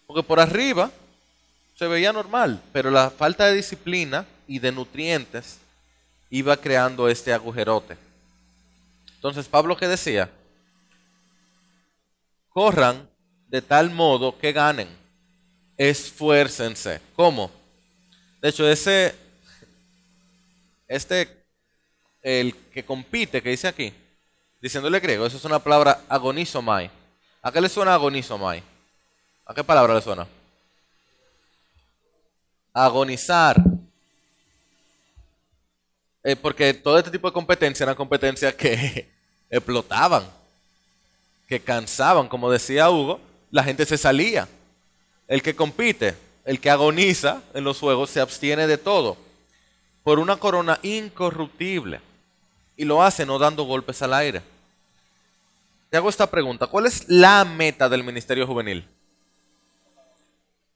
porque 0.07 0.23
por 0.23 0.39
arriba 0.39 0.93
se 1.77 1.89
veía 1.89 2.13
normal, 2.13 2.63
pero 2.73 2.93
la 2.93 3.11
falta 3.11 3.47
de 3.47 3.55
disciplina 3.55 4.25
y 4.47 4.61
de 4.61 4.71
nutrientes 4.71 5.59
iba 6.31 6.57
creando 6.57 7.09
este 7.09 7.33
agujerote. 7.33 7.97
Entonces, 9.17 9.49
Pablo 9.49 9.77
que 9.77 9.89
decía, 9.89 10.31
corran 12.51 13.09
de 13.49 13.63
tal 13.63 13.91
modo 13.91 14.39
que 14.39 14.53
ganen, 14.53 14.89
esfuércense. 15.77 17.01
¿Cómo? 17.17 17.51
De 18.41 18.49
hecho, 18.49 18.69
ese, 18.69 19.13
este, 20.87 21.29
el 22.23 22.55
que 22.73 22.85
compite, 22.85 23.43
que 23.43 23.51
dice 23.51 23.67
aquí, 23.67 23.93
diciéndole 24.63 25.01
griego, 25.01 25.27
eso 25.27 25.37
es 25.37 25.45
una 25.45 25.59
palabra 25.59 26.03
agonizomai. 26.09 26.89
¿A 27.43 27.51
qué 27.51 27.61
le 27.61 27.69
suena 27.69 27.95
agonizomai? 27.95 28.63
¿A 29.45 29.53
qué 29.53 29.65
palabra 29.65 29.95
le 29.95 30.01
suena? 30.01 30.27
Agonizar. 32.73 33.61
Eh, 36.23 36.37
porque 36.37 36.73
todo 36.73 36.97
este 36.97 37.11
tipo 37.11 37.27
de 37.27 37.35
competencias 37.35 37.81
eran 37.81 37.97
competencias 37.97 38.55
que 38.55 39.11
explotaban, 39.51 40.23
que 41.49 41.59
cansaban. 41.59 42.29
Como 42.29 42.49
decía 42.49 42.89
Hugo, 42.89 43.21
la 43.51 43.65
gente 43.65 43.85
se 43.85 43.99
salía. 43.99 44.49
El 45.27 45.43
que 45.43 45.57
compite, 45.57 46.15
el 46.45 46.61
que 46.61 46.71
agoniza 46.71 47.43
en 47.53 47.65
los 47.65 47.81
juegos, 47.81 48.11
se 48.11 48.21
abstiene 48.21 48.69
de 48.69 48.79
todo 48.79 49.17
por 50.05 50.21
una 50.21 50.37
corona 50.37 50.79
incorruptible. 50.83 52.01
Y 52.77 52.85
lo 52.85 53.03
hace 53.03 53.27
no 53.27 53.41
dando 53.41 53.65
golpes 53.65 54.01
al 54.03 54.15
aire. 54.15 54.52
Te 55.93 55.99
hago 55.99 56.09
esta 56.09 56.27
pregunta. 56.27 56.67
¿Cuál 56.67 56.87
es 56.87 57.05
la 57.07 57.45
meta 57.45 57.87
del 57.87 58.03
ministerio 58.03 58.47
juvenil? 58.47 58.89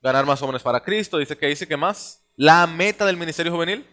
Ganar 0.02 0.26
más 0.26 0.38
jóvenes 0.38 0.62
para 0.62 0.78
Cristo. 0.78 1.16
Dice 1.16 1.38
que 1.38 1.46
dice 1.46 1.66
que 1.66 1.74
más. 1.74 2.20
La 2.36 2.66
meta 2.66 3.06
del 3.06 3.16
ministerio 3.16 3.50
juvenil. 3.50 3.86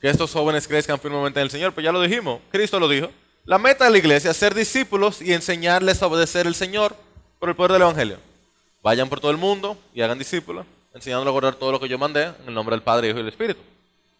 Que 0.00 0.10
estos 0.10 0.32
jóvenes 0.32 0.66
crezcan 0.66 0.98
firmemente 0.98 1.38
en 1.38 1.44
el 1.44 1.50
Señor. 1.52 1.72
Pues 1.72 1.84
ya 1.84 1.92
lo 1.92 2.00
dijimos. 2.00 2.40
Cristo 2.50 2.80
lo 2.80 2.88
dijo. 2.88 3.08
La 3.44 3.56
meta 3.56 3.84
de 3.84 3.92
la 3.92 3.98
iglesia 3.98 4.32
es 4.32 4.36
ser 4.36 4.52
discípulos 4.52 5.22
y 5.22 5.32
enseñarles 5.32 6.02
a 6.02 6.08
obedecer 6.08 6.48
al 6.48 6.56
Señor 6.56 6.96
por 7.38 7.48
el 7.48 7.54
poder 7.54 7.74
del 7.74 7.82
Evangelio. 7.82 8.18
Vayan 8.82 9.08
por 9.08 9.20
todo 9.20 9.30
el 9.30 9.36
mundo 9.36 9.78
y 9.94 10.02
hagan 10.02 10.18
discípulos, 10.18 10.66
enseñándoles 10.92 11.28
a 11.28 11.32
guardar 11.34 11.54
todo 11.54 11.70
lo 11.70 11.78
que 11.78 11.88
yo 11.88 11.98
mandé 11.98 12.24
en 12.24 12.48
el 12.48 12.54
nombre 12.54 12.74
del 12.74 12.82
Padre, 12.82 13.10
Hijo 13.10 13.18
y 13.18 13.22
del 13.22 13.28
Espíritu. 13.28 13.60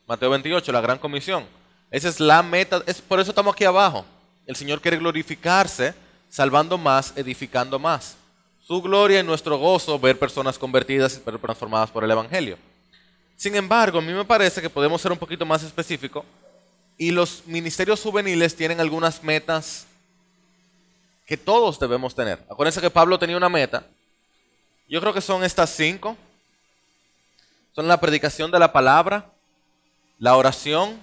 Mateo 0.06 0.30
28, 0.30 0.70
la 0.70 0.80
gran 0.80 0.98
comisión. 0.98 1.44
Esa 1.90 2.08
es 2.08 2.20
la 2.20 2.44
meta, 2.44 2.80
es, 2.86 3.00
por 3.00 3.18
eso 3.18 3.32
estamos 3.32 3.54
aquí 3.54 3.64
abajo. 3.64 4.04
El 4.46 4.54
Señor 4.54 4.80
quiere 4.80 4.98
glorificarse, 4.98 5.94
salvando 6.32 6.78
más, 6.78 7.12
edificando 7.14 7.78
más. 7.78 8.16
Su 8.66 8.80
gloria 8.80 9.20
y 9.20 9.22
nuestro 9.22 9.58
gozo, 9.58 9.98
ver 9.98 10.18
personas 10.18 10.58
convertidas 10.58 11.18
y 11.18 11.38
transformadas 11.38 11.90
por 11.90 12.04
el 12.04 12.10
Evangelio. 12.10 12.56
Sin 13.36 13.54
embargo, 13.54 13.98
a 13.98 14.00
mí 14.00 14.14
me 14.14 14.24
parece 14.24 14.62
que 14.62 14.70
podemos 14.70 15.02
ser 15.02 15.12
un 15.12 15.18
poquito 15.18 15.44
más 15.44 15.62
específicos 15.62 16.24
y 16.96 17.10
los 17.10 17.42
ministerios 17.44 18.00
juveniles 18.00 18.56
tienen 18.56 18.80
algunas 18.80 19.22
metas 19.22 19.86
que 21.26 21.36
todos 21.36 21.78
debemos 21.78 22.14
tener. 22.14 22.42
Acuérdense 22.48 22.80
que 22.80 22.88
Pablo 22.88 23.18
tenía 23.18 23.36
una 23.36 23.50
meta. 23.50 23.84
Yo 24.88 25.02
creo 25.02 25.12
que 25.12 25.20
son 25.20 25.44
estas 25.44 25.68
cinco. 25.68 26.16
Son 27.74 27.86
la 27.86 28.00
predicación 28.00 28.50
de 28.50 28.58
la 28.58 28.72
palabra, 28.72 29.30
la 30.18 30.34
oración, 30.36 30.98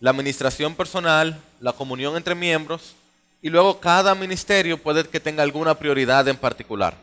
la 0.00 0.10
administración 0.10 0.74
personal, 0.74 1.40
la 1.60 1.72
comunión 1.72 2.16
entre 2.16 2.34
miembros 2.34 2.96
y 3.40 3.48
luego 3.50 3.78
cada 3.78 4.14
ministerio 4.14 4.78
puede 4.78 5.04
que 5.08 5.20
tenga 5.20 5.42
alguna 5.42 5.74
prioridad 5.74 6.26
en 6.28 6.36
particular. 6.36 6.94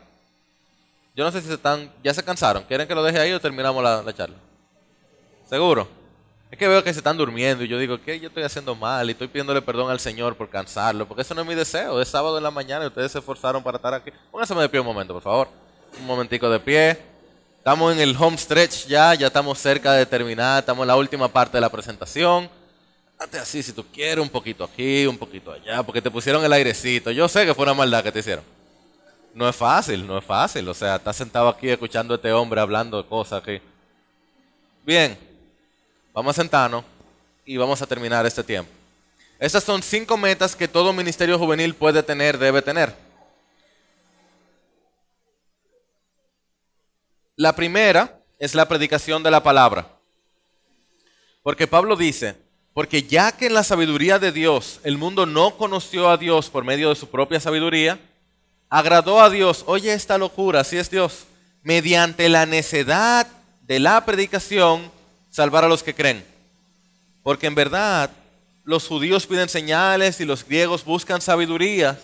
Yo 1.14 1.24
no 1.24 1.32
sé 1.32 1.40
si 1.40 1.48
se 1.48 1.54
están, 1.54 1.90
ya 2.04 2.12
se 2.12 2.22
cansaron. 2.22 2.64
¿Quieren 2.64 2.86
que 2.86 2.94
lo 2.94 3.02
deje 3.02 3.18
ahí 3.18 3.32
o 3.32 3.40
terminamos 3.40 3.82
la, 3.82 4.02
la 4.02 4.14
charla? 4.14 4.36
¿Seguro? 5.48 5.88
Es 6.50 6.58
que 6.58 6.68
veo 6.68 6.84
que 6.84 6.92
se 6.92 7.00
están 7.00 7.16
durmiendo 7.16 7.64
y 7.64 7.68
yo 7.68 7.78
digo, 7.78 8.00
¿qué? 8.00 8.20
Yo 8.20 8.28
estoy 8.28 8.42
haciendo 8.42 8.74
mal 8.74 9.08
y 9.08 9.12
estoy 9.12 9.26
pidiéndole 9.26 9.62
perdón 9.62 9.90
al 9.90 9.98
Señor 9.98 10.36
por 10.36 10.48
cansarlo, 10.48 11.06
porque 11.06 11.22
eso 11.22 11.34
no 11.34 11.40
es 11.40 11.46
mi 11.46 11.54
deseo. 11.54 12.00
Es 12.00 12.08
sábado 12.08 12.36
en 12.36 12.44
la 12.44 12.50
mañana 12.50 12.84
y 12.84 12.88
ustedes 12.88 13.12
se 13.12 13.18
esforzaron 13.18 13.62
para 13.62 13.76
estar 13.76 13.94
aquí. 13.94 14.10
Pónganse 14.30 14.54
de 14.54 14.68
pie 14.68 14.80
un 14.80 14.86
momento, 14.86 15.14
por 15.14 15.22
favor. 15.22 15.48
Un 15.98 16.06
momentico 16.06 16.48
de 16.50 16.60
pie. 16.60 16.98
Estamos 17.58 17.92
en 17.92 18.00
el 18.00 18.16
home 18.16 18.38
stretch 18.38 18.86
ya, 18.86 19.12
ya 19.14 19.26
estamos 19.26 19.58
cerca 19.58 19.92
de 19.92 20.06
terminar, 20.06 20.60
estamos 20.60 20.84
en 20.84 20.88
la 20.88 20.96
última 20.96 21.26
parte 21.26 21.56
de 21.56 21.60
la 21.60 21.68
presentación. 21.68 22.48
Date 23.18 23.38
así 23.38 23.62
si 23.62 23.72
tú 23.72 23.84
quieres, 23.92 24.22
un 24.22 24.28
poquito 24.28 24.64
aquí, 24.64 25.06
un 25.06 25.16
poquito 25.16 25.52
allá, 25.52 25.82
porque 25.82 26.02
te 26.02 26.10
pusieron 26.10 26.44
el 26.44 26.52
airecito. 26.52 27.10
Yo 27.10 27.28
sé 27.28 27.46
que 27.46 27.54
fue 27.54 27.64
una 27.64 27.74
maldad 27.74 28.02
que 28.02 28.12
te 28.12 28.18
hicieron. 28.18 28.44
No 29.34 29.48
es 29.48 29.56
fácil, 29.56 30.06
no 30.06 30.18
es 30.18 30.24
fácil. 30.24 30.68
O 30.68 30.74
sea, 30.74 30.96
estás 30.96 31.16
sentado 31.16 31.48
aquí 31.48 31.68
escuchando 31.68 32.14
a 32.14 32.16
este 32.16 32.32
hombre 32.32 32.60
hablando 32.60 33.02
de 33.02 33.08
cosas 33.08 33.42
aquí. 33.42 33.60
Bien, 34.84 35.18
Vamos 36.16 36.38
a 36.38 36.40
sentarnos 36.40 36.82
y 37.44 37.58
vamos 37.58 37.82
a 37.82 37.86
terminar 37.86 38.24
este 38.24 38.42
tiempo. 38.42 38.72
Estas 39.38 39.62
son 39.62 39.82
cinco 39.82 40.16
metas 40.16 40.56
que 40.56 40.66
todo 40.66 40.90
ministerio 40.94 41.38
juvenil 41.38 41.74
puede 41.74 42.02
tener, 42.02 42.38
debe 42.38 42.62
tener. 42.62 42.96
La 47.36 47.54
primera 47.54 48.18
es 48.38 48.54
la 48.54 48.66
predicación 48.66 49.22
de 49.22 49.30
la 49.30 49.42
palabra. 49.42 49.86
Porque 51.42 51.66
Pablo 51.66 51.96
dice, 51.96 52.34
porque 52.76 53.04
ya 53.04 53.32
que 53.32 53.46
en 53.46 53.54
la 53.54 53.64
sabiduría 53.64 54.18
de 54.18 54.32
Dios 54.32 54.80
el 54.84 54.98
mundo 54.98 55.24
no 55.24 55.56
conoció 55.56 56.10
a 56.10 56.18
Dios 56.18 56.50
por 56.50 56.62
medio 56.62 56.90
de 56.90 56.94
su 56.94 57.08
propia 57.08 57.40
sabiduría, 57.40 57.98
agradó 58.68 59.22
a 59.22 59.30
Dios, 59.30 59.64
oye 59.66 59.94
esta 59.94 60.18
locura, 60.18 60.60
así 60.60 60.76
es 60.76 60.90
Dios, 60.90 61.24
mediante 61.62 62.28
la 62.28 62.44
necedad 62.44 63.26
de 63.62 63.80
la 63.80 64.04
predicación, 64.04 64.92
salvar 65.30 65.64
a 65.64 65.70
los 65.70 65.82
que 65.82 65.94
creen. 65.94 66.22
Porque 67.22 67.46
en 67.46 67.54
verdad 67.54 68.10
los 68.62 68.86
judíos 68.86 69.26
piden 69.26 69.48
señales 69.48 70.20
y 70.20 70.26
los 70.26 70.46
griegos 70.46 70.84
buscan 70.84 71.22
sabidurías, 71.22 71.96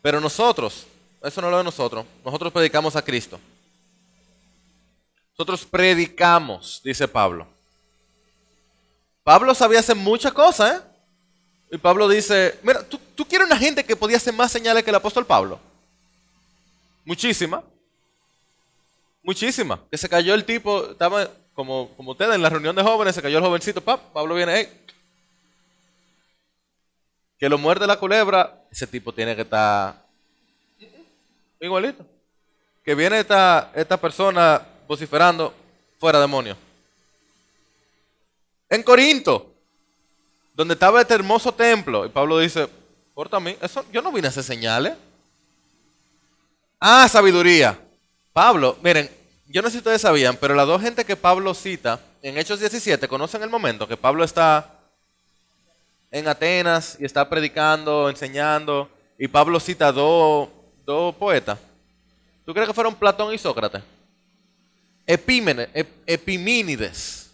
pero 0.00 0.22
nosotros, 0.22 0.86
eso 1.22 1.42
no 1.42 1.50
lo 1.50 1.58
de 1.58 1.64
nosotros, 1.64 2.06
nosotros 2.24 2.50
predicamos 2.50 2.96
a 2.96 3.02
Cristo. 3.02 3.38
Nosotros 5.32 5.66
predicamos, 5.66 6.80
dice 6.82 7.06
Pablo. 7.06 7.57
Pablo 9.28 9.54
sabía 9.54 9.80
hacer 9.80 9.94
muchas 9.94 10.32
cosas, 10.32 10.72
¿eh? 10.72 10.82
Y 11.72 11.76
Pablo 11.76 12.08
dice, 12.08 12.58
mira, 12.62 12.82
¿tú, 12.82 12.98
tú 13.14 13.26
quieres 13.26 13.46
una 13.46 13.58
gente 13.58 13.84
que 13.84 13.94
podía 13.94 14.16
hacer 14.16 14.32
más 14.32 14.50
señales 14.50 14.82
que 14.82 14.88
el 14.88 14.96
apóstol 14.96 15.26
Pablo? 15.26 15.60
Muchísima. 17.04 17.62
Muchísima. 19.22 19.78
Que 19.90 19.98
se 19.98 20.08
cayó 20.08 20.32
el 20.32 20.46
tipo, 20.46 20.92
estaba 20.92 21.28
como, 21.52 21.90
como 21.94 22.12
ustedes 22.12 22.36
en 22.36 22.40
la 22.40 22.48
reunión 22.48 22.74
de 22.74 22.82
jóvenes, 22.82 23.14
se 23.14 23.20
cayó 23.20 23.36
el 23.36 23.44
jovencito, 23.44 23.82
pap, 23.82 24.00
Pablo 24.14 24.34
viene, 24.34 24.54
hey. 24.54 24.96
Que 27.38 27.50
lo 27.50 27.58
muerde 27.58 27.86
la 27.86 27.98
culebra, 27.98 28.62
ese 28.72 28.86
tipo 28.86 29.12
tiene 29.12 29.36
que 29.36 29.42
estar 29.42 29.94
igualito. 31.60 32.02
Que 32.82 32.94
viene 32.94 33.20
esta, 33.20 33.72
esta 33.74 33.98
persona 33.98 34.62
vociferando, 34.88 35.52
fuera 35.98 36.18
demonio. 36.18 36.56
En 38.70 38.82
Corinto, 38.82 39.54
donde 40.54 40.74
estaba 40.74 41.00
este 41.00 41.14
hermoso 41.14 41.52
templo, 41.52 42.04
y 42.04 42.08
Pablo 42.08 42.38
dice, 42.38 42.68
por 43.14 43.40
mí, 43.40 43.56
eso, 43.60 43.84
yo 43.92 44.02
no 44.02 44.12
vine 44.12 44.26
a 44.26 44.30
hacer 44.30 44.44
señales. 44.44 44.94
Ah, 46.78 47.08
sabiduría. 47.08 47.78
Pablo, 48.32 48.76
miren, 48.82 49.10
yo 49.46 49.62
no 49.62 49.68
sé 49.68 49.72
si 49.72 49.78
ustedes 49.78 50.02
sabían, 50.02 50.36
pero 50.36 50.54
las 50.54 50.66
dos 50.66 50.82
gente 50.82 51.04
que 51.04 51.16
Pablo 51.16 51.54
cita 51.54 52.00
en 52.22 52.36
Hechos 52.36 52.60
17 52.60 53.08
conocen 53.08 53.42
el 53.42 53.50
momento 53.50 53.88
que 53.88 53.96
Pablo 53.96 54.22
está 54.22 54.78
en 56.10 56.28
Atenas 56.28 56.96
y 57.00 57.04
está 57.04 57.28
predicando, 57.28 58.10
enseñando, 58.10 58.90
y 59.18 59.28
Pablo 59.28 59.58
cita 59.58 59.90
dos, 59.90 60.48
dos 60.84 61.14
poetas. 61.14 61.58
¿Tú 62.44 62.52
crees 62.52 62.68
que 62.68 62.74
fueron 62.74 62.94
Platón 62.94 63.32
y 63.32 63.38
Sócrates? 63.38 63.82
Epímenes, 65.06 65.68
Epimínides 66.06 67.27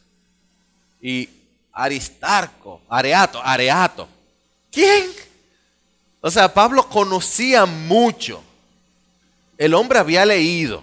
y 1.07 1.29
Aristarco, 1.71 2.81
Areato, 2.89 3.39
Areato. 3.45 4.09
¿Quién? 4.73 5.05
O 6.23 6.31
sea, 6.31 6.53
Pablo 6.53 6.89
conocía 6.89 7.67
mucho. 7.67 8.43
El 9.59 9.75
hombre 9.75 9.99
había 9.99 10.25
leído. 10.25 10.83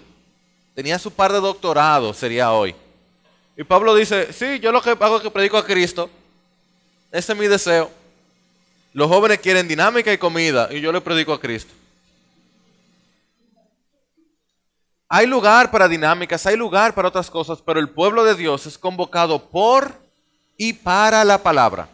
Tenía 0.76 0.96
su 1.00 1.10
par 1.10 1.32
de 1.32 1.40
doctorados, 1.40 2.16
sería 2.16 2.52
hoy. 2.52 2.72
Y 3.56 3.64
Pablo 3.64 3.96
dice, 3.96 4.32
sí, 4.32 4.60
yo 4.60 4.70
lo 4.70 4.80
que 4.80 4.90
hago 4.90 5.16
es 5.16 5.22
que 5.22 5.30
predico 5.30 5.58
a 5.58 5.66
Cristo. 5.66 6.08
Ese 7.10 7.32
es 7.32 7.38
mi 7.38 7.48
deseo. 7.48 7.90
Los 8.92 9.08
jóvenes 9.08 9.40
quieren 9.40 9.66
dinámica 9.66 10.12
y 10.12 10.18
comida 10.18 10.68
y 10.70 10.80
yo 10.80 10.92
le 10.92 11.00
predico 11.00 11.32
a 11.32 11.40
Cristo. 11.40 11.74
Hay 15.08 15.26
lugar 15.26 15.72
para 15.72 15.88
dinámicas, 15.88 16.46
hay 16.46 16.56
lugar 16.56 16.94
para 16.94 17.08
otras 17.08 17.28
cosas, 17.28 17.58
pero 17.60 17.80
el 17.80 17.88
pueblo 17.88 18.22
de 18.22 18.36
Dios 18.36 18.66
es 18.66 18.78
convocado 18.78 19.50
por 19.50 20.01
y 20.56 20.72
para 20.72 21.24
la 21.24 21.38
palabra. 21.38 21.88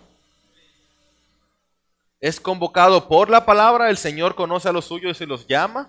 Es 2.21 2.41
convocado 2.41 3.07
por 3.07 3.31
la 3.31 3.45
palabra, 3.45 3.91
el 3.91 3.97
Señor 3.97 4.35
conoce 4.35 4.69
a 4.69 4.73
los 4.73 4.87
suyos 4.87 5.21
y 5.21 5.27
los 5.27 5.47
llama. 5.47 5.89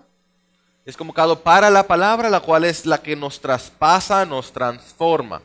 Es 0.84 0.96
convocado 0.96 1.40
para 1.40 1.70
la 1.70 1.86
palabra, 1.86 2.30
la 2.30 2.40
cual 2.40 2.64
es 2.64 2.86
la 2.86 3.02
que 3.02 3.16
nos 3.16 3.40
traspasa, 3.40 4.24
nos 4.24 4.52
transforma. 4.52 5.42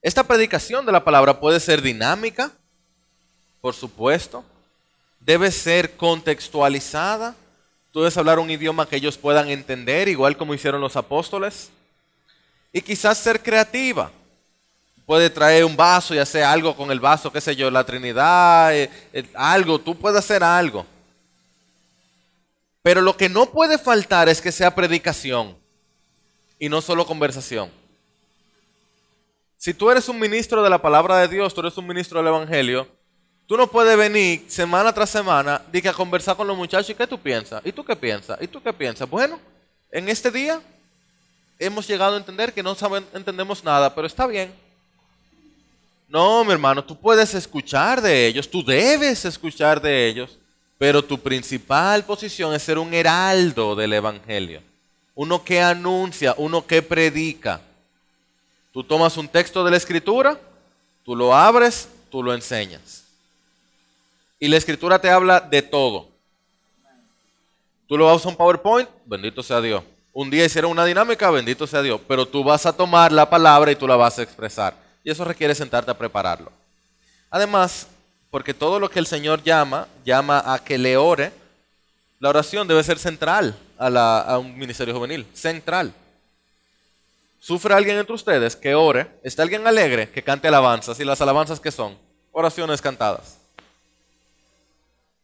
Esta 0.00 0.24
predicación 0.24 0.84
de 0.84 0.92
la 0.92 1.04
palabra 1.04 1.38
puede 1.38 1.60
ser 1.60 1.82
dinámica, 1.82 2.50
por 3.60 3.74
supuesto. 3.74 4.44
Debe 5.20 5.50
ser 5.52 5.96
contextualizada 5.96 7.36
Tú 7.92 8.00
debes 8.00 8.16
hablar 8.16 8.38
un 8.38 8.50
idioma 8.50 8.88
que 8.88 8.96
ellos 8.96 9.18
puedan 9.18 9.50
entender, 9.50 10.08
igual 10.08 10.38
como 10.38 10.54
hicieron 10.54 10.80
los 10.80 10.96
apóstoles. 10.96 11.68
Y 12.72 12.80
quizás 12.80 13.18
ser 13.18 13.42
creativa. 13.42 14.10
Puede 15.06 15.30
traer 15.30 15.64
un 15.64 15.76
vaso 15.76 16.14
y 16.14 16.18
hacer 16.18 16.44
algo 16.44 16.76
con 16.76 16.90
el 16.90 17.00
vaso, 17.00 17.32
qué 17.32 17.40
sé 17.40 17.56
yo, 17.56 17.70
la 17.70 17.84
Trinidad, 17.84 18.74
eh, 18.74 18.90
eh, 19.12 19.24
algo, 19.34 19.78
tú 19.78 19.96
puedes 19.96 20.18
hacer 20.18 20.42
algo. 20.44 20.86
Pero 22.82 23.00
lo 23.00 23.16
que 23.16 23.28
no 23.28 23.46
puede 23.46 23.78
faltar 23.78 24.28
es 24.28 24.40
que 24.40 24.52
sea 24.52 24.74
predicación 24.74 25.56
y 26.58 26.68
no 26.68 26.80
solo 26.80 27.06
conversación. 27.06 27.70
Si 29.58 29.74
tú 29.74 29.90
eres 29.90 30.08
un 30.08 30.18
ministro 30.18 30.62
de 30.62 30.70
la 30.70 30.80
palabra 30.80 31.18
de 31.18 31.28
Dios, 31.28 31.54
tú 31.54 31.60
eres 31.60 31.76
un 31.76 31.86
ministro 31.86 32.18
del 32.18 32.28
Evangelio, 32.28 32.88
Tú 33.52 33.58
no 33.58 33.66
puedes 33.66 33.98
venir 33.98 34.46
semana 34.48 34.94
tras 34.94 35.10
semana 35.10 35.60
y 35.70 35.86
a 35.86 35.92
conversar 35.92 36.36
con 36.36 36.46
los 36.46 36.56
muchachos 36.56 36.88
y 36.88 36.94
qué 36.94 37.06
tú 37.06 37.18
piensas, 37.18 37.60
y 37.64 37.70
tú 37.70 37.84
qué 37.84 37.94
piensas, 37.94 38.38
y 38.40 38.46
tú 38.46 38.62
qué 38.62 38.72
piensas. 38.72 39.06
Bueno, 39.06 39.38
en 39.90 40.08
este 40.08 40.30
día 40.30 40.62
hemos 41.58 41.86
llegado 41.86 42.14
a 42.14 42.18
entender 42.18 42.54
que 42.54 42.62
no 42.62 42.74
saben, 42.74 43.04
entendemos 43.12 43.62
nada, 43.62 43.94
pero 43.94 44.06
está 44.06 44.26
bien. 44.26 44.54
No, 46.12 46.44
mi 46.44 46.52
hermano, 46.52 46.84
tú 46.84 46.94
puedes 46.94 47.32
escuchar 47.32 48.02
de 48.02 48.26
ellos, 48.26 48.46
tú 48.46 48.62
debes 48.62 49.24
escuchar 49.24 49.80
de 49.80 50.06
ellos, 50.06 50.36
pero 50.76 51.02
tu 51.02 51.18
principal 51.18 52.04
posición 52.04 52.52
es 52.52 52.62
ser 52.62 52.76
un 52.76 52.92
heraldo 52.92 53.74
del 53.74 53.94
Evangelio. 53.94 54.60
Uno 55.14 55.42
que 55.42 55.62
anuncia, 55.62 56.34
uno 56.36 56.66
que 56.66 56.82
predica. 56.82 57.62
Tú 58.74 58.84
tomas 58.84 59.16
un 59.16 59.26
texto 59.26 59.64
de 59.64 59.70
la 59.70 59.78
Escritura, 59.78 60.38
tú 61.02 61.16
lo 61.16 61.34
abres, 61.34 61.88
tú 62.10 62.22
lo 62.22 62.34
enseñas. 62.34 63.04
Y 64.38 64.48
la 64.48 64.58
escritura 64.58 64.98
te 64.98 65.08
habla 65.08 65.40
de 65.40 65.62
todo. 65.62 66.08
Tú 67.86 67.96
lo 67.96 68.04
vas 68.04 68.22
a 68.26 68.28
un 68.28 68.36
PowerPoint, 68.36 68.90
bendito 69.06 69.42
sea 69.42 69.62
Dios. 69.62 69.82
Un 70.12 70.28
día 70.28 70.44
hicieron 70.44 70.72
una 70.72 70.84
dinámica, 70.84 71.30
bendito 71.30 71.66
sea 71.66 71.80
Dios. 71.80 72.02
Pero 72.06 72.26
tú 72.26 72.44
vas 72.44 72.66
a 72.66 72.76
tomar 72.76 73.12
la 73.12 73.30
palabra 73.30 73.72
y 73.72 73.76
tú 73.76 73.88
la 73.88 73.96
vas 73.96 74.18
a 74.18 74.22
expresar. 74.22 74.81
Y 75.04 75.10
eso 75.10 75.24
requiere 75.24 75.54
sentarte 75.54 75.90
a 75.90 75.98
prepararlo. 75.98 76.52
Además, 77.30 77.86
porque 78.30 78.54
todo 78.54 78.78
lo 78.78 78.88
que 78.90 78.98
el 78.98 79.06
Señor 79.06 79.42
llama, 79.42 79.88
llama 80.04 80.42
a 80.44 80.62
que 80.62 80.78
le 80.78 80.96
ore, 80.96 81.32
la 82.18 82.28
oración 82.28 82.68
debe 82.68 82.84
ser 82.84 82.98
central 82.98 83.56
a, 83.78 84.20
a 84.20 84.38
un 84.38 84.56
ministerio 84.56 84.94
juvenil. 84.94 85.26
Central. 85.34 85.92
¿Sufre 87.40 87.74
alguien 87.74 87.98
entre 87.98 88.14
ustedes 88.14 88.54
que 88.54 88.74
ore? 88.74 89.08
¿Está 89.24 89.42
alguien 89.42 89.66
alegre 89.66 90.08
que 90.08 90.22
cante 90.22 90.46
alabanzas? 90.46 91.00
¿Y 91.00 91.04
las 91.04 91.20
alabanzas 91.20 91.58
qué 91.58 91.72
son? 91.72 91.98
Oraciones 92.30 92.80
cantadas. 92.80 93.38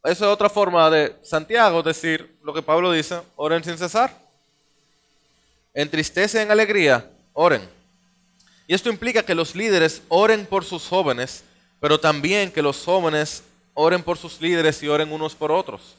Esa 0.03 0.24
es 0.26 0.33
otra 0.33 0.49
forma 0.49 0.91
de 0.91 1.14
Santiago 1.22 1.83
decir 1.83 2.37
lo 2.43 2.55
que 2.55 2.62
Pablo 2.62 2.91
dice, 2.91 3.20
oren 3.37 3.62
sin 3.62 3.79
cesar. 3.79 4.11
En 5.74 5.91
tristeza 5.91 6.43
en 6.43 6.51
alegría, 6.51 7.09
oren. 7.33 7.78
Y 8.69 8.75
esto 8.75 8.89
implica 8.89 9.25
que 9.25 9.35
los 9.35 9.57
líderes 9.57 10.03
oren 10.09 10.47
por 10.47 10.64
sus 10.64 10.87
jóvenes, 10.87 11.43
pero 11.81 11.99
también 11.99 12.53
que 12.53 12.62
los 12.62 12.85
jóvenes 12.85 13.43
oren 13.75 14.05
por 14.05 14.16
sus 14.16 14.41
líderes 14.41 14.81
y 14.85 14.89
oren 14.89 15.11
unos 15.11 15.35
por 15.35 15.51
otros. 15.51 15.97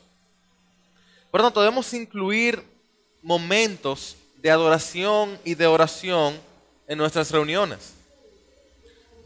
Por 1.30 1.42
lo 1.42 1.48
tanto, 1.48 1.60
debemos 1.60 1.94
incluir 1.94 2.64
momentos 3.22 4.16
de 4.38 4.50
adoración 4.50 5.38
y 5.44 5.56
de 5.56 5.68
oración 5.68 6.40
en 6.88 6.98
nuestras 6.98 7.30
reuniones 7.32 8.00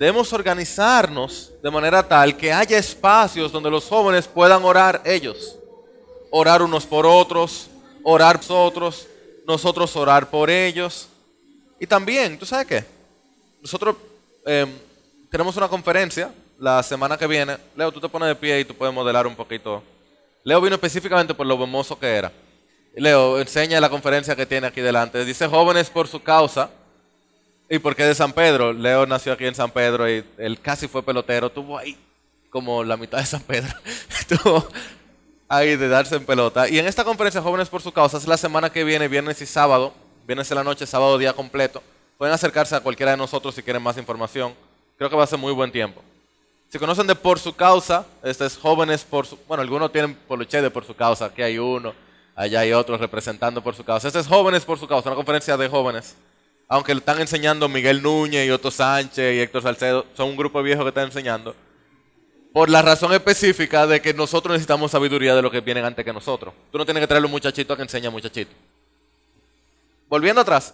debemos 0.03 0.33
organizarnos 0.33 1.51
de 1.61 1.71
manera 1.71 2.05
tal 2.05 2.35
que 2.35 2.51
haya 2.51 2.77
espacios 2.77 3.51
donde 3.51 3.69
los 3.69 3.85
jóvenes 3.85 4.27
puedan 4.27 4.63
orar 4.65 5.01
ellos. 5.05 5.55
Orar 6.29 6.61
unos 6.61 6.85
por 6.85 7.05
otros, 7.05 7.69
orar 8.03 8.39
por 8.41 8.57
otros, 8.57 9.07
nosotros 9.47 9.95
orar 9.95 10.29
por 10.29 10.49
ellos. 10.49 11.07
Y 11.79 11.87
también, 11.87 12.37
¿tú 12.37 12.45
sabes 12.45 12.67
qué? 12.67 12.92
Nosotros 13.63 13.95
em, 14.45 14.69
tenemos 15.31 15.57
una 15.57 15.67
conferencia 15.67 16.31
la 16.59 16.83
semana 16.83 17.17
que 17.17 17.25
viene. 17.25 17.57
Leo, 17.75 17.91
tú 17.91 17.99
te 17.99 18.07
pones 18.07 18.27
de 18.27 18.35
pie 18.35 18.59
y 18.59 18.65
tú 18.65 18.75
puedes 18.75 18.93
modelar 18.93 19.25
un 19.25 19.35
poquito. 19.35 19.81
Leo 20.43 20.61
vino 20.61 20.75
específicamente 20.75 21.33
por 21.33 21.47
lo 21.47 21.55
hermoso 21.55 21.97
que 21.97 22.07
era. 22.07 22.31
Leo, 22.95 23.39
enseña 23.39 23.81
la 23.81 23.89
conferencia 23.89 24.35
que 24.35 24.45
tiene 24.45 24.67
aquí 24.67 24.81
delante. 24.81 25.25
Dice 25.25 25.47
jóvenes 25.47 25.89
por 25.89 26.07
su 26.07 26.21
causa 26.21 26.69
¿Y 27.73 27.79
por 27.79 27.95
qué 27.95 28.03
de 28.03 28.13
San 28.13 28.33
Pedro? 28.33 28.71
Leo 28.71 29.07
nació 29.07 29.33
aquí 29.33 29.45
en 29.45 29.55
San 29.55 29.71
Pedro 29.71 30.07
y 30.07 30.23
él 30.37 30.59
casi 30.61 30.87
fue 30.87 31.01
pelotero. 31.01 31.49
Tuvo 31.49 31.77
ahí 31.77 31.97
como 32.51 32.83
la 32.83 32.97
mitad 32.97 33.17
de 33.17 33.25
San 33.25 33.41
Pedro. 33.41 33.73
Tuvo 34.27 34.67
ahí 35.47 35.75
de 35.75 35.87
darse 35.87 36.15
en 36.17 36.25
pelota. 36.25 36.69
Y 36.69 36.77
en 36.77 36.85
esta 36.85 37.03
conferencia 37.03 37.41
Jóvenes 37.41 37.69
por 37.69 37.81
su 37.81 37.91
Causa 37.91 38.17
es 38.17 38.27
la 38.27 38.37
semana 38.37 38.71
que 38.71 38.83
viene, 38.83 39.07
viernes 39.07 39.41
y 39.41 39.47
sábado. 39.47 39.93
Viernes 40.27 40.51
en 40.51 40.57
la 40.57 40.63
noche, 40.63 40.85
sábado 40.85 41.17
día 41.17 41.33
completo. 41.33 41.81
Pueden 42.23 42.35
acercarse 42.35 42.73
a 42.73 42.79
cualquiera 42.79 43.11
de 43.11 43.17
nosotros 43.17 43.53
si 43.53 43.61
quieren 43.61 43.83
más 43.83 43.97
información. 43.97 44.53
Creo 44.97 45.09
que 45.09 45.15
va 45.17 45.25
a 45.25 45.27
ser 45.27 45.37
muy 45.37 45.51
buen 45.51 45.69
tiempo. 45.69 46.01
Si 46.69 46.79
conocen 46.79 47.05
de 47.05 47.15
Por 47.15 47.37
su 47.37 47.53
Causa, 47.53 48.05
este 48.23 48.45
es 48.45 48.55
Jóvenes 48.55 49.03
por 49.03 49.27
su... 49.27 49.37
Bueno, 49.45 49.61
algunos 49.61 49.91
tienen 49.91 50.15
Poluche 50.15 50.61
de 50.61 50.69
Por 50.69 50.85
su 50.85 50.95
Causa. 50.95 51.25
Aquí 51.25 51.41
hay 51.41 51.57
uno, 51.57 51.93
allá 52.33 52.61
hay 52.61 52.71
otros 52.71 53.01
representando 53.01 53.61
Por 53.61 53.75
su 53.75 53.83
Causa. 53.83 54.07
Este 54.07 54.21
es 54.21 54.27
Jóvenes 54.27 54.63
por 54.63 54.79
su 54.79 54.87
Causa, 54.87 55.09
una 55.09 55.17
conferencia 55.17 55.57
de 55.57 55.67
jóvenes 55.67 56.15
aunque 56.69 56.93
lo 56.93 56.99
están 56.99 57.19
enseñando 57.19 57.67
Miguel 57.67 58.01
Núñez 58.01 58.47
y 58.47 58.51
Otto 58.51 58.71
Sánchez 58.71 59.35
y 59.35 59.41
Héctor 59.41 59.61
Salcedo, 59.61 60.05
son 60.15 60.29
un 60.29 60.37
grupo 60.37 60.63
viejo 60.63 60.83
que 60.83 60.89
están 60.89 61.07
enseñando, 61.07 61.53
por 62.53 62.69
la 62.69 62.81
razón 62.81 63.11
específica 63.11 63.85
de 63.85 64.01
que 64.01 64.13
nosotros 64.13 64.53
necesitamos 64.53 64.91
sabiduría 64.91 65.35
de 65.35 65.41
lo 65.41 65.51
que 65.51 65.59
vienen 65.59 65.83
antes 65.83 66.05
que 66.05 66.13
nosotros. 66.13 66.53
Tú 66.71 66.77
no 66.77 66.85
tienes 66.85 67.01
que 67.01 67.07
traerle 67.07 67.25
un 67.25 67.33
muchachito 67.33 67.75
que 67.75 67.81
enseña 67.81 68.09
muchachito. 68.09 68.53
Volviendo 70.07 70.39
atrás, 70.39 70.73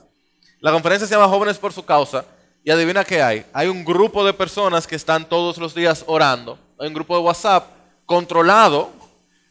la 0.61 0.71
conferencia 0.71 1.07
se 1.07 1.13
llama 1.15 1.27
Jóvenes 1.27 1.57
por 1.57 1.71
su 1.73 1.83
causa 1.85 2.25
Y 2.63 2.71
adivina 2.71 3.05
qué 3.05 3.21
hay. 3.21 3.45
Hay 3.53 3.67
un 3.67 3.85
grupo 3.85 4.25
de 4.25 4.33
personas 4.33 4.85
que 4.85 4.95
están 4.97 5.27
todos 5.27 5.57
los 5.57 5.73
días 5.73 6.03
orando. 6.07 6.59
Hay 6.77 6.87
un 6.87 6.93
grupo 6.93 7.15
de 7.15 7.23
WhatsApp 7.23 7.65
controlado 8.05 8.91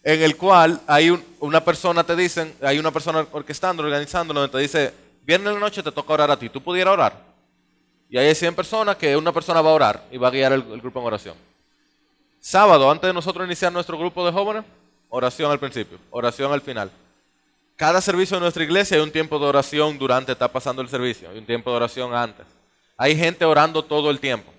en 0.05 0.23
el 0.23 0.37
cual 0.37 0.81
hay 0.87 1.09
un- 1.11 1.25
una 1.41 1.65
persona, 1.65 2.05
te 2.05 2.15
dicen, 2.15 2.55
hay 2.63 2.79
una 2.79 2.91
persona 2.91 3.27
orquestando, 3.33 3.83
organizando, 3.83 4.35
donde 4.35 4.51
te 4.51 4.59
dice, 4.59 4.93
viernes 5.23 5.55
la 5.55 5.59
noche 5.59 5.83
te 5.83 5.91
toca 5.91 6.13
orar 6.13 6.31
a 6.31 6.39
ti. 6.39 6.49
¿Tú 6.51 6.61
pudieras 6.63 6.93
orar? 6.93 7.15
Y 8.11 8.19
hay 8.19 8.35
100 8.35 8.55
personas 8.55 8.97
que 8.97 9.17
una 9.17 9.33
persona 9.33 9.61
va 9.63 9.71
a 9.71 9.75
orar 9.75 10.05
y 10.11 10.19
va 10.19 10.29
a 10.29 10.31
guiar 10.31 10.53
el 10.53 10.63
grupo 10.81 11.01
en 11.01 11.07
oración. 11.07 11.35
Sábado, 12.41 12.91
antes 12.91 13.09
de 13.09 13.15
nosotros 13.15 13.47
iniciar 13.47 13.73
nuestro 13.73 13.99
grupo 13.99 14.25
de 14.25 14.33
jóvenes, 14.33 14.65
oración 15.09 15.51
al 15.51 15.59
principio, 15.59 15.99
oración 16.11 16.53
al 16.53 16.61
final. 16.61 16.91
Cada 17.79 18.01
servicio 18.01 18.37
de 18.37 18.41
nuestra 18.41 18.65
iglesia 18.65 18.97
hay 18.97 19.03
un 19.05 19.13
tiempo 19.13 19.39
de 19.39 19.47
oración 19.47 19.97
durante 19.97 20.33
está 20.33 20.51
pasando 20.51 20.83
el 20.83 20.89
servicio, 20.89 21.31
hay 21.31 21.39
un 21.39 21.47
tiempo 21.47 21.71
de 21.71 21.77
oración 21.77 22.13
antes. 22.13 22.45
Hay 22.97 23.17
gente 23.17 23.45
orando 23.45 23.85
todo 23.85 24.11
el 24.11 24.19
tiempo. 24.19 24.53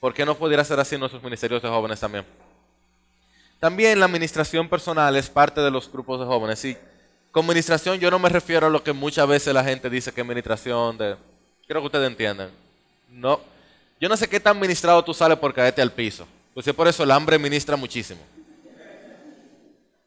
¿Por 0.00 0.14
qué 0.14 0.24
no 0.24 0.34
pudiera 0.34 0.64
ser 0.64 0.80
así 0.80 0.94
en 0.94 1.00
nuestros 1.00 1.22
ministerios 1.22 1.60
de 1.60 1.68
jóvenes 1.68 2.00
también? 2.00 2.24
También 3.60 4.00
la 4.00 4.06
administración 4.06 4.66
personal 4.66 5.14
es 5.14 5.28
parte 5.28 5.60
de 5.60 5.70
los 5.70 5.92
grupos 5.92 6.18
de 6.18 6.24
jóvenes. 6.24 6.64
Y 6.64 6.78
con 7.30 7.44
administración 7.44 8.00
yo 8.00 8.10
no 8.10 8.18
me 8.18 8.30
refiero 8.30 8.68
a 8.68 8.70
lo 8.70 8.82
que 8.82 8.94
muchas 8.94 9.28
veces 9.28 9.52
la 9.52 9.62
gente 9.62 9.90
dice 9.90 10.10
que 10.10 10.22
es 10.22 10.24
administración 10.24 10.96
de... 10.96 11.16
Creo 11.68 11.82
que 11.82 11.86
ustedes 11.86 12.08
entienden. 12.08 12.48
No. 13.10 13.42
Yo 14.00 14.08
no 14.08 14.16
sé 14.16 14.26
qué 14.26 14.40
tan 14.40 14.58
ministrado 14.58 15.04
tú 15.04 15.12
sales 15.12 15.36
por 15.36 15.52
caerte 15.52 15.82
al 15.82 15.92
piso. 15.92 16.26
Pues 16.54 16.66
es 16.66 16.72
por 16.72 16.88
eso 16.88 17.02
el 17.02 17.10
hambre 17.10 17.38
ministra 17.38 17.76
muchísimo. 17.76 18.22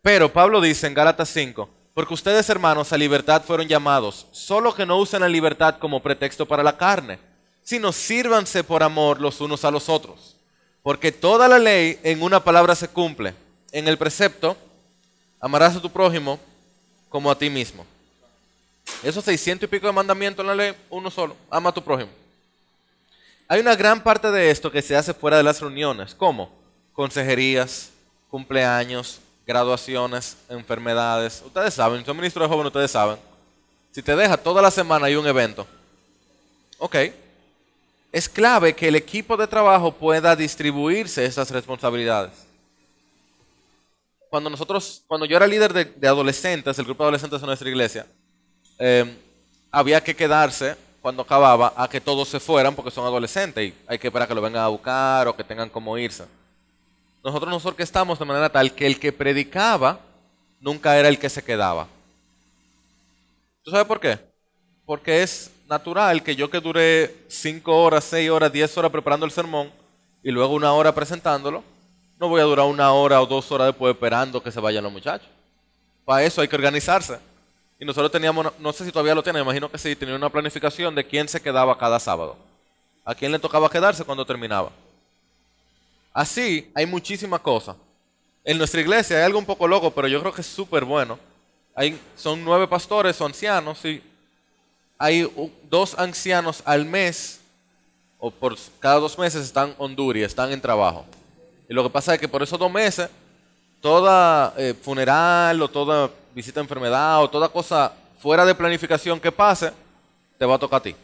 Pero 0.01 0.33
Pablo 0.33 0.59
dice 0.59 0.87
en 0.87 0.95
Gálatas 0.95 1.29
5, 1.29 1.69
porque 1.93 2.13
ustedes 2.13 2.49
hermanos 2.49 2.93
a 2.93 2.97
libertad 2.97 3.43
fueron 3.43 3.67
llamados, 3.67 4.27
solo 4.31 4.73
que 4.73 4.85
no 4.85 4.97
usen 4.97 5.21
la 5.21 5.29
libertad 5.29 5.77
como 5.79 6.01
pretexto 6.01 6.45
para 6.45 6.63
la 6.63 6.77
carne, 6.77 7.19
sino 7.63 7.91
sírvanse 7.91 8.63
por 8.63 8.83
amor 8.83 9.19
los 9.19 9.41
unos 9.41 9.65
a 9.65 9.71
los 9.71 9.89
otros. 9.89 10.35
Porque 10.81 11.11
toda 11.11 11.47
la 11.47 11.59
ley 11.59 11.99
en 12.03 12.23
una 12.23 12.43
palabra 12.43 12.73
se 12.73 12.87
cumple. 12.87 13.33
En 13.71 13.87
el 13.87 13.97
precepto, 13.97 14.57
amarás 15.39 15.75
a 15.75 15.81
tu 15.81 15.89
prójimo 15.89 16.39
como 17.09 17.29
a 17.29 17.37
ti 17.37 17.49
mismo. 17.49 17.85
Esos 19.03 19.23
600 19.23 19.67
y 19.67 19.69
pico 19.69 19.87
de 19.87 19.93
mandamientos 19.93 20.43
en 20.43 20.47
la 20.47 20.55
ley, 20.55 20.73
uno 20.89 21.11
solo, 21.11 21.35
ama 21.49 21.69
a 21.69 21.73
tu 21.73 21.83
prójimo. 21.83 22.09
Hay 23.47 23.59
una 23.59 23.75
gran 23.75 24.01
parte 24.01 24.31
de 24.31 24.51
esto 24.51 24.71
que 24.71 24.81
se 24.81 24.95
hace 24.95 25.13
fuera 25.13 25.37
de 25.37 25.43
las 25.43 25.59
reuniones, 25.59 26.13
como 26.15 26.51
consejerías, 26.93 27.89
cumpleaños, 28.29 29.19
graduaciones, 29.49 30.37
enfermedades. 30.47 31.41
Ustedes 31.43 31.73
saben, 31.73 32.05
son 32.05 32.15
ministros 32.15 32.43
de 32.43 32.49
jóvenes, 32.49 32.67
ustedes 32.67 32.91
saben. 32.91 33.17
Si 33.89 34.03
te 34.03 34.15
deja 34.15 34.37
toda 34.37 34.61
la 34.61 34.69
semana 34.69 35.07
hay 35.07 35.15
un 35.15 35.25
evento. 35.25 35.65
Ok. 36.77 36.95
Es 38.11 38.29
clave 38.29 38.75
que 38.75 38.87
el 38.87 38.95
equipo 38.95 39.35
de 39.35 39.47
trabajo 39.47 39.91
pueda 39.91 40.35
distribuirse 40.35 41.25
esas 41.25 41.49
responsabilidades. 41.49 42.31
Cuando 44.29 44.51
nosotros, 44.51 45.01
cuando 45.07 45.25
yo 45.25 45.35
era 45.35 45.47
líder 45.47 45.73
de, 45.73 46.07
adolescentes, 46.07 46.77
el 46.77 46.85
grupo 46.85 47.01
de 47.01 47.05
adolescentes 47.07 47.41
de 47.41 47.47
nuestra 47.47 47.69
iglesia, 47.69 48.05
eh, 48.77 49.17
había 49.71 49.99
que 50.03 50.15
quedarse 50.15 50.75
cuando 51.01 51.23
acababa 51.23 51.73
a 51.75 51.89
que 51.89 51.99
todos 51.99 52.29
se 52.29 52.39
fueran 52.39 52.75
porque 52.75 52.91
son 52.91 53.03
adolescentes 53.03 53.67
y 53.67 53.73
hay 53.87 53.97
que 53.97 54.09
esperar 54.09 54.27
que 54.27 54.35
lo 54.35 54.41
vengan 54.41 54.61
a 54.61 54.67
buscar 54.67 55.27
o 55.27 55.35
que 55.35 55.43
tengan 55.43 55.69
como 55.69 55.97
irse. 55.97 56.25
Nosotros 57.23 57.51
nos 57.51 57.65
orquestamos 57.65 58.17
de 58.19 58.25
manera 58.25 58.49
tal 58.49 58.73
que 58.73 58.87
el 58.87 58.99
que 58.99 59.11
predicaba 59.11 59.99
nunca 60.59 60.97
era 60.97 61.09
el 61.09 61.19
que 61.19 61.29
se 61.29 61.43
quedaba. 61.43 61.87
¿Tú 63.63 63.71
sabes 63.71 63.85
por 63.85 63.99
qué? 63.99 64.17
Porque 64.85 65.21
es 65.23 65.51
natural 65.67 66.23
que 66.23 66.35
yo 66.35 66.49
que 66.49 66.59
duré 66.59 67.15
5 67.27 67.83
horas, 67.83 68.03
6 68.05 68.29
horas, 68.29 68.51
10 68.51 68.75
horas 68.77 68.91
preparando 68.91 69.25
el 69.25 69.31
sermón 69.31 69.71
y 70.23 70.31
luego 70.31 70.53
una 70.53 70.73
hora 70.73 70.93
presentándolo, 70.93 71.63
no 72.19 72.27
voy 72.29 72.41
a 72.41 72.45
durar 72.45 72.65
una 72.65 72.91
hora 72.93 73.21
o 73.21 73.25
dos 73.25 73.51
horas 73.51 73.67
después 73.67 73.93
esperando 73.93 74.41
que 74.41 74.51
se 74.51 74.59
vayan 74.59 74.83
los 74.83 74.91
muchachos. 74.91 75.29
Para 76.05 76.23
eso 76.23 76.41
hay 76.41 76.47
que 76.47 76.55
organizarse. 76.55 77.19
Y 77.79 77.85
nosotros 77.85 78.11
teníamos, 78.11 78.51
no- 78.59 78.73
sé 78.73 78.85
si 78.85 78.91
todavía 78.91 79.15
lo 79.15 79.23
tienen, 79.23 79.43
imagino 79.43 79.71
que 79.71 79.77
sí, 79.77 79.95
tenía 79.95 80.15
una 80.15 80.29
planificación 80.29 80.95
de 80.95 81.05
quién 81.05 81.27
se 81.29 81.41
quedaba 81.41 81.77
cada 81.77 81.99
sábado. 81.99 82.35
A 83.05 83.15
quién 83.15 83.31
le 83.31 83.39
tocaba 83.39 83.69
quedarse 83.69 84.03
cuando 84.03 84.25
terminaba. 84.25 84.71
Así, 86.13 86.69
hay 86.73 86.85
muchísimas 86.85 87.39
cosas. 87.41 87.75
En 88.43 88.57
nuestra 88.57 88.81
iglesia 88.81 89.17
hay 89.17 89.23
algo 89.23 89.39
un 89.39 89.45
poco 89.45 89.67
loco, 89.67 89.91
pero 89.91 90.07
yo 90.07 90.19
creo 90.21 90.33
que 90.33 90.41
es 90.41 90.47
súper 90.47 90.85
bueno. 90.85 91.19
Hay, 91.75 91.99
son 92.15 92.43
nueve 92.43 92.67
pastores 92.67 93.19
o 93.21 93.25
ancianos 93.25 93.83
y 93.85 94.01
hay 94.97 95.31
dos 95.69 95.97
ancianos 95.97 96.61
al 96.65 96.85
mes 96.85 97.39
o 98.17 98.31
por 98.31 98.57
cada 98.79 98.99
dos 98.99 99.17
meses 99.17 99.45
están 99.45 99.73
Honduras, 99.77 100.23
están 100.23 100.51
en 100.51 100.59
trabajo. 100.59 101.05
Y 101.69 101.73
lo 101.73 101.83
que 101.83 101.89
pasa 101.89 102.13
es 102.13 102.19
que 102.19 102.27
por 102.27 102.43
esos 102.43 102.59
dos 102.59 102.71
meses, 102.71 103.09
toda 103.81 104.53
eh, 104.57 104.73
funeral 104.81 105.61
o 105.61 105.69
toda 105.69 106.09
visita 106.35 106.59
de 106.59 106.65
enfermedad 106.65 107.23
o 107.23 107.29
toda 107.29 107.47
cosa 107.47 107.93
fuera 108.17 108.45
de 108.45 108.53
planificación 108.53 109.19
que 109.19 109.31
pase, 109.31 109.71
te 110.37 110.45
va 110.45 110.55
a 110.55 110.59
tocar 110.59 110.79
a 110.79 110.83
ti. 110.83 110.95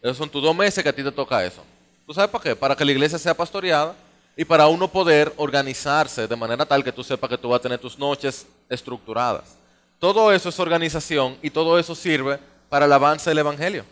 Esos 0.00 0.16
son 0.16 0.30
tus 0.30 0.42
dos 0.42 0.56
meses 0.56 0.82
que 0.82 0.88
a 0.88 0.94
ti 0.94 1.02
te 1.02 1.12
toca 1.12 1.44
eso. 1.44 1.62
¿Tú 2.06 2.14
sabes 2.14 2.30
para 2.30 2.42
qué? 2.42 2.56
Para 2.56 2.74
que 2.74 2.84
la 2.84 2.92
iglesia 2.92 3.18
sea 3.18 3.34
pastoreada 3.34 3.94
y 4.36 4.44
para 4.44 4.66
uno 4.68 4.88
poder 4.88 5.32
organizarse 5.36 6.26
de 6.26 6.36
manera 6.36 6.64
tal 6.64 6.82
que 6.82 6.92
tú 6.92 7.04
sepas 7.04 7.28
que 7.28 7.38
tú 7.38 7.50
vas 7.50 7.58
a 7.58 7.62
tener 7.62 7.78
tus 7.78 7.98
noches 7.98 8.46
estructuradas. 8.68 9.56
Todo 9.98 10.32
eso 10.32 10.48
es 10.48 10.58
organización 10.58 11.36
y 11.42 11.50
todo 11.50 11.78
eso 11.78 11.94
sirve 11.94 12.38
para 12.68 12.86
el 12.86 12.92
avance 12.92 13.30
del 13.30 13.38
Evangelio. 13.38 13.84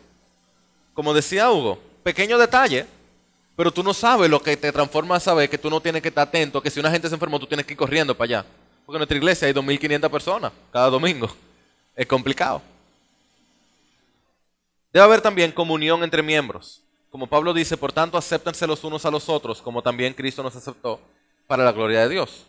Como 0.94 1.14
decía 1.14 1.50
Hugo, 1.50 1.78
pequeño 2.02 2.38
detalle, 2.38 2.86
pero 3.54 3.70
tú 3.70 3.82
no 3.82 3.92
sabes 3.92 4.30
lo 4.30 4.40
que 4.42 4.56
te 4.56 4.72
transforma 4.72 5.16
a 5.16 5.20
saber 5.20 5.50
que 5.50 5.58
tú 5.58 5.68
no 5.68 5.80
tienes 5.80 6.02
que 6.02 6.08
estar 6.08 6.26
atento, 6.26 6.62
que 6.62 6.70
si 6.70 6.80
una 6.80 6.90
gente 6.90 7.08
se 7.08 7.14
enfermó 7.14 7.38
tú 7.38 7.46
tienes 7.46 7.66
que 7.66 7.74
ir 7.74 7.78
corriendo 7.78 8.14
para 8.14 8.24
allá. 8.24 8.46
Porque 8.86 8.96
en 8.96 9.00
nuestra 9.00 9.18
iglesia 9.18 9.46
hay 9.46 9.54
2.500 9.54 10.10
personas 10.10 10.52
cada 10.72 10.88
domingo. 10.88 11.30
Es 11.94 12.06
complicado. 12.06 12.62
Debe 14.92 15.04
haber 15.04 15.20
también 15.20 15.52
comunión 15.52 16.02
entre 16.02 16.22
miembros. 16.22 16.80
Como 17.10 17.26
Pablo 17.26 17.52
dice, 17.52 17.76
por 17.76 17.92
tanto, 17.92 18.16
acéptense 18.16 18.66
los 18.66 18.84
unos 18.84 19.04
a 19.04 19.10
los 19.10 19.28
otros, 19.28 19.60
como 19.60 19.82
también 19.82 20.14
Cristo 20.14 20.42
nos 20.42 20.54
aceptó, 20.54 21.00
para 21.46 21.64
la 21.64 21.72
gloria 21.72 22.02
de 22.02 22.08
Dios. 22.08 22.46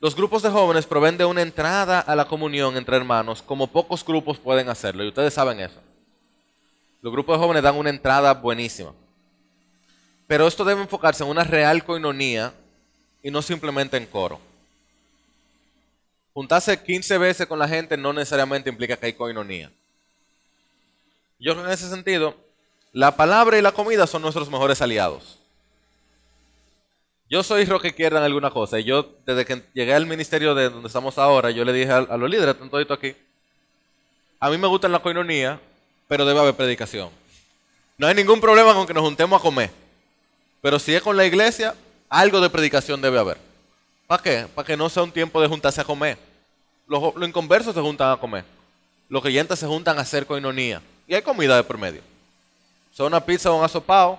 Los 0.00 0.16
grupos 0.16 0.42
de 0.42 0.50
jóvenes 0.50 0.86
proveen 0.86 1.16
de 1.16 1.24
una 1.24 1.42
entrada 1.42 2.00
a 2.00 2.16
la 2.16 2.26
comunión 2.26 2.76
entre 2.76 2.96
hermanos, 2.96 3.42
como 3.42 3.68
pocos 3.68 4.04
grupos 4.04 4.38
pueden 4.38 4.68
hacerlo, 4.68 5.04
y 5.04 5.08
ustedes 5.08 5.32
saben 5.32 5.60
eso. 5.60 5.80
Los 7.02 7.12
grupos 7.12 7.36
de 7.36 7.44
jóvenes 7.44 7.62
dan 7.62 7.76
una 7.76 7.90
entrada 7.90 8.34
buenísima. 8.34 8.92
Pero 10.26 10.46
esto 10.46 10.64
debe 10.64 10.82
enfocarse 10.82 11.22
en 11.22 11.30
una 11.30 11.44
real 11.44 11.84
coinonía 11.84 12.52
y 13.22 13.30
no 13.30 13.42
simplemente 13.42 13.96
en 13.96 14.06
coro. 14.06 14.40
Juntarse 16.32 16.82
15 16.82 17.18
veces 17.18 17.46
con 17.46 17.58
la 17.58 17.68
gente 17.68 17.96
no 17.96 18.12
necesariamente 18.12 18.70
implica 18.70 18.96
que 18.96 19.06
hay 19.06 19.12
coinonía. 19.12 19.70
Yo 21.38 21.52
en 21.52 21.70
ese 21.70 21.88
sentido, 21.88 22.36
la 22.92 23.16
palabra 23.16 23.58
y 23.58 23.62
la 23.62 23.72
comida 23.72 24.06
son 24.06 24.22
nuestros 24.22 24.50
mejores 24.50 24.82
aliados. 24.82 25.38
Yo 27.28 27.44
soy 27.44 27.64
roque 27.64 27.88
izquierda 27.88 28.18
en 28.18 28.24
alguna 28.24 28.50
cosa 28.50 28.80
y 28.80 28.84
yo 28.84 29.08
desde 29.24 29.44
que 29.44 29.62
llegué 29.72 29.94
al 29.94 30.06
ministerio 30.06 30.52
de 30.54 30.68
donde 30.68 30.88
estamos 30.88 31.16
ahora, 31.16 31.52
yo 31.52 31.64
le 31.64 31.72
dije 31.72 31.92
a, 31.92 32.16
los 32.16 32.28
líderes, 32.28 32.54
están 32.54 32.70
toditos 32.70 32.98
aquí, 32.98 33.14
a 34.40 34.50
mí 34.50 34.58
me 34.58 34.66
gusta 34.66 34.88
la 34.88 34.98
coinonía, 34.98 35.60
pero 36.08 36.24
debe 36.24 36.40
haber 36.40 36.54
predicación. 36.54 37.10
No 37.96 38.08
hay 38.08 38.14
ningún 38.14 38.40
problema 38.40 38.74
con 38.74 38.86
que 38.86 38.94
nos 38.94 39.04
juntemos 39.04 39.38
a 39.38 39.42
comer. 39.42 39.70
Pero 40.60 40.78
si 40.78 40.94
es 40.94 41.02
con 41.02 41.16
la 41.16 41.24
iglesia, 41.24 41.74
algo 42.08 42.40
de 42.40 42.50
predicación 42.50 43.00
debe 43.00 43.18
haber. 43.18 43.38
¿Para 44.06 44.22
qué? 44.22 44.46
Para 44.52 44.66
que 44.66 44.76
no 44.76 44.88
sea 44.88 45.04
un 45.04 45.12
tiempo 45.12 45.40
de 45.40 45.46
juntarse 45.46 45.80
a 45.80 45.84
comer. 45.84 46.18
Los, 46.88 47.14
los 47.14 47.28
inconversos 47.28 47.74
se 47.74 47.80
juntan 47.80 48.10
a 48.10 48.16
comer. 48.16 48.44
Los 49.08 49.22
creyentes 49.22 49.58
se 49.58 49.66
juntan 49.66 49.98
a 49.98 50.00
hacer 50.00 50.26
coinonía. 50.26 50.82
Y 51.06 51.14
hay 51.14 51.22
comida 51.22 51.56
de 51.56 51.62
por 51.62 51.78
medio. 51.78 52.09
Son 52.92 53.06
una 53.06 53.24
pizza 53.24 53.50
o 53.50 53.58
un 53.58 53.64
asopado 53.64 54.18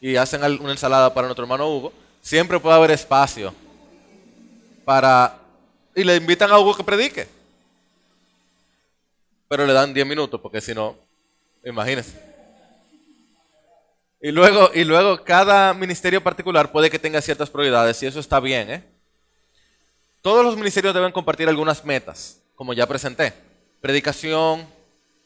y 0.00 0.16
hacen 0.16 0.42
una 0.42 0.72
ensalada 0.72 1.12
para 1.12 1.26
nuestro 1.26 1.44
hermano 1.44 1.68
Hugo. 1.68 1.92
Siempre 2.20 2.58
puede 2.58 2.76
haber 2.76 2.90
espacio 2.90 3.54
para... 4.84 5.38
Y 5.94 6.04
le 6.04 6.16
invitan 6.16 6.50
a 6.50 6.58
Hugo 6.58 6.74
que 6.74 6.84
predique. 6.84 7.28
Pero 9.48 9.66
le 9.66 9.72
dan 9.72 9.92
10 9.92 10.06
minutos 10.06 10.40
porque 10.40 10.60
si 10.60 10.74
no, 10.74 10.96
imagínense. 11.64 12.18
Y 14.20 14.30
luego, 14.30 14.70
y 14.72 14.84
luego 14.84 15.22
cada 15.24 15.74
ministerio 15.74 16.22
particular 16.22 16.70
puede 16.70 16.88
que 16.88 16.98
tenga 16.98 17.20
ciertas 17.20 17.50
prioridades 17.50 18.02
y 18.02 18.06
eso 18.06 18.20
está 18.20 18.38
bien. 18.40 18.70
¿eh? 18.70 18.84
Todos 20.22 20.44
los 20.44 20.56
ministerios 20.56 20.94
deben 20.94 21.10
compartir 21.10 21.48
algunas 21.48 21.84
metas, 21.84 22.38
como 22.54 22.72
ya 22.72 22.86
presenté. 22.86 23.34
Predicación, 23.80 24.64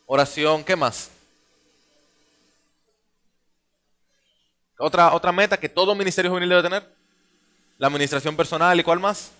oración, 0.06 0.64
¿qué 0.64 0.74
más? 0.74 1.10
Otra, 4.78 5.14
otra 5.14 5.32
meta 5.32 5.58
que 5.58 5.68
todo 5.68 5.94
ministerio 5.94 6.30
juvenil 6.30 6.50
debe 6.50 6.62
tener. 6.62 6.86
La 7.78 7.86
administración 7.86 8.36
personal 8.36 8.78
y 8.78 8.82
cuál 8.82 9.00
más? 9.00 9.30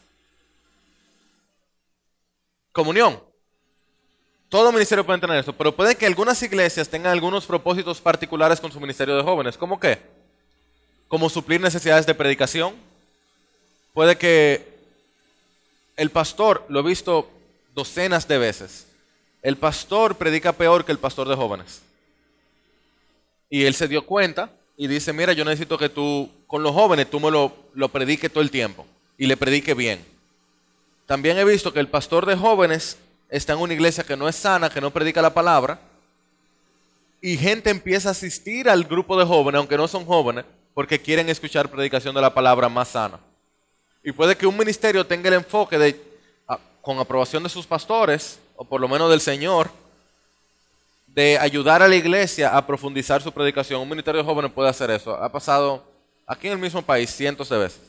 Comunión. 2.73 3.23
todo 4.49 4.71
ministerio 4.71 5.05
puede 5.05 5.19
tener 5.19 5.39
eso, 5.39 5.53
pero 5.53 5.75
puede 5.75 5.97
que 5.97 6.07
algunas 6.07 6.43
iglesias 6.43 6.89
tengan 6.89 7.13
algunos 7.13 7.47
propósitos 7.47 8.01
particulares 8.01 8.61
con 8.61 8.71
su 8.71 8.81
ministerio 8.81 9.17
de 9.17 9.23
jóvenes. 9.23 9.57
¿Cómo 9.57 9.81
qué? 9.81 10.01
Como 11.09 11.29
suplir 11.29 11.61
necesidades 11.61 12.07
de 12.07 12.15
predicación. 12.15 12.75
Puede 13.93 14.17
que 14.17 14.77
el 15.97 16.11
pastor, 16.11 16.65
lo 16.69 16.81
he 16.81 16.83
visto 16.83 17.31
docenas 17.75 18.29
de 18.29 18.39
veces, 18.39 18.87
el 19.43 19.57
pastor 19.57 20.17
predica 20.17 20.53
peor 20.53 20.85
que 20.85 20.93
el 20.93 20.99
pastor 20.99 21.29
de 21.29 21.35
jóvenes. 21.35 21.81
Y 23.49 23.65
él 23.65 23.75
se 23.75 23.89
dio 23.89 24.05
cuenta 24.05 24.51
y 24.77 24.87
dice, 24.87 25.13
mira, 25.13 25.33
yo 25.33 25.45
necesito 25.45 25.79
que 25.79 25.89
tú, 25.89 26.31
con 26.47 26.63
los 26.63 26.73
jóvenes, 26.73 27.11
tú 27.11 27.19
me 27.19 27.31
lo, 27.31 27.55
lo 27.75 27.89
prediques 27.89 28.31
todo 28.31 28.43
el 28.43 28.51
tiempo 28.51 28.87
y 29.17 29.27
le 29.27 29.37
predique 29.37 29.75
bien. 29.75 30.05
También 31.07 31.39
he 31.39 31.45
visto 31.45 31.73
que 31.73 31.81
el 31.81 31.89
pastor 31.89 32.27
de 32.27 32.37
jóvenes 32.37 32.99
está 33.29 33.55
en 33.55 33.61
una 33.61 33.75
iglesia 33.75 34.05
que 34.05 34.17
no 34.17 34.29
es 34.29 34.37
sana, 34.37 34.71
que 34.71 34.81
no 34.81 34.91
predica 34.91 35.23
la 35.23 35.33
palabra, 35.33 35.81
y 37.21 37.37
gente 37.37 37.71
empieza 37.71 38.09
a 38.09 38.13
asistir 38.13 38.69
al 38.69 38.85
grupo 38.85 39.19
de 39.19 39.25
jóvenes, 39.25 39.59
aunque 39.59 39.77
no 39.77 39.89
son 39.89 40.05
jóvenes, 40.05 40.45
porque 40.75 41.01
quieren 41.01 41.29
escuchar 41.29 41.71
predicación 41.71 42.15
de 42.15 42.21
la 42.21 42.35
palabra 42.35 42.69
más 42.69 42.89
sana. 42.89 43.19
Y 44.05 44.13
puede 44.13 44.37
que 44.37 44.47
un 44.47 44.57
ministerio 44.57 45.07
tenga 45.07 45.29
el 45.29 45.35
enfoque 45.35 45.79
de, 45.79 46.01
con 46.83 46.99
aprobación 46.99 47.43
de 47.43 47.49
sus 47.49 47.67
pastores, 47.67 48.39
o 48.57 48.65
por 48.65 48.81
lo 48.81 48.89
menos 48.89 49.11
del 49.11 49.21
Señor, 49.21 49.71
de 51.17 51.39
ayudar 51.39 51.83
a 51.83 51.89
la 51.89 51.97
iglesia 51.97 52.55
a 52.55 52.67
profundizar 52.67 53.23
su 53.23 53.33
predicación. 53.33 53.81
Un 53.81 53.89
ministerio 53.89 54.21
de 54.21 54.27
jóvenes 54.27 54.53
puede 54.53 54.69
hacer 54.69 54.91
eso. 54.91 55.17
Ha 55.17 55.33
pasado 55.33 55.83
aquí 56.27 56.47
en 56.47 56.53
el 56.53 56.59
mismo 56.59 56.83
país 56.83 57.09
cientos 57.11 57.49
de 57.49 57.57
veces. 57.57 57.81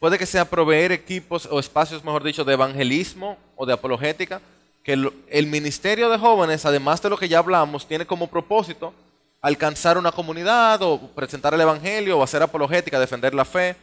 Puede 0.00 0.16
que 0.16 0.24
sea 0.24 0.46
proveer 0.46 0.92
equipos 0.92 1.46
o 1.50 1.60
espacios, 1.60 2.02
mejor 2.02 2.24
dicho, 2.24 2.42
de 2.42 2.54
evangelismo 2.54 3.36
o 3.54 3.66
de 3.66 3.74
apologética, 3.74 4.40
que 4.82 4.94
el, 4.94 5.46
ministerio 5.46 6.08
de 6.08 6.16
jóvenes, 6.16 6.64
además 6.64 7.02
de 7.02 7.10
lo 7.10 7.18
que 7.18 7.28
ya 7.28 7.38
hablamos, 7.38 7.86
tiene 7.86 8.06
como 8.06 8.28
propósito 8.28 8.94
alcanzar 9.42 9.98
una 9.98 10.10
comunidad 10.10 10.80
o 10.80 10.98
presentar 11.14 11.52
el 11.52 11.60
evangelio 11.60 12.18
o 12.18 12.22
hacer 12.22 12.42
apologética, 12.42 12.98
defender 12.98 13.34
la 13.34 13.44
fe. 13.44 13.76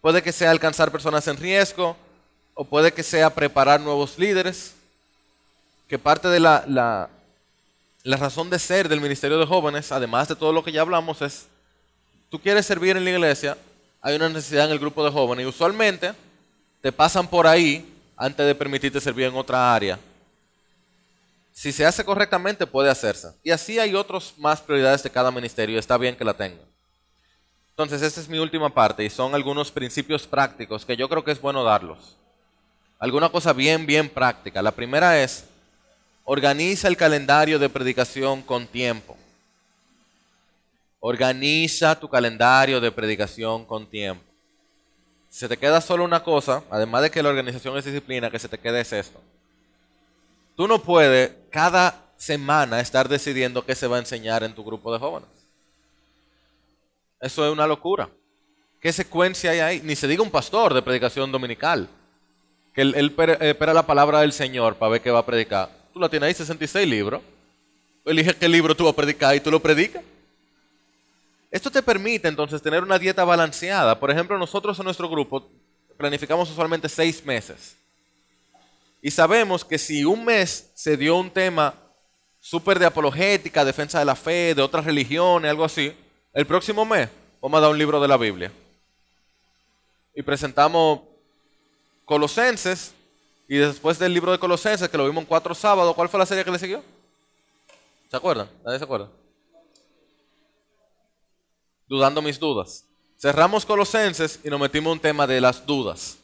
Puede 0.00 0.22
que 0.22 0.30
sea 0.30 0.52
alcanzar 0.52 0.92
personas 0.92 1.26
en 1.26 1.36
riesgo 1.36 1.96
o 2.54 2.64
puede 2.64 2.92
que 2.92 3.02
sea 3.02 3.28
preparar 3.30 3.80
nuevos 3.80 4.16
líderes, 4.20 4.74
que 5.88 5.98
parte 5.98 6.28
de 6.28 6.38
la, 6.38 7.08
la 8.06 8.16
razón 8.16 8.48
de 8.48 8.60
ser 8.60 8.88
del 8.88 9.00
ministerio 9.00 9.36
de 9.36 9.44
jóvenes, 9.44 9.90
además 9.90 10.28
de 10.28 10.36
todo 10.36 10.52
lo 10.52 10.62
que 10.62 10.70
ya 10.70 10.82
hablamos, 10.82 11.20
es, 11.22 11.46
tú 12.28 12.40
quieres 12.40 12.64
servir 12.64 12.96
en 12.96 13.02
la 13.02 13.10
iglesia, 13.10 13.58
hay 14.00 14.14
una 14.14 14.28
necesidad 14.28 14.66
en 14.66 14.70
el 14.70 14.78
grupo 14.78 15.04
de 15.04 15.10
jóvenes 15.10 15.44
y 15.44 15.48
usualmente 15.48 16.12
te 16.80 16.92
pasan 16.92 17.26
por 17.26 17.48
ahí 17.48 17.84
antes 18.16 18.46
de 18.46 18.54
permitirte 18.54 19.00
servir 19.00 19.26
en 19.26 19.34
otra 19.34 19.74
área. 19.74 19.98
Si 21.52 21.72
se 21.72 21.84
hace 21.84 22.04
correctamente 22.04 22.64
puede 22.64 22.90
hacerse. 22.90 23.32
Y 23.42 23.50
así 23.50 23.80
hay 23.80 23.96
otras 23.96 24.34
más 24.38 24.60
prioridades 24.60 25.02
de 25.02 25.10
cada 25.10 25.32
ministerio 25.32 25.74
y 25.74 25.78
está 25.80 25.98
bien 25.98 26.14
que 26.14 26.24
la 26.24 26.34
tengan. 26.34 26.64
Entonces, 27.70 28.02
esta 28.02 28.20
es 28.20 28.28
mi 28.28 28.38
última 28.38 28.72
parte 28.72 29.04
y 29.04 29.10
son 29.10 29.34
algunos 29.34 29.72
principios 29.72 30.28
prácticos 30.28 30.86
que 30.86 30.96
yo 30.96 31.08
creo 31.08 31.24
que 31.24 31.32
es 31.32 31.40
bueno 31.40 31.64
darlos. 31.64 32.16
Alguna 33.00 33.30
cosa 33.30 33.52
bien, 33.52 33.84
bien 33.84 34.08
práctica. 34.08 34.62
La 34.62 34.70
primera 34.70 35.20
es, 35.20 35.46
Organiza 36.28 36.88
el 36.88 36.96
calendario 36.96 37.56
de 37.60 37.68
predicación 37.68 38.42
con 38.42 38.66
tiempo. 38.66 39.16
Organiza 40.98 41.98
tu 42.00 42.08
calendario 42.08 42.80
de 42.80 42.90
predicación 42.90 43.64
con 43.64 43.86
tiempo. 43.86 44.24
Se 45.28 45.46
te 45.46 45.56
queda 45.56 45.80
solo 45.80 46.02
una 46.02 46.24
cosa, 46.24 46.64
además 46.68 47.02
de 47.02 47.12
que 47.12 47.22
la 47.22 47.28
organización 47.28 47.78
es 47.78 47.84
disciplina, 47.84 48.28
que 48.28 48.40
se 48.40 48.48
te 48.48 48.58
quede 48.58 48.80
es 48.80 48.92
esto. 48.92 49.20
Tú 50.56 50.66
no 50.66 50.82
puedes 50.82 51.30
cada 51.50 51.94
semana 52.16 52.80
estar 52.80 53.08
decidiendo 53.08 53.64
qué 53.64 53.76
se 53.76 53.86
va 53.86 53.94
a 53.94 54.00
enseñar 54.00 54.42
en 54.42 54.52
tu 54.52 54.64
grupo 54.64 54.92
de 54.92 54.98
jóvenes. 54.98 55.28
Eso 57.20 57.46
es 57.46 57.52
una 57.52 57.68
locura. 57.68 58.08
¿Qué 58.80 58.92
secuencia 58.92 59.52
hay 59.52 59.60
ahí? 59.60 59.80
Ni 59.84 59.94
se 59.94 60.08
diga 60.08 60.24
un 60.24 60.30
pastor 60.32 60.74
de 60.74 60.82
predicación 60.82 61.30
dominical, 61.30 61.88
que 62.74 62.82
él, 62.82 62.96
él 62.96 63.14
espera 63.42 63.72
la 63.72 63.86
palabra 63.86 64.22
del 64.22 64.32
Señor 64.32 64.74
para 64.74 64.90
ver 64.90 65.02
qué 65.02 65.12
va 65.12 65.20
a 65.20 65.26
predicar. 65.26 65.75
Tú 65.96 66.00
la 66.00 66.10
tienes 66.10 66.26
ahí, 66.26 66.34
66 66.34 66.86
libros. 66.86 67.22
Elige 68.04 68.34
qué 68.34 68.46
libro 68.46 68.76
tú 68.76 68.84
vas 68.84 68.92
a 68.92 68.96
predicar 68.96 69.34
y 69.34 69.40
tú 69.40 69.50
lo 69.50 69.60
predicas. 69.60 70.02
Esto 71.50 71.70
te 71.70 71.82
permite 71.82 72.28
entonces 72.28 72.60
tener 72.60 72.82
una 72.82 72.98
dieta 72.98 73.24
balanceada. 73.24 73.98
Por 73.98 74.10
ejemplo, 74.10 74.36
nosotros 74.36 74.78
en 74.78 74.84
nuestro 74.84 75.08
grupo 75.08 75.48
planificamos 75.96 76.50
usualmente 76.50 76.86
seis 76.90 77.24
meses. 77.24 77.78
Y 79.00 79.10
sabemos 79.10 79.64
que 79.64 79.78
si 79.78 80.04
un 80.04 80.22
mes 80.22 80.70
se 80.74 80.98
dio 80.98 81.16
un 81.16 81.30
tema 81.30 81.72
súper 82.40 82.78
de 82.78 82.84
apologética, 82.84 83.64
defensa 83.64 83.98
de 83.98 84.04
la 84.04 84.16
fe, 84.16 84.54
de 84.54 84.60
otras 84.60 84.84
religiones, 84.84 85.50
algo 85.50 85.64
así, 85.64 85.94
el 86.34 86.46
próximo 86.46 86.84
mes 86.84 87.08
vamos 87.40 87.56
a 87.56 87.62
dar 87.62 87.70
un 87.70 87.78
libro 87.78 88.02
de 88.02 88.08
la 88.08 88.18
Biblia. 88.18 88.52
Y 90.14 90.20
presentamos 90.20 91.00
Colosenses 92.04 92.92
y 93.48 93.56
después 93.56 93.98
del 93.98 94.12
libro 94.12 94.32
de 94.32 94.38
Colosenses, 94.38 94.88
que 94.88 94.96
lo 94.96 95.06
vimos 95.06 95.22
en 95.22 95.26
cuatro 95.26 95.54
sábados, 95.54 95.94
¿cuál 95.94 96.08
fue 96.08 96.18
la 96.18 96.26
serie 96.26 96.44
que 96.44 96.50
le 96.50 96.58
siguió? 96.58 96.82
¿Se 98.10 98.16
acuerdan? 98.16 98.48
¿Nadie 98.64 98.78
se 98.78 98.84
acuerda? 98.84 99.08
Dudando 101.86 102.20
mis 102.22 102.38
dudas. 102.38 102.84
Cerramos 103.18 103.64
Colosenses 103.64 104.40
y 104.44 104.50
nos 104.50 104.60
metimos 104.60 104.92
un 104.92 105.00
tema 105.00 105.26
de 105.26 105.40
las 105.40 105.64
dudas. 105.64 106.18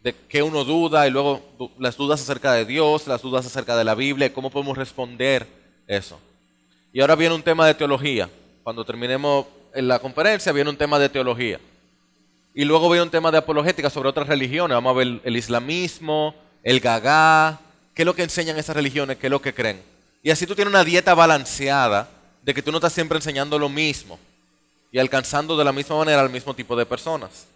De 0.00 0.14
qué 0.14 0.42
uno 0.42 0.64
duda 0.64 1.06
y 1.06 1.10
luego 1.10 1.42
las 1.78 1.96
dudas 1.96 2.22
acerca 2.22 2.52
de 2.52 2.64
Dios, 2.64 3.06
las 3.06 3.20
dudas 3.20 3.44
acerca 3.44 3.76
de 3.76 3.84
la 3.84 3.94
Biblia, 3.94 4.32
cómo 4.32 4.50
podemos 4.50 4.78
responder 4.78 5.46
eso. 5.86 6.18
Y 6.92 7.00
ahora 7.00 7.16
viene 7.16 7.34
un 7.34 7.42
tema 7.42 7.66
de 7.66 7.74
teología. 7.74 8.30
Cuando 8.62 8.84
terminemos 8.84 9.46
en 9.74 9.88
la 9.88 9.98
conferencia 9.98 10.52
viene 10.52 10.70
un 10.70 10.76
tema 10.76 10.98
de 10.98 11.08
teología. 11.08 11.60
Y 12.54 12.64
luego 12.64 12.88
viene 12.88 13.02
un 13.02 13.10
tema 13.10 13.30
de 13.30 13.38
apologética 13.38 13.90
sobre 13.90 14.08
otras 14.08 14.26
religiones. 14.26 14.74
Vamos 14.74 14.90
a 14.90 14.98
ver 14.98 15.20
el 15.22 15.36
islamismo, 15.36 16.34
el 16.62 16.80
gagá, 16.80 17.58
qué 17.94 18.02
es 18.02 18.06
lo 18.06 18.14
que 18.14 18.22
enseñan 18.22 18.58
esas 18.58 18.76
religiones, 18.76 19.18
qué 19.18 19.26
es 19.26 19.30
lo 19.30 19.42
que 19.42 19.54
creen. 19.54 19.82
Y 20.22 20.30
así 20.30 20.46
tú 20.46 20.54
tienes 20.54 20.72
una 20.72 20.84
dieta 20.84 21.14
balanceada 21.14 22.08
de 22.42 22.54
que 22.54 22.62
tú 22.62 22.70
no 22.70 22.78
estás 22.78 22.92
siempre 22.92 23.16
enseñando 23.16 23.58
lo 23.58 23.68
mismo 23.68 24.18
y 24.92 24.98
alcanzando 24.98 25.56
de 25.56 25.64
la 25.64 25.72
misma 25.72 25.96
manera 25.96 26.20
al 26.20 26.30
mismo 26.30 26.54
tipo 26.54 26.76
de 26.76 26.84
personas. 26.86 27.46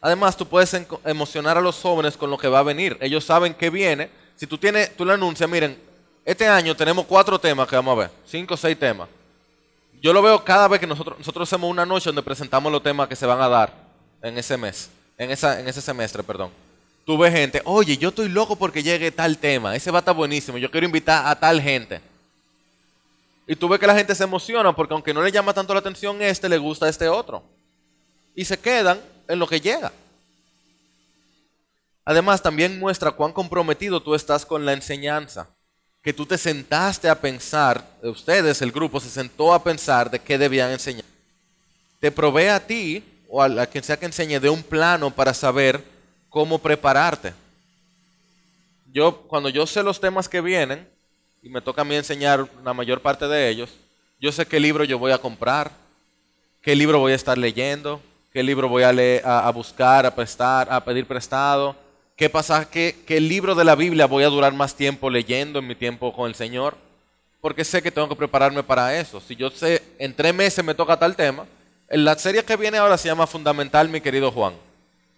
Además, 0.00 0.36
tú 0.36 0.46
puedes 0.46 0.74
emocionar 1.04 1.58
a 1.58 1.60
los 1.60 1.76
jóvenes 1.76 2.16
con 2.16 2.30
lo 2.30 2.38
que 2.38 2.48
va 2.48 2.60
a 2.60 2.62
venir. 2.62 2.96
Ellos 3.00 3.24
saben 3.24 3.52
que 3.52 3.68
viene. 3.68 4.10
Si 4.36 4.46
tú 4.46 4.56
tienes, 4.56 4.96
tú 4.96 5.04
le 5.04 5.12
anuncias, 5.12 5.48
miren, 5.48 5.78
este 6.24 6.46
año 6.46 6.74
tenemos 6.74 7.04
cuatro 7.04 7.38
temas 7.38 7.68
que 7.68 7.76
vamos 7.76 7.92
a 7.92 8.00
ver, 8.02 8.10
cinco 8.26 8.54
o 8.54 8.56
seis 8.56 8.78
temas. 8.78 9.08
Yo 10.00 10.14
lo 10.14 10.22
veo 10.22 10.42
cada 10.42 10.68
vez 10.68 10.80
que 10.80 10.86
nosotros, 10.86 11.18
nosotros 11.18 11.46
hacemos 11.46 11.68
una 11.68 11.84
noche 11.84 12.06
donde 12.06 12.22
presentamos 12.22 12.72
los 12.72 12.82
temas 12.82 13.08
que 13.08 13.16
se 13.16 13.26
van 13.26 13.40
a 13.42 13.48
dar 13.48 13.74
en 14.22 14.38
ese 14.38 14.56
mes, 14.56 14.88
en, 15.18 15.30
esa, 15.30 15.60
en 15.60 15.68
ese 15.68 15.82
semestre, 15.82 16.22
perdón 16.22 16.69
tú 17.04 17.18
ves 17.18 17.32
gente, 17.32 17.62
oye, 17.64 17.96
yo 17.96 18.10
estoy 18.10 18.28
loco 18.28 18.56
porque 18.56 18.82
llegue 18.82 19.10
tal 19.10 19.38
tema, 19.38 19.74
ese 19.74 19.90
va 19.90 19.98
a 19.98 20.00
estar 20.00 20.14
buenísimo, 20.14 20.58
yo 20.58 20.70
quiero 20.70 20.86
invitar 20.86 21.26
a 21.26 21.38
tal 21.38 21.60
gente. 21.60 22.00
Y 23.46 23.56
tú 23.56 23.68
ves 23.68 23.80
que 23.80 23.86
la 23.86 23.96
gente 23.96 24.14
se 24.14 24.22
emociona 24.22 24.72
porque 24.74 24.94
aunque 24.94 25.12
no 25.12 25.22
le 25.22 25.32
llama 25.32 25.52
tanto 25.52 25.74
la 25.74 25.80
atención 25.80 26.22
este, 26.22 26.48
le 26.48 26.56
gusta 26.56 26.88
este 26.88 27.08
otro. 27.08 27.42
Y 28.34 28.44
se 28.44 28.56
quedan 28.56 29.00
en 29.26 29.38
lo 29.40 29.48
que 29.48 29.60
llega. 29.60 29.90
Además, 32.04 32.42
también 32.42 32.78
muestra 32.78 33.10
cuán 33.10 33.32
comprometido 33.32 34.00
tú 34.00 34.14
estás 34.14 34.46
con 34.46 34.64
la 34.64 34.72
enseñanza. 34.72 35.48
Que 36.02 36.12
tú 36.12 36.24
te 36.26 36.38
sentaste 36.38 37.08
a 37.08 37.20
pensar, 37.20 37.84
ustedes, 38.02 38.62
el 38.62 38.72
grupo, 38.72 39.00
se 39.00 39.10
sentó 39.10 39.52
a 39.52 39.62
pensar 39.62 40.10
de 40.10 40.18
qué 40.18 40.38
debían 40.38 40.70
enseñar. 40.70 41.04
Te 41.98 42.10
provee 42.10 42.46
a 42.46 42.64
ti 42.64 43.04
o 43.28 43.42
a 43.42 43.66
quien 43.66 43.84
sea 43.84 43.98
que 43.98 44.06
enseñe 44.06 44.40
de 44.40 44.48
un 44.48 44.62
plano 44.62 45.10
para 45.10 45.34
saber 45.34 45.84
cómo 46.30 46.58
prepararte. 46.58 47.34
Yo, 48.92 49.22
cuando 49.22 49.48
yo 49.48 49.66
sé 49.66 49.82
los 49.82 50.00
temas 50.00 50.28
que 50.28 50.40
vienen, 50.40 50.88
y 51.42 51.48
me 51.48 51.60
toca 51.60 51.82
a 51.82 51.84
mí 51.84 51.94
enseñar 51.94 52.48
la 52.64 52.72
mayor 52.72 53.00
parte 53.00 53.26
de 53.26 53.48
ellos, 53.48 53.70
yo 54.20 54.32
sé 54.32 54.46
qué 54.46 54.60
libro 54.60 54.84
yo 54.84 54.98
voy 54.98 55.12
a 55.12 55.18
comprar, 55.18 55.70
qué 56.62 56.74
libro 56.74 56.98
voy 56.98 57.12
a 57.12 57.16
estar 57.16 57.36
leyendo, 57.36 58.00
qué 58.32 58.42
libro 58.42 58.68
voy 58.68 58.82
a, 58.82 58.90
a, 59.46 59.50
buscar, 59.50 60.06
a 60.06 60.14
prestar, 60.14 60.70
a 60.70 60.84
pedir 60.84 61.06
prestado, 61.06 61.74
qué 62.16 62.28
pasa, 62.28 62.68
qué, 62.68 62.96
qué 63.06 63.20
libro 63.20 63.54
de 63.54 63.64
la 63.64 63.74
Biblia 63.74 64.06
voy 64.06 64.24
a 64.24 64.28
durar 64.28 64.52
más 64.52 64.74
tiempo 64.74 65.10
leyendo 65.10 65.58
en 65.58 65.66
mi 65.66 65.74
tiempo 65.74 66.12
con 66.12 66.28
el 66.28 66.34
Señor, 66.34 66.76
porque 67.40 67.64
sé 67.64 67.82
que 67.82 67.90
tengo 67.90 68.08
que 68.08 68.16
prepararme 68.16 68.62
para 68.62 68.98
eso. 68.98 69.20
Si 69.20 69.34
yo 69.34 69.50
sé, 69.50 69.82
en 69.98 70.14
tres 70.14 70.34
meses 70.34 70.64
me 70.64 70.74
toca 70.74 70.98
tal 70.98 71.16
tema, 71.16 71.46
la 71.88 72.16
serie 72.16 72.44
que 72.44 72.56
viene 72.56 72.78
ahora 72.78 72.98
se 72.98 73.08
llama 73.08 73.26
Fundamental, 73.26 73.88
mi 73.88 74.00
querido 74.00 74.30
Juan. 74.30 74.52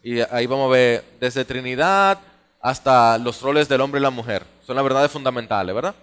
Y 0.02 0.20
ahí 0.20 0.46
vamos 0.46 0.68
a 0.68 0.72
ver 0.72 1.04
desde 1.20 1.44
Trinidad 1.44 2.18
hasta 2.60 3.18
los 3.18 3.40
roles 3.40 3.68
del 3.68 3.80
hombre 3.80 4.00
y 4.00 4.02
la 4.02 4.10
mujer. 4.10 4.44
Son 4.66 4.74
las 4.74 4.84
verdades 4.84 5.10
fundamentales, 5.10 5.74
¿verdad? 5.74 5.94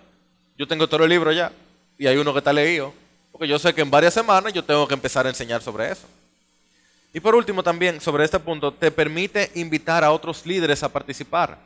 Yo 0.57 0.67
tengo 0.67 0.87
todo 0.87 1.03
el 1.03 1.09
libro 1.09 1.31
ya 1.31 1.51
y 1.97 2.07
hay 2.07 2.17
uno 2.17 2.31
que 2.33 2.39
está 2.39 2.53
leído. 2.53 2.93
Porque 3.31 3.47
yo 3.47 3.59
sé 3.59 3.73
que 3.73 3.81
en 3.81 3.91
varias 3.91 4.13
semanas 4.13 4.53
yo 4.53 4.63
tengo 4.63 4.87
que 4.87 4.93
empezar 4.93 5.25
a 5.25 5.29
enseñar 5.29 5.61
sobre 5.61 5.91
eso. 5.91 6.07
Y 7.13 7.19
por 7.19 7.35
último 7.35 7.63
también, 7.63 7.99
sobre 7.99 8.23
este 8.23 8.39
punto, 8.39 8.71
te 8.71 8.91
permite 8.91 9.51
invitar 9.55 10.03
a 10.03 10.11
otros 10.11 10.45
líderes 10.45 10.83
a 10.83 10.89
participar. 10.89 11.57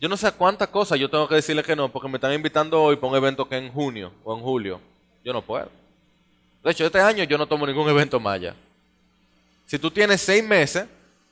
Yo 0.00 0.08
no 0.08 0.16
sé 0.16 0.30
cuántas 0.32 0.68
cosas 0.68 0.98
yo 0.98 1.08
tengo 1.10 1.28
que 1.28 1.36
decirle 1.36 1.62
que 1.62 1.76
no, 1.76 1.90
porque 1.90 2.08
me 2.08 2.16
están 2.16 2.32
invitando 2.32 2.82
hoy 2.82 2.96
para 2.96 3.08
un 3.08 3.16
evento 3.16 3.48
que 3.48 3.56
en 3.56 3.72
junio 3.72 4.12
o 4.24 4.36
en 4.36 4.42
julio. 4.42 4.80
Yo 5.24 5.32
no 5.32 5.42
puedo. 5.42 5.70
De 6.62 6.70
hecho, 6.70 6.84
este 6.84 7.00
año 7.00 7.24
yo 7.24 7.38
no 7.38 7.46
tomo 7.46 7.66
ningún 7.66 7.88
evento 7.88 8.18
maya. 8.20 8.54
Si 9.66 9.78
tú 9.78 9.90
tienes 9.90 10.20
seis 10.20 10.44
meses, 10.44 10.86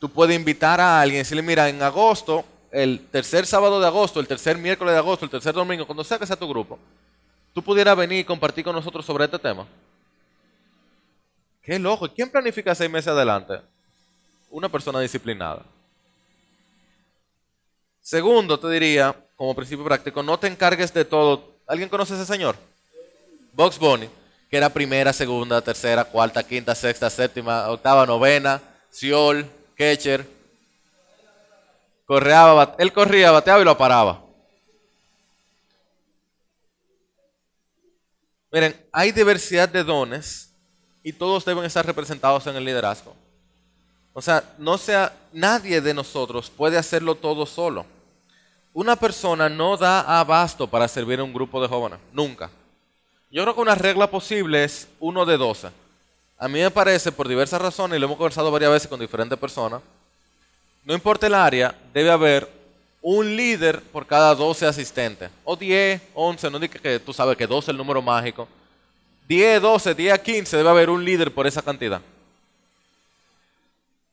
tú 0.04 0.10
puedes 0.10 0.36
invitar 0.36 0.82
a 0.82 1.00
alguien 1.00 1.16
y 1.16 1.18
decirle, 1.20 1.40
mira, 1.40 1.66
en 1.66 1.82
agosto, 1.82 2.44
el 2.70 3.06
tercer 3.10 3.46
sábado 3.46 3.80
de 3.80 3.86
agosto, 3.86 4.20
el 4.20 4.26
tercer 4.26 4.58
miércoles 4.58 4.92
de 4.92 4.98
agosto, 4.98 5.24
el 5.24 5.30
tercer 5.30 5.54
domingo, 5.54 5.86
cuando 5.86 6.04
sea 6.04 6.18
que 6.18 6.26
sea 6.26 6.36
tu 6.36 6.46
grupo, 6.46 6.78
tú 7.54 7.62
pudieras 7.62 7.96
venir 7.96 8.18
y 8.18 8.24
compartir 8.24 8.64
con 8.64 8.74
nosotros 8.74 9.02
sobre 9.02 9.24
este 9.24 9.38
tema. 9.38 9.66
Qué 11.62 11.78
loco. 11.78 12.06
¿Quién 12.14 12.28
planifica 12.28 12.74
seis 12.74 12.90
meses 12.90 13.08
adelante? 13.08 13.62
Una 14.50 14.68
persona 14.68 15.00
disciplinada. 15.00 15.62
Segundo, 18.02 18.60
te 18.60 18.68
diría, 18.68 19.16
como 19.36 19.54
principio 19.54 19.86
práctico, 19.86 20.22
no 20.22 20.38
te 20.38 20.48
encargues 20.48 20.92
de 20.92 21.06
todo. 21.06 21.48
¿Alguien 21.66 21.88
conoce 21.88 22.12
a 22.12 22.16
ese 22.16 22.26
señor? 22.30 22.56
Box 23.54 23.78
Bunny, 23.78 24.10
que 24.50 24.58
era 24.58 24.68
primera, 24.68 25.14
segunda, 25.14 25.62
tercera, 25.62 26.04
cuarta, 26.04 26.42
quinta, 26.42 26.74
sexta, 26.74 27.08
séptima, 27.08 27.70
octava, 27.70 28.04
novena, 28.04 28.60
Siol, 28.90 29.50
Ketcher. 29.76 30.26
Correaba, 32.06 32.74
él 32.78 32.92
corría, 32.92 33.30
bateaba 33.30 33.62
y 33.62 33.64
lo 33.64 33.76
paraba. 33.78 34.22
Miren, 38.52 38.86
hay 38.92 39.10
diversidad 39.10 39.68
de 39.68 39.82
dones 39.82 40.52
y 41.02 41.12
todos 41.12 41.44
deben 41.44 41.64
estar 41.64 41.84
representados 41.84 42.46
en 42.46 42.56
el 42.56 42.64
liderazgo. 42.64 43.16
O 44.12 44.22
sea, 44.22 44.44
no 44.58 44.78
sea 44.78 45.12
nadie 45.32 45.80
de 45.80 45.92
nosotros 45.92 46.50
puede 46.50 46.78
hacerlo 46.78 47.16
todo 47.16 47.46
solo. 47.46 47.84
Una 48.72 48.96
persona 48.96 49.48
no 49.48 49.76
da 49.76 50.20
abasto 50.20 50.68
para 50.68 50.86
servir 50.88 51.18
a 51.18 51.24
un 51.24 51.32
grupo 51.32 51.60
de 51.60 51.68
jóvenes, 51.68 51.98
nunca. 52.12 52.50
Yo 53.30 53.42
creo 53.42 53.54
que 53.54 53.60
una 53.60 53.74
regla 53.74 54.08
posible 54.08 54.62
es 54.62 54.86
uno 55.00 55.26
de 55.26 55.36
12. 55.36 55.83
A 56.38 56.48
mí 56.48 56.60
me 56.60 56.70
parece, 56.70 57.12
por 57.12 57.28
diversas 57.28 57.60
razones, 57.60 57.96
y 57.96 58.00
lo 58.00 58.06
hemos 58.06 58.18
conversado 58.18 58.50
varias 58.50 58.72
veces 58.72 58.88
con 58.88 59.00
diferentes 59.00 59.38
personas, 59.38 59.80
no 60.84 60.92
importa 60.92 61.26
el 61.26 61.34
área, 61.34 61.74
debe 61.92 62.10
haber 62.10 62.48
un 63.00 63.36
líder 63.36 63.82
por 63.82 64.06
cada 64.06 64.34
12 64.34 64.66
asistentes. 64.66 65.30
O 65.44 65.56
10, 65.56 66.00
11, 66.14 66.50
no 66.50 66.58
digas 66.58 66.80
que 66.80 66.98
tú 66.98 67.12
sabes 67.12 67.36
que 67.36 67.46
12 67.46 67.66
es 67.66 67.68
el 67.68 67.76
número 67.76 68.02
mágico. 68.02 68.48
10, 69.28 69.62
12, 69.62 69.94
10, 69.94 70.18
15, 70.18 70.56
debe 70.56 70.68
haber 70.68 70.90
un 70.90 71.04
líder 71.04 71.32
por 71.32 71.46
esa 71.46 71.62
cantidad. 71.62 72.00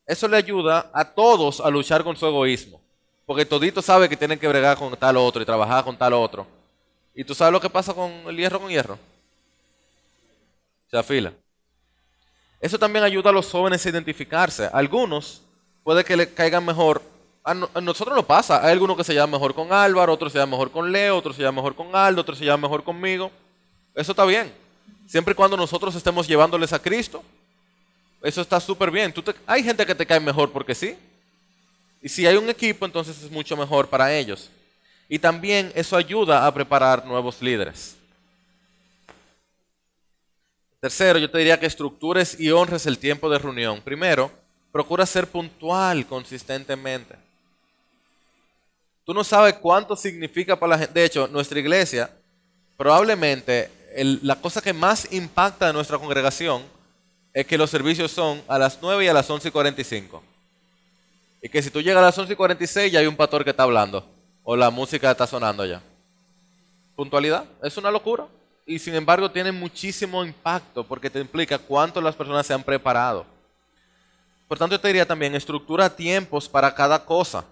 Eso 0.05 0.27
le 0.27 0.37
ayuda 0.37 0.89
a 0.93 1.05
todos 1.05 1.59
a 1.59 1.69
luchar 1.69 2.03
con 2.03 2.15
su 2.15 2.25
egoísmo. 2.25 2.81
Porque 3.25 3.45
todito 3.45 3.81
sabe 3.81 4.09
que 4.09 4.17
tienen 4.17 4.39
que 4.39 4.47
bregar 4.47 4.77
con 4.77 4.95
tal 4.97 5.15
otro 5.17 5.41
y 5.41 5.45
trabajar 5.45 5.83
con 5.83 5.97
tal 5.97 6.13
otro. 6.13 6.45
¿Y 7.15 7.23
tú 7.23 7.33
sabes 7.33 7.53
lo 7.53 7.61
que 7.61 7.69
pasa 7.69 7.93
con 7.93 8.11
el 8.27 8.35
hierro 8.35 8.59
con 8.59 8.69
hierro? 8.69 8.97
Se 10.89 10.97
afila. 10.97 11.31
Eso 12.61 12.77
también 12.77 13.03
ayuda 13.03 13.31
a 13.31 13.33
los 13.33 13.49
jóvenes 13.49 13.83
a 13.83 13.89
identificarse. 13.89 14.69
Algunos 14.71 15.41
puede 15.83 16.05
que 16.05 16.15
le 16.15 16.31
caigan 16.31 16.63
mejor. 16.63 17.01
A, 17.43 17.55
nosotros 17.55 18.15
no 18.15 18.23
pasa. 18.23 18.63
Hay 18.63 18.71
algunos 18.71 18.95
que 18.95 19.03
se 19.03 19.15
llaman 19.15 19.31
mejor 19.31 19.55
con 19.55 19.73
Álvaro, 19.73 20.13
otros 20.13 20.31
se 20.31 20.37
llaman 20.37 20.51
mejor 20.51 20.71
con 20.71 20.91
Leo, 20.91 21.17
otros 21.17 21.35
se 21.35 21.41
llaman 21.41 21.55
mejor 21.55 21.75
con 21.75 21.95
Aldo, 21.95 22.21
otros 22.21 22.37
se 22.37 22.45
llaman 22.45 22.61
mejor 22.61 22.83
conmigo. 22.83 23.31
Eso 23.95 24.11
está 24.11 24.25
bien. 24.25 24.53
Siempre 25.07 25.31
y 25.31 25.35
cuando 25.35 25.57
nosotros 25.57 25.95
estemos 25.95 26.27
llevándoles 26.27 26.71
a 26.71 26.79
Cristo, 26.79 27.23
eso 28.21 28.41
está 28.41 28.59
súper 28.59 28.91
bien. 28.91 29.11
hay 29.47 29.63
gente 29.63 29.83
que 29.85 29.95
te 29.95 30.05
cae 30.05 30.19
mejor 30.19 30.51
porque 30.51 30.75
sí. 30.75 30.95
Y 31.99 32.09
si 32.09 32.27
hay 32.27 32.35
un 32.35 32.49
equipo, 32.49 32.85
entonces 32.85 33.21
es 33.23 33.31
mucho 33.31 33.57
mejor 33.57 33.87
para 33.87 34.13
ellos. 34.13 34.51
Y 35.09 35.17
también 35.17 35.71
eso 35.75 35.97
ayuda 35.97 36.45
a 36.45 36.53
preparar 36.53 37.05
nuevos 37.05 37.41
líderes. 37.41 37.95
Tercero, 40.81 41.19
yo 41.19 41.29
te 41.29 41.37
diría 41.37 41.59
que 41.59 41.67
estructures 41.67 42.39
y 42.39 42.49
honres 42.49 42.87
el 42.87 42.97
tiempo 42.97 43.29
de 43.29 43.37
reunión. 43.37 43.81
Primero, 43.81 44.31
procura 44.71 45.05
ser 45.05 45.27
puntual 45.27 46.07
consistentemente. 46.07 47.15
Tú 49.05 49.13
no 49.13 49.23
sabes 49.23 49.53
cuánto 49.53 49.95
significa 49.95 50.59
para 50.59 50.71
la 50.71 50.79
gente. 50.79 50.99
De 50.99 51.05
hecho, 51.05 51.27
nuestra 51.27 51.59
iglesia, 51.59 52.09
probablemente 52.77 53.69
la 54.23 54.35
cosa 54.41 54.59
que 54.59 54.73
más 54.73 55.11
impacta 55.13 55.67
de 55.67 55.73
nuestra 55.73 55.99
congregación 55.99 56.63
es 57.31 57.45
que 57.45 57.59
los 57.59 57.69
servicios 57.69 58.09
son 58.09 58.41
a 58.47 58.57
las 58.57 58.79
9 58.81 59.05
y 59.05 59.07
a 59.07 59.13
las 59.13 59.29
11 59.29 59.49
y 59.49 59.51
45. 59.51 60.23
Y 61.43 61.49
que 61.49 61.61
si 61.61 61.69
tú 61.69 61.79
llegas 61.81 62.01
a 62.01 62.07
las 62.07 62.17
11 62.17 62.33
y 62.33 62.35
46 62.35 62.91
ya 62.91 63.01
hay 63.01 63.05
un 63.05 63.15
pastor 63.15 63.43
que 63.43 63.51
está 63.51 63.63
hablando. 63.63 64.03
O 64.43 64.55
la 64.55 64.71
música 64.71 65.11
está 65.11 65.27
sonando 65.27 65.63
ya. 65.63 65.79
Puntualidad. 66.95 67.45
Es 67.61 67.77
una 67.77 67.91
locura. 67.91 68.25
Y 68.65 68.79
sin 68.79 68.95
embargo 68.95 69.29
tiene 69.29 69.51
muchísimo 69.51 70.23
impacto 70.23 70.85
porque 70.85 71.09
te 71.09 71.19
implica 71.19 71.57
cuánto 71.57 71.99
las 71.99 72.15
personas 72.15 72.45
se 72.45 72.53
han 72.53 72.63
preparado. 72.63 73.25
Por 74.47 74.57
tanto, 74.57 74.75
yo 74.75 74.81
te 74.81 74.89
diría 74.89 75.05
también, 75.05 75.33
estructura 75.33 75.95
tiempos 75.95 76.49
para 76.49 76.75
cada 76.75 77.03
cosa. 77.03 77.45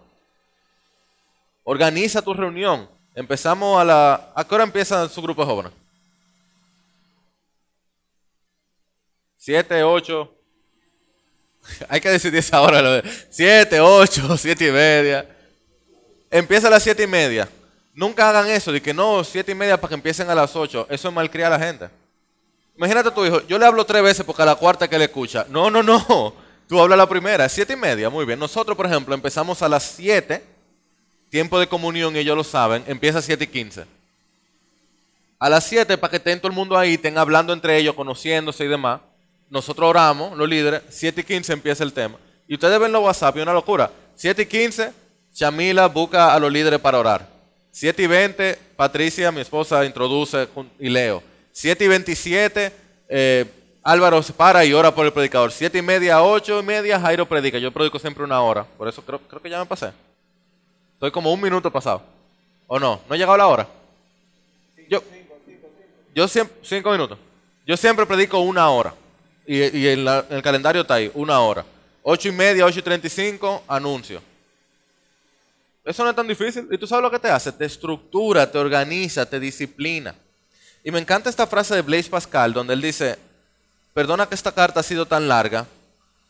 Organiza 1.64 2.22
tu 2.22 2.34
reunión. 2.34 2.90
Empezamos 3.16 3.80
a 3.80 3.86
la... 3.86 4.32
¿A 4.36 4.46
qué 4.46 4.56
hora 4.56 4.64
empieza 4.66 5.08
su 5.08 5.22
grupo 5.22 5.42
de 5.42 5.48
jóvenes? 5.48 5.72
Siete, 9.38 9.82
ocho. 9.84 10.34
Hay 11.90 12.02
que 12.02 12.10
decidir 12.10 12.40
esa 12.40 12.62
hora. 12.62 13.02
Siete, 13.30 13.80
ocho, 13.80 14.38
siete 14.38 14.68
y 14.68 14.72
media. 14.72 15.26
Empieza 16.30 16.68
a 16.68 16.72
las 16.72 16.84
siete 16.84 17.04
y 17.04 17.08
media. 17.08 17.48
Nunca 18.00 18.30
hagan 18.30 18.50
eso 18.50 18.72
de 18.72 18.82
que 18.82 18.94
no, 18.94 19.26
siete 19.26 19.52
y 19.52 19.56
media 19.56 19.76
para 19.76 19.90
que 19.90 19.96
empiecen 19.96 20.30
a 20.30 20.34
las 20.34 20.56
ocho. 20.56 20.88
Eso 20.90 21.10
es 21.10 21.14
malcriar 21.14 21.52
a 21.52 21.58
la 21.58 21.66
gente. 21.66 21.90
Imagínate 22.78 23.10
a 23.10 23.14
tu 23.14 23.26
hijo, 23.26 23.46
yo 23.46 23.60
le 23.60 23.66
hablo 23.66 23.86
tres 23.86 24.02
veces 24.02 24.26
porque 24.26 24.42
a 24.42 24.46
la 24.46 24.56
cuarta 24.56 24.88
que 24.88 24.98
le 24.98 25.04
escucha. 25.04 25.46
No, 25.50 25.70
no, 25.70 25.84
no. 25.84 26.34
Tú 26.70 26.80
hablas 26.80 26.98
la 26.98 27.10
primera, 27.10 27.50
siete 27.50 27.74
y 27.74 27.76
media, 27.76 28.10
muy 28.10 28.24
bien. 28.24 28.40
Nosotros, 28.40 28.78
por 28.78 28.86
ejemplo, 28.86 29.14
empezamos 29.14 29.62
a 29.62 29.68
las 29.68 29.84
siete, 29.84 30.42
tiempo 31.30 31.60
de 31.60 31.68
comunión, 31.68 32.16
ellos 32.16 32.38
lo 32.38 32.44
saben, 32.46 32.86
empieza 32.88 33.20
a 33.20 33.22
siete 33.22 33.44
y 33.44 33.48
quince. 33.48 33.84
A 35.38 35.50
las 35.50 35.66
siete, 35.66 35.98
para 35.98 36.12
que 36.12 36.18
estén 36.18 36.40
todo 36.40 36.48
el 36.48 36.56
mundo 36.56 36.78
ahí, 36.78 36.94
estén 36.94 37.18
hablando 37.18 37.52
entre 37.52 37.76
ellos, 37.76 37.96
conociéndose 37.96 38.64
y 38.64 38.70
demás. 38.70 39.02
Nosotros 39.50 39.90
oramos, 39.90 40.38
los 40.38 40.48
líderes, 40.48 40.84
siete 40.88 41.20
y 41.20 41.24
quince 41.26 41.52
empieza 41.52 41.84
el 41.84 41.92
tema. 41.92 42.16
Y 42.48 42.54
ustedes 42.54 42.80
ven 42.80 42.94
los 42.94 43.04
WhatsApp, 43.04 43.36
y 43.36 43.42
una 43.42 43.52
locura. 43.52 43.92
Siete 44.16 44.44
y 44.44 44.46
quince, 44.46 44.94
Chamila 45.34 45.88
busca 45.88 46.34
a 46.34 46.40
los 46.40 46.50
líderes 46.50 46.80
para 46.80 46.98
orar. 46.98 47.39
Siete 47.72 48.04
y 48.04 48.08
veinte, 48.08 48.58
Patricia, 48.76 49.32
mi 49.32 49.42
esposa, 49.42 49.86
introduce 49.86 50.48
y 50.80 50.90
leo. 50.90 51.24
Siete 51.52 51.86
y 51.86 51.88
veintisiete, 51.88 52.72
eh, 53.08 53.46
Álvaro 53.84 54.22
se 54.22 54.34
para 54.34 54.66
y 54.66 54.74
ora 54.74 54.94
por 54.94 55.06
el 55.06 55.14
predicador. 55.14 55.52
Siete 55.52 55.78
y 55.78 55.82
media, 55.82 56.22
ocho 56.22 56.60
y 56.60 56.64
media, 56.64 57.00
Jairo 57.00 57.26
predica. 57.26 57.58
Yo 57.58 57.72
predico 57.72 58.00
siempre 58.00 58.24
una 58.24 58.42
hora. 58.42 58.64
Por 58.64 58.88
eso 58.88 59.02
creo, 59.02 59.20
creo 59.20 59.42
que 59.42 59.50
ya 59.50 59.60
me 59.60 59.66
pasé. 59.66 59.92
Estoy 60.94 61.12
como 61.12 61.32
un 61.32 61.42
minuto 61.42 61.72
pasado. 61.72 62.02
¿O 62.68 62.80
no? 62.80 63.00
¿No 63.08 63.16
ha 63.16 63.18
llegado 63.18 63.38
la 63.38 63.48
hora? 63.48 63.68
Yo, 64.90 65.02
yo 66.14 66.28
siempre, 66.28 66.56
cinco 66.64 66.92
minutos. 66.92 67.18
Yo 67.66 67.78
siempre 67.78 68.06
predico 68.06 68.40
una 68.40 68.70
hora. 68.70 68.94
Y, 69.48 69.88
en, 69.88 70.08
el 70.08 70.42
calendario 70.44 70.82
está 70.82 70.96
ahí, 70.96 71.10
una 71.16 71.40
hora. 71.40 71.66
Ocho 72.04 72.28
y 72.28 72.32
media, 72.32 72.66
ocho 72.66 72.80
y 72.80 72.84
treinta 72.84 73.08
y 73.08 73.10
cinco, 73.10 73.64
anuncio. 73.68 74.22
Eso 75.84 76.04
no 76.04 76.10
es 76.10 76.16
tan 76.16 76.28
difícil. 76.28 76.68
¿Y 76.72 76.78
tú 76.78 76.86
sabes 76.86 77.04
lo 77.04 77.12
que 77.12 77.20
te 77.20 77.30
hace? 77.30 77.52
Te 77.52 77.66
estructura, 77.66 78.50
te 78.52 78.58
organiza, 78.58 79.26
te 79.26 79.40
disciplina. 79.40 80.16
Y 80.84 80.92
me 80.92 81.00
encanta 81.00 81.30
esta 81.30 81.48
frase 81.48 81.76
de 81.76 81.82
Blaise 81.82 82.10
Pascal, 82.10 82.54
donde 82.54 82.74
él 82.74 82.82
dice, 82.82 83.18
Perdona 83.94 84.28
que 84.28 84.36
esta 84.36 84.52
carta 84.52 84.80
ha 84.80 84.84
sido 84.84 85.06
tan 85.06 85.28
larga, 85.28 85.66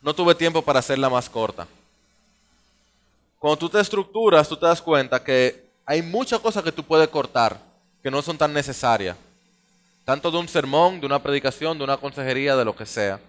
no 0.02 0.16
tuve 0.16 0.34
tiempo 0.34 0.62
para 0.62 0.80
hacerla 0.80 1.10
más 1.10 1.30
corta. 1.30 1.68
Cuando 3.38 3.58
tú 3.58 3.70
te 3.70 3.80
estructuras, 3.80 4.48
tú 4.50 4.58
te 4.58 4.66
das 4.66 4.82
cuenta 4.82 5.24
que 5.24 5.70
hay 5.86 6.02
muchas 6.02 6.40
cosas 6.40 6.64
que 6.64 6.72
tú 6.72 6.84
puedes 6.84 7.08
cortar 7.10 7.60
que 8.02 8.10
no 8.10 8.22
son 8.22 8.38
tan 8.38 8.54
necesarias. 8.54 9.16
Tanto 10.06 10.32
de 10.32 10.38
un 10.38 10.48
sermón, 10.48 11.00
de 11.00 11.06
una 11.06 11.22
predicación, 11.22 11.78
de 11.78 11.84
una 11.84 11.98
consejería, 11.98 12.56
de 12.56 12.66
lo 12.66 12.76
que 12.76 12.86
sea. 12.86 13.20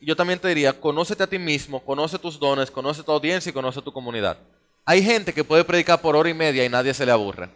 Y 0.00 0.06
yo 0.06 0.16
también 0.16 0.38
te 0.38 0.48
diría, 0.48 0.78
conócete 0.78 1.22
a 1.22 1.28
ti 1.28 1.38
mismo, 1.38 1.80
conoce 1.84 2.18
tus 2.18 2.38
dones, 2.38 2.70
conoce 2.70 3.02
tu 3.02 3.12
audiencia 3.12 3.50
y 3.50 3.52
conoce 3.52 3.80
tu 3.80 3.92
comunidad. 3.92 4.36
Hay 4.84 5.02
gente 5.02 5.32
que 5.32 5.44
puede 5.44 5.64
predicar 5.64 6.00
por 6.00 6.14
hora 6.14 6.28
y 6.28 6.34
media 6.34 6.64
y 6.64 6.68
nadie 6.68 6.92
se 6.92 7.06
le 7.06 7.12
aburre. 7.12 7.48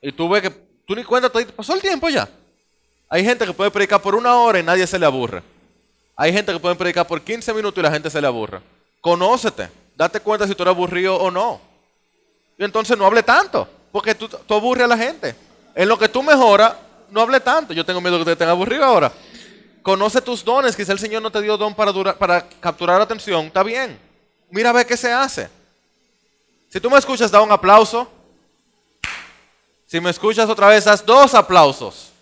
Y 0.00 0.12
tú 0.12 0.28
ves 0.28 0.42
que 0.42 0.50
tú 0.86 0.94
ni 0.94 1.04
cuenta, 1.04 1.30
pasó 1.56 1.74
el 1.74 1.80
tiempo 1.80 2.08
ya. 2.08 2.28
Hay 3.08 3.24
gente 3.24 3.44
que 3.44 3.52
puede 3.52 3.70
predicar 3.70 4.00
por 4.00 4.14
una 4.14 4.36
hora 4.36 4.60
y 4.60 4.62
nadie 4.62 4.86
se 4.86 4.98
le 4.98 5.04
aburre. 5.04 5.42
Hay 6.16 6.32
gente 6.32 6.52
que 6.52 6.60
puede 6.60 6.76
predicar 6.76 7.06
por 7.06 7.20
15 7.20 7.52
minutos 7.52 7.78
y 7.78 7.82
la 7.82 7.90
gente 7.90 8.08
se 8.08 8.20
le 8.20 8.26
aburre. 8.26 8.60
Conócete. 9.00 9.68
Date 9.96 10.20
cuenta 10.20 10.46
si 10.46 10.54
tú 10.54 10.62
eres 10.62 10.74
aburrido 10.74 11.16
o 11.16 11.30
no. 11.30 11.60
Y 12.56 12.64
entonces 12.64 12.96
no 12.96 13.04
hable 13.04 13.22
tanto. 13.22 13.68
Porque 13.90 14.14
tú, 14.14 14.28
tú 14.28 14.54
aburres 14.54 14.84
a 14.84 14.88
la 14.88 14.96
gente. 14.96 15.34
En 15.74 15.88
lo 15.88 15.98
que 15.98 16.08
tú 16.08 16.22
mejoras, 16.22 16.74
no 17.10 17.20
hable 17.20 17.40
tanto. 17.40 17.72
Yo 17.72 17.84
tengo 17.84 18.00
miedo 18.00 18.18
que 18.18 18.26
te 18.26 18.32
estén 18.32 18.48
aburrido 18.48 18.84
ahora. 18.84 19.12
Conoce 19.82 20.20
tus 20.20 20.44
dones. 20.44 20.76
Quizá 20.76 20.92
el 20.92 20.98
Señor 20.98 21.20
no 21.20 21.32
te 21.32 21.42
dio 21.42 21.56
don 21.56 21.74
para, 21.74 21.92
para 22.16 22.48
capturar 22.60 23.00
atención. 23.00 23.46
Está 23.46 23.62
bien. 23.62 23.98
Mira 24.50 24.70
a 24.70 24.72
ver 24.72 24.86
qué 24.86 24.96
se 24.96 25.12
hace. 25.12 25.48
Si 26.70 26.80
tú 26.80 26.88
me 26.88 26.98
escuchas, 26.98 27.30
da 27.30 27.40
un 27.40 27.50
aplauso. 27.50 28.08
Si 29.86 30.00
me 30.00 30.10
escuchas 30.10 30.48
otra 30.48 30.68
vez, 30.68 30.86
haz 30.86 31.04
dos 31.04 31.34
aplausos. 31.34 32.12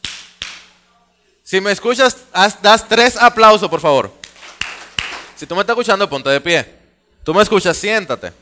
Si 1.42 1.60
me 1.60 1.70
escuchas, 1.70 2.16
haz, 2.32 2.60
das 2.62 2.88
tres 2.88 3.16
aplausos, 3.16 3.68
por 3.68 3.80
favor. 3.80 4.10
Si 5.36 5.46
tú 5.46 5.54
me 5.54 5.60
estás 5.60 5.74
escuchando, 5.74 6.08
ponte 6.08 6.30
de 6.30 6.40
pie. 6.40 6.66
Tú 7.24 7.34
me 7.34 7.42
escuchas, 7.42 7.76
siéntate. 7.76 8.32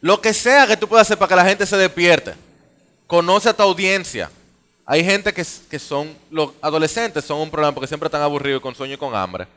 Lo 0.00 0.20
que 0.20 0.32
sea 0.32 0.68
que 0.68 0.76
tú 0.76 0.86
puedas 0.86 1.08
hacer 1.08 1.18
para 1.18 1.28
que 1.28 1.36
la 1.36 1.44
gente 1.44 1.66
se 1.66 1.76
despierte. 1.76 2.34
Conoce 3.08 3.48
a 3.48 3.56
tu 3.56 3.62
audiencia. 3.64 4.30
Hay 4.86 5.04
gente 5.04 5.32
que, 5.32 5.44
que 5.68 5.78
son, 5.80 6.16
los 6.30 6.50
adolescentes 6.60 7.24
son 7.24 7.40
un 7.40 7.50
problema 7.50 7.74
porque 7.74 7.88
siempre 7.88 8.06
están 8.06 8.22
aburridos 8.22 8.62
con 8.62 8.74
sueño 8.74 8.94
y 8.94 8.98
con 8.98 9.14
hambre. 9.16 9.48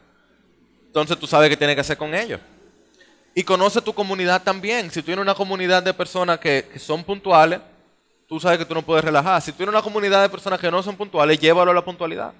Entonces 0.88 1.20
tú 1.20 1.28
sabes 1.28 1.50
qué 1.50 1.58
tienes 1.58 1.76
que 1.76 1.82
hacer 1.82 1.98
con 1.98 2.16
ellos. 2.16 2.40
Y 3.38 3.44
conoce 3.44 3.84
tu 3.84 3.94
comunidad 3.94 4.42
también. 4.42 4.90
Si 4.90 5.00
tú 5.00 5.06
tienes 5.06 5.22
una 5.22 5.36
comunidad 5.36 5.84
de 5.84 5.94
personas 5.94 6.40
que, 6.40 6.68
que 6.74 6.80
son 6.80 7.04
puntuales, 7.04 7.60
tú 8.28 8.40
sabes 8.40 8.58
que 8.58 8.66
tú 8.66 8.74
no 8.74 8.82
puedes 8.82 9.06
relajar. 9.06 9.40
Si 9.44 9.52
tú 9.52 9.58
tienes 9.58 9.76
una 9.76 9.84
comunidad 9.84 10.24
de 10.24 10.30
personas 10.30 10.60
que 10.60 10.72
no 10.72 10.82
son 10.82 10.96
puntuales, 10.98 11.40
llévalo 11.40 11.70
a 11.70 11.74
la 11.76 11.86
puntualidad. 11.86 12.34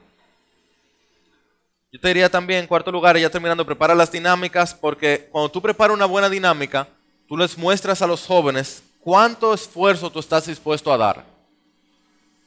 Yo 1.92 2.00
te 2.00 2.08
diría 2.08 2.30
también, 2.30 2.62
en 2.62 2.68
cuarto 2.68 2.92
lugar, 2.92 3.16
ya 3.16 3.30
terminando, 3.30 3.64
prepara 3.64 3.94
las 3.94 4.12
dinámicas, 4.12 4.74
porque 4.74 5.30
cuando 5.32 5.50
tú 5.50 5.62
preparas 5.62 5.94
una 5.94 6.08
buena 6.08 6.32
dinámica, 6.32 6.88
tú 7.28 7.38
les 7.38 7.56
muestras 7.60 8.02
a 8.02 8.08
los 8.08 8.26
jóvenes 8.26 8.82
cuánto 9.00 9.54
esfuerzo 9.54 10.10
tú 10.10 10.18
estás 10.18 10.48
dispuesto 10.48 10.92
a 10.92 10.98
dar. 10.98 11.24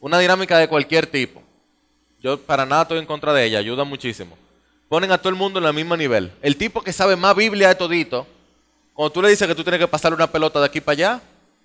Una 0.00 0.18
dinámica 0.18 0.58
de 0.58 0.66
cualquier 0.66 1.06
tipo. 1.06 1.40
Yo 2.18 2.36
para 2.36 2.66
nada 2.66 2.82
estoy 2.82 2.98
en 2.98 3.06
contra 3.06 3.32
de 3.32 3.44
ella, 3.44 3.60
ayuda 3.60 3.84
muchísimo. 3.84 4.36
Ponen 4.88 5.12
a 5.12 5.18
todo 5.18 5.28
el 5.28 5.36
mundo 5.36 5.60
en 5.60 5.66
el 5.66 5.72
mismo 5.72 5.96
nivel. 5.96 6.32
El 6.42 6.56
tipo 6.56 6.82
que 6.82 6.92
sabe 6.92 7.14
más 7.14 7.36
Biblia 7.36 7.68
de 7.68 7.76
todito, 7.76 8.26
cuando 9.00 9.14
tú 9.14 9.22
le 9.22 9.30
dices 9.30 9.48
que 9.48 9.54
tú 9.54 9.62
tienes 9.64 9.80
que 9.80 9.88
pasar 9.88 10.12
una 10.12 10.26
pelota 10.26 10.60
de 10.60 10.66
aquí 10.66 10.78
para 10.78 10.92
allá, 10.92 11.20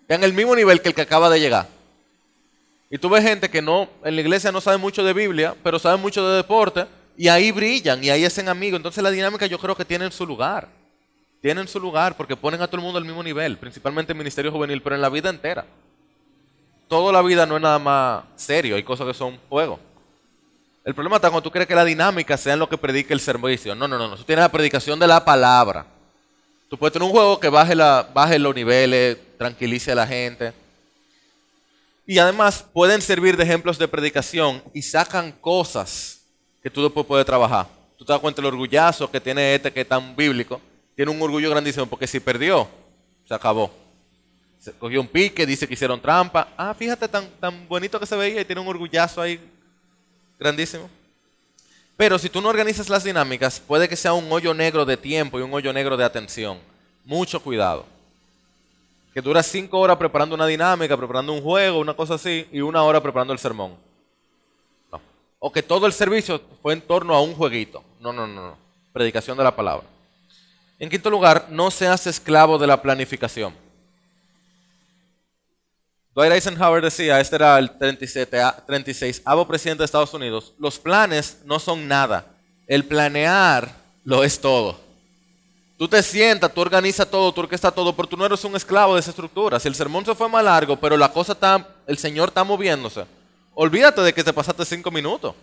en 0.07 0.23
el 0.23 0.31
mismo 0.31 0.55
nivel 0.55 0.81
que 0.81 0.87
el 0.87 0.95
que 0.95 1.01
acaba 1.01 1.29
de 1.29 1.37
llegar. 1.37 1.67
Y 2.89 2.97
tú 2.97 3.09
ves 3.09 3.25
gente 3.25 3.49
que 3.49 3.61
no, 3.61 3.89
en 4.05 4.15
la 4.15 4.21
iglesia 4.21 4.53
no 4.53 4.61
sabe 4.61 4.77
mucho 4.77 5.03
de 5.03 5.11
Biblia, 5.11 5.53
pero 5.61 5.77
sabe 5.77 5.97
mucho 5.97 6.25
de 6.25 6.37
deporte, 6.37 6.85
y 7.17 7.27
ahí 7.27 7.51
brillan, 7.51 8.01
y 8.01 8.09
ahí 8.09 8.23
hacen 8.23 8.47
amigos. 8.47 8.77
Entonces 8.77 9.03
la 9.03 9.11
dinámica 9.11 9.47
yo 9.47 9.59
creo 9.59 9.75
que 9.75 9.83
tiene 9.83 10.09
su 10.11 10.25
lugar. 10.25 10.69
Tienen 11.41 11.67
su 11.67 11.77
lugar 11.77 12.15
porque 12.15 12.37
ponen 12.37 12.61
a 12.61 12.67
todo 12.67 12.77
el 12.77 12.83
mundo 12.83 12.99
al 12.99 13.03
mismo 13.03 13.21
nivel, 13.21 13.57
principalmente 13.57 14.13
en 14.13 14.17
ministerio 14.17 14.49
juvenil, 14.49 14.81
pero 14.81 14.95
en 14.95 15.01
la 15.01 15.09
vida 15.09 15.29
entera. 15.29 15.65
Toda 16.87 17.11
la 17.11 17.21
vida 17.21 17.45
no 17.45 17.57
es 17.57 17.61
nada 17.61 17.79
más 17.79 18.23
serio, 18.37 18.77
hay 18.77 18.83
cosas 18.83 19.07
que 19.07 19.13
son 19.13 19.37
juego. 19.49 19.77
El 20.85 20.95
problema 20.95 21.17
está 21.17 21.27
cuando 21.29 21.43
tú 21.43 21.51
crees 21.51 21.67
que 21.67 21.75
la 21.75 21.83
dinámica 21.83 22.37
sea 22.37 22.53
en 22.53 22.59
lo 22.59 22.69
que 22.69 22.77
predica 22.77 23.13
el 23.13 23.19
servicio. 23.19 23.75
No, 23.75 23.89
no, 23.89 23.97
no, 23.97 24.07
no. 24.07 24.15
Tú 24.15 24.23
tienes 24.23 24.41
la 24.41 24.49
predicación 24.49 24.97
de 24.97 25.07
la 25.07 25.25
palabra. 25.25 25.94
Tú 26.69 26.77
puedes 26.77 26.93
tener 26.93 27.05
un 27.05 27.11
juego 27.11 27.39
que 27.39 27.49
baje, 27.49 27.75
la, 27.75 28.09
baje 28.13 28.39
los 28.39 28.55
niveles, 28.55 29.17
tranquilice 29.37 29.91
a 29.91 29.95
la 29.95 30.07
gente. 30.07 30.53
Y 32.07 32.17
además 32.19 32.65
pueden 32.73 33.01
servir 33.01 33.37
de 33.37 33.43
ejemplos 33.43 33.77
de 33.77 33.87
predicación 33.87 34.63
y 34.73 34.81
sacan 34.81 35.31
cosas 35.31 36.21
que 36.61 36.69
tú 36.69 36.83
después 36.83 37.05
puedes 37.05 37.25
trabajar. 37.25 37.67
Tú 37.97 38.05
te 38.05 38.11
das 38.11 38.21
cuenta 38.21 38.41
del 38.41 38.53
orgullazo 38.53 39.09
que 39.09 39.21
tiene 39.21 39.55
este 39.55 39.71
que 39.71 39.81
es 39.81 39.87
tan 39.87 40.15
bíblico. 40.15 40.59
Tiene 40.95 41.11
un 41.11 41.21
orgullo 41.21 41.49
grandísimo 41.49 41.85
porque 41.85 42.07
si 42.07 42.19
perdió, 42.19 42.67
se 43.27 43.33
acabó. 43.33 43.71
Se 44.59 44.71
cogió 44.73 45.01
un 45.01 45.07
pique, 45.07 45.45
dice 45.45 45.67
que 45.67 45.75
hicieron 45.75 46.01
trampa. 46.01 46.47
Ah, 46.57 46.73
fíjate 46.73 47.07
tan, 47.07 47.27
tan 47.39 47.67
bonito 47.67 47.99
que 47.99 48.05
se 48.05 48.15
veía 48.15 48.41
y 48.41 48.45
tiene 48.45 48.61
un 48.61 48.67
orgullazo 48.67 49.21
ahí 49.21 49.39
grandísimo. 50.39 50.89
Pero 51.97 52.19
si 52.19 52.29
tú 52.29 52.41
no 52.41 52.49
organizas 52.49 52.89
las 52.89 53.03
dinámicas, 53.03 53.59
puede 53.59 53.87
que 53.87 53.95
sea 53.95 54.13
un 54.13 54.29
hoyo 54.31 54.53
negro 54.53 54.85
de 54.85 54.97
tiempo 54.97 55.39
y 55.39 55.43
un 55.43 55.53
hoyo 55.53 55.71
negro 55.71 55.95
de 55.95 56.03
atención. 56.03 56.59
Mucho 57.05 57.41
cuidado. 57.41 57.85
Que 59.13 59.21
dura 59.21 59.41
cinco 59.41 59.79
horas 59.79 59.95
preparando 59.95 60.35
una 60.35 60.45
dinámica, 60.45 60.97
preparando 60.97 61.31
un 61.31 61.41
juego, 61.41 61.79
una 61.79 61.93
cosa 61.93 62.15
así, 62.15 62.47
y 62.51 62.59
una 62.59 62.83
hora 62.83 63.01
preparando 63.01 63.31
el 63.31 63.39
sermón. 63.39 63.75
O 65.39 65.51
que 65.51 65.63
todo 65.63 65.85
el 65.85 65.93
servicio 65.93 66.41
fue 66.61 66.73
en 66.73 66.81
torno 66.81 67.13
a 67.13 67.21
un 67.21 67.33
jueguito. 67.33 67.83
No, 67.99 68.11
no, 68.11 68.27
no, 68.27 68.47
no. 68.47 68.57
Predicación 68.91 69.37
de 69.37 69.43
la 69.43 69.55
palabra. 69.55 69.85
En 70.79 70.89
quinto 70.89 71.09
lugar, 71.09 71.47
no 71.49 71.71
seas 71.71 72.07
esclavo 72.07 72.57
de 72.57 72.67
la 72.67 72.81
planificación. 72.81 73.53
Dwight 76.15 76.31
Eisenhower 76.31 76.81
decía, 76.81 77.19
este 77.19 77.35
era 77.35 77.59
el 77.59 77.69
37, 77.71 78.41
36 78.65 79.21
avo 79.25 79.45
presidente 79.45 79.81
de 79.81 79.85
Estados 79.85 80.13
Unidos, 80.13 80.53
los 80.57 80.79
planes 80.79 81.39
no 81.43 81.59
son 81.59 81.89
nada, 81.89 82.25
el 82.67 82.85
planear 82.85 83.75
lo 84.05 84.23
es 84.23 84.39
todo. 84.39 84.79
Tú 85.77 85.89
te 85.89 86.01
sientas, 86.01 86.53
tú 86.53 86.61
organizas 86.61 87.05
todo, 87.05 87.33
tú 87.33 87.41
orquestas 87.41 87.75
todo, 87.75 87.93
pero 87.93 88.07
tú 88.07 88.15
no 88.15 88.25
eres 88.25 88.41
un 88.45 88.55
esclavo 88.55 88.93
de 88.93 89.01
esa 89.01 89.09
estructura. 89.09 89.59
Si 89.59 89.67
el 89.67 89.75
sermón 89.75 90.05
se 90.05 90.15
fue 90.15 90.29
más 90.29 90.41
largo, 90.41 90.77
pero 90.77 90.95
la 90.95 91.11
cosa 91.11 91.33
está, 91.33 91.67
el 91.85 91.97
Señor 91.97 92.29
está 92.29 92.45
moviéndose, 92.45 93.03
olvídate 93.53 93.99
de 93.99 94.13
que 94.13 94.23
te 94.23 94.31
pasaste 94.31 94.63
cinco 94.63 94.89
minutos. 94.89 95.35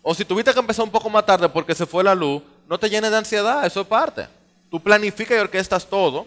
O 0.00 0.14
si 0.14 0.24
tuviste 0.24 0.54
que 0.54 0.60
empezar 0.60 0.86
un 0.86 0.90
poco 0.90 1.10
más 1.10 1.26
tarde 1.26 1.50
porque 1.50 1.74
se 1.74 1.84
fue 1.84 2.02
la 2.02 2.14
luz, 2.14 2.42
no 2.66 2.78
te 2.78 2.88
llenes 2.88 3.10
de 3.10 3.18
ansiedad, 3.18 3.66
eso 3.66 3.82
es 3.82 3.86
parte. 3.86 4.26
Tú 4.70 4.82
planificas 4.82 5.36
y 5.36 5.40
orquestas 5.40 5.86
todo, 5.86 6.26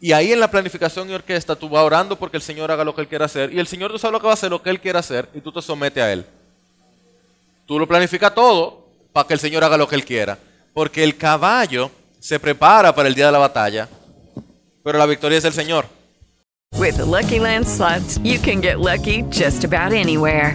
y 0.00 0.12
ahí 0.12 0.32
en 0.32 0.40
la 0.40 0.50
planificación 0.50 1.10
y 1.10 1.14
orquesta 1.14 1.56
tú 1.56 1.68
vas 1.68 1.82
orando 1.82 2.16
porque 2.16 2.36
el 2.36 2.42
Señor 2.42 2.70
haga 2.70 2.84
lo 2.84 2.94
que 2.94 3.00
Él 3.00 3.08
quiera 3.08 3.24
hacer. 3.24 3.52
Y 3.52 3.58
el 3.58 3.66
Señor 3.66 3.90
tú 3.90 3.98
sabes 3.98 4.12
lo 4.12 4.20
que 4.20 4.26
va 4.26 4.32
a 4.32 4.34
hacer, 4.34 4.50
lo 4.50 4.62
que 4.62 4.70
Él 4.70 4.80
quiera 4.80 5.00
hacer, 5.00 5.28
y 5.34 5.40
tú 5.40 5.50
te 5.50 5.60
sometes 5.60 6.02
a 6.02 6.12
Él. 6.12 6.24
Tú 7.66 7.78
lo 7.78 7.86
planificas 7.86 8.34
todo 8.34 8.86
para 9.12 9.26
que 9.26 9.34
el 9.34 9.40
Señor 9.40 9.64
haga 9.64 9.76
lo 9.76 9.88
que 9.88 9.96
Él 9.96 10.04
quiera. 10.04 10.38
Porque 10.72 11.02
el 11.02 11.16
caballo 11.16 11.90
se 12.20 12.38
prepara 12.38 12.94
para 12.94 13.08
el 13.08 13.14
día 13.14 13.26
de 13.26 13.32
la 13.32 13.38
batalla, 13.38 13.88
pero 14.84 14.98
la 14.98 15.06
victoria 15.06 15.38
es 15.38 15.44
el 15.44 15.52
Señor. 15.52 15.86
With 16.76 16.96
the 16.96 17.04
Lucky 17.04 17.40
Land 17.40 17.66
slots, 17.66 18.18
you 18.22 18.38
can 18.38 18.60
get 18.60 18.78
lucky 18.78 19.22
just 19.30 19.64
about 19.64 19.92
anywhere. 19.92 20.54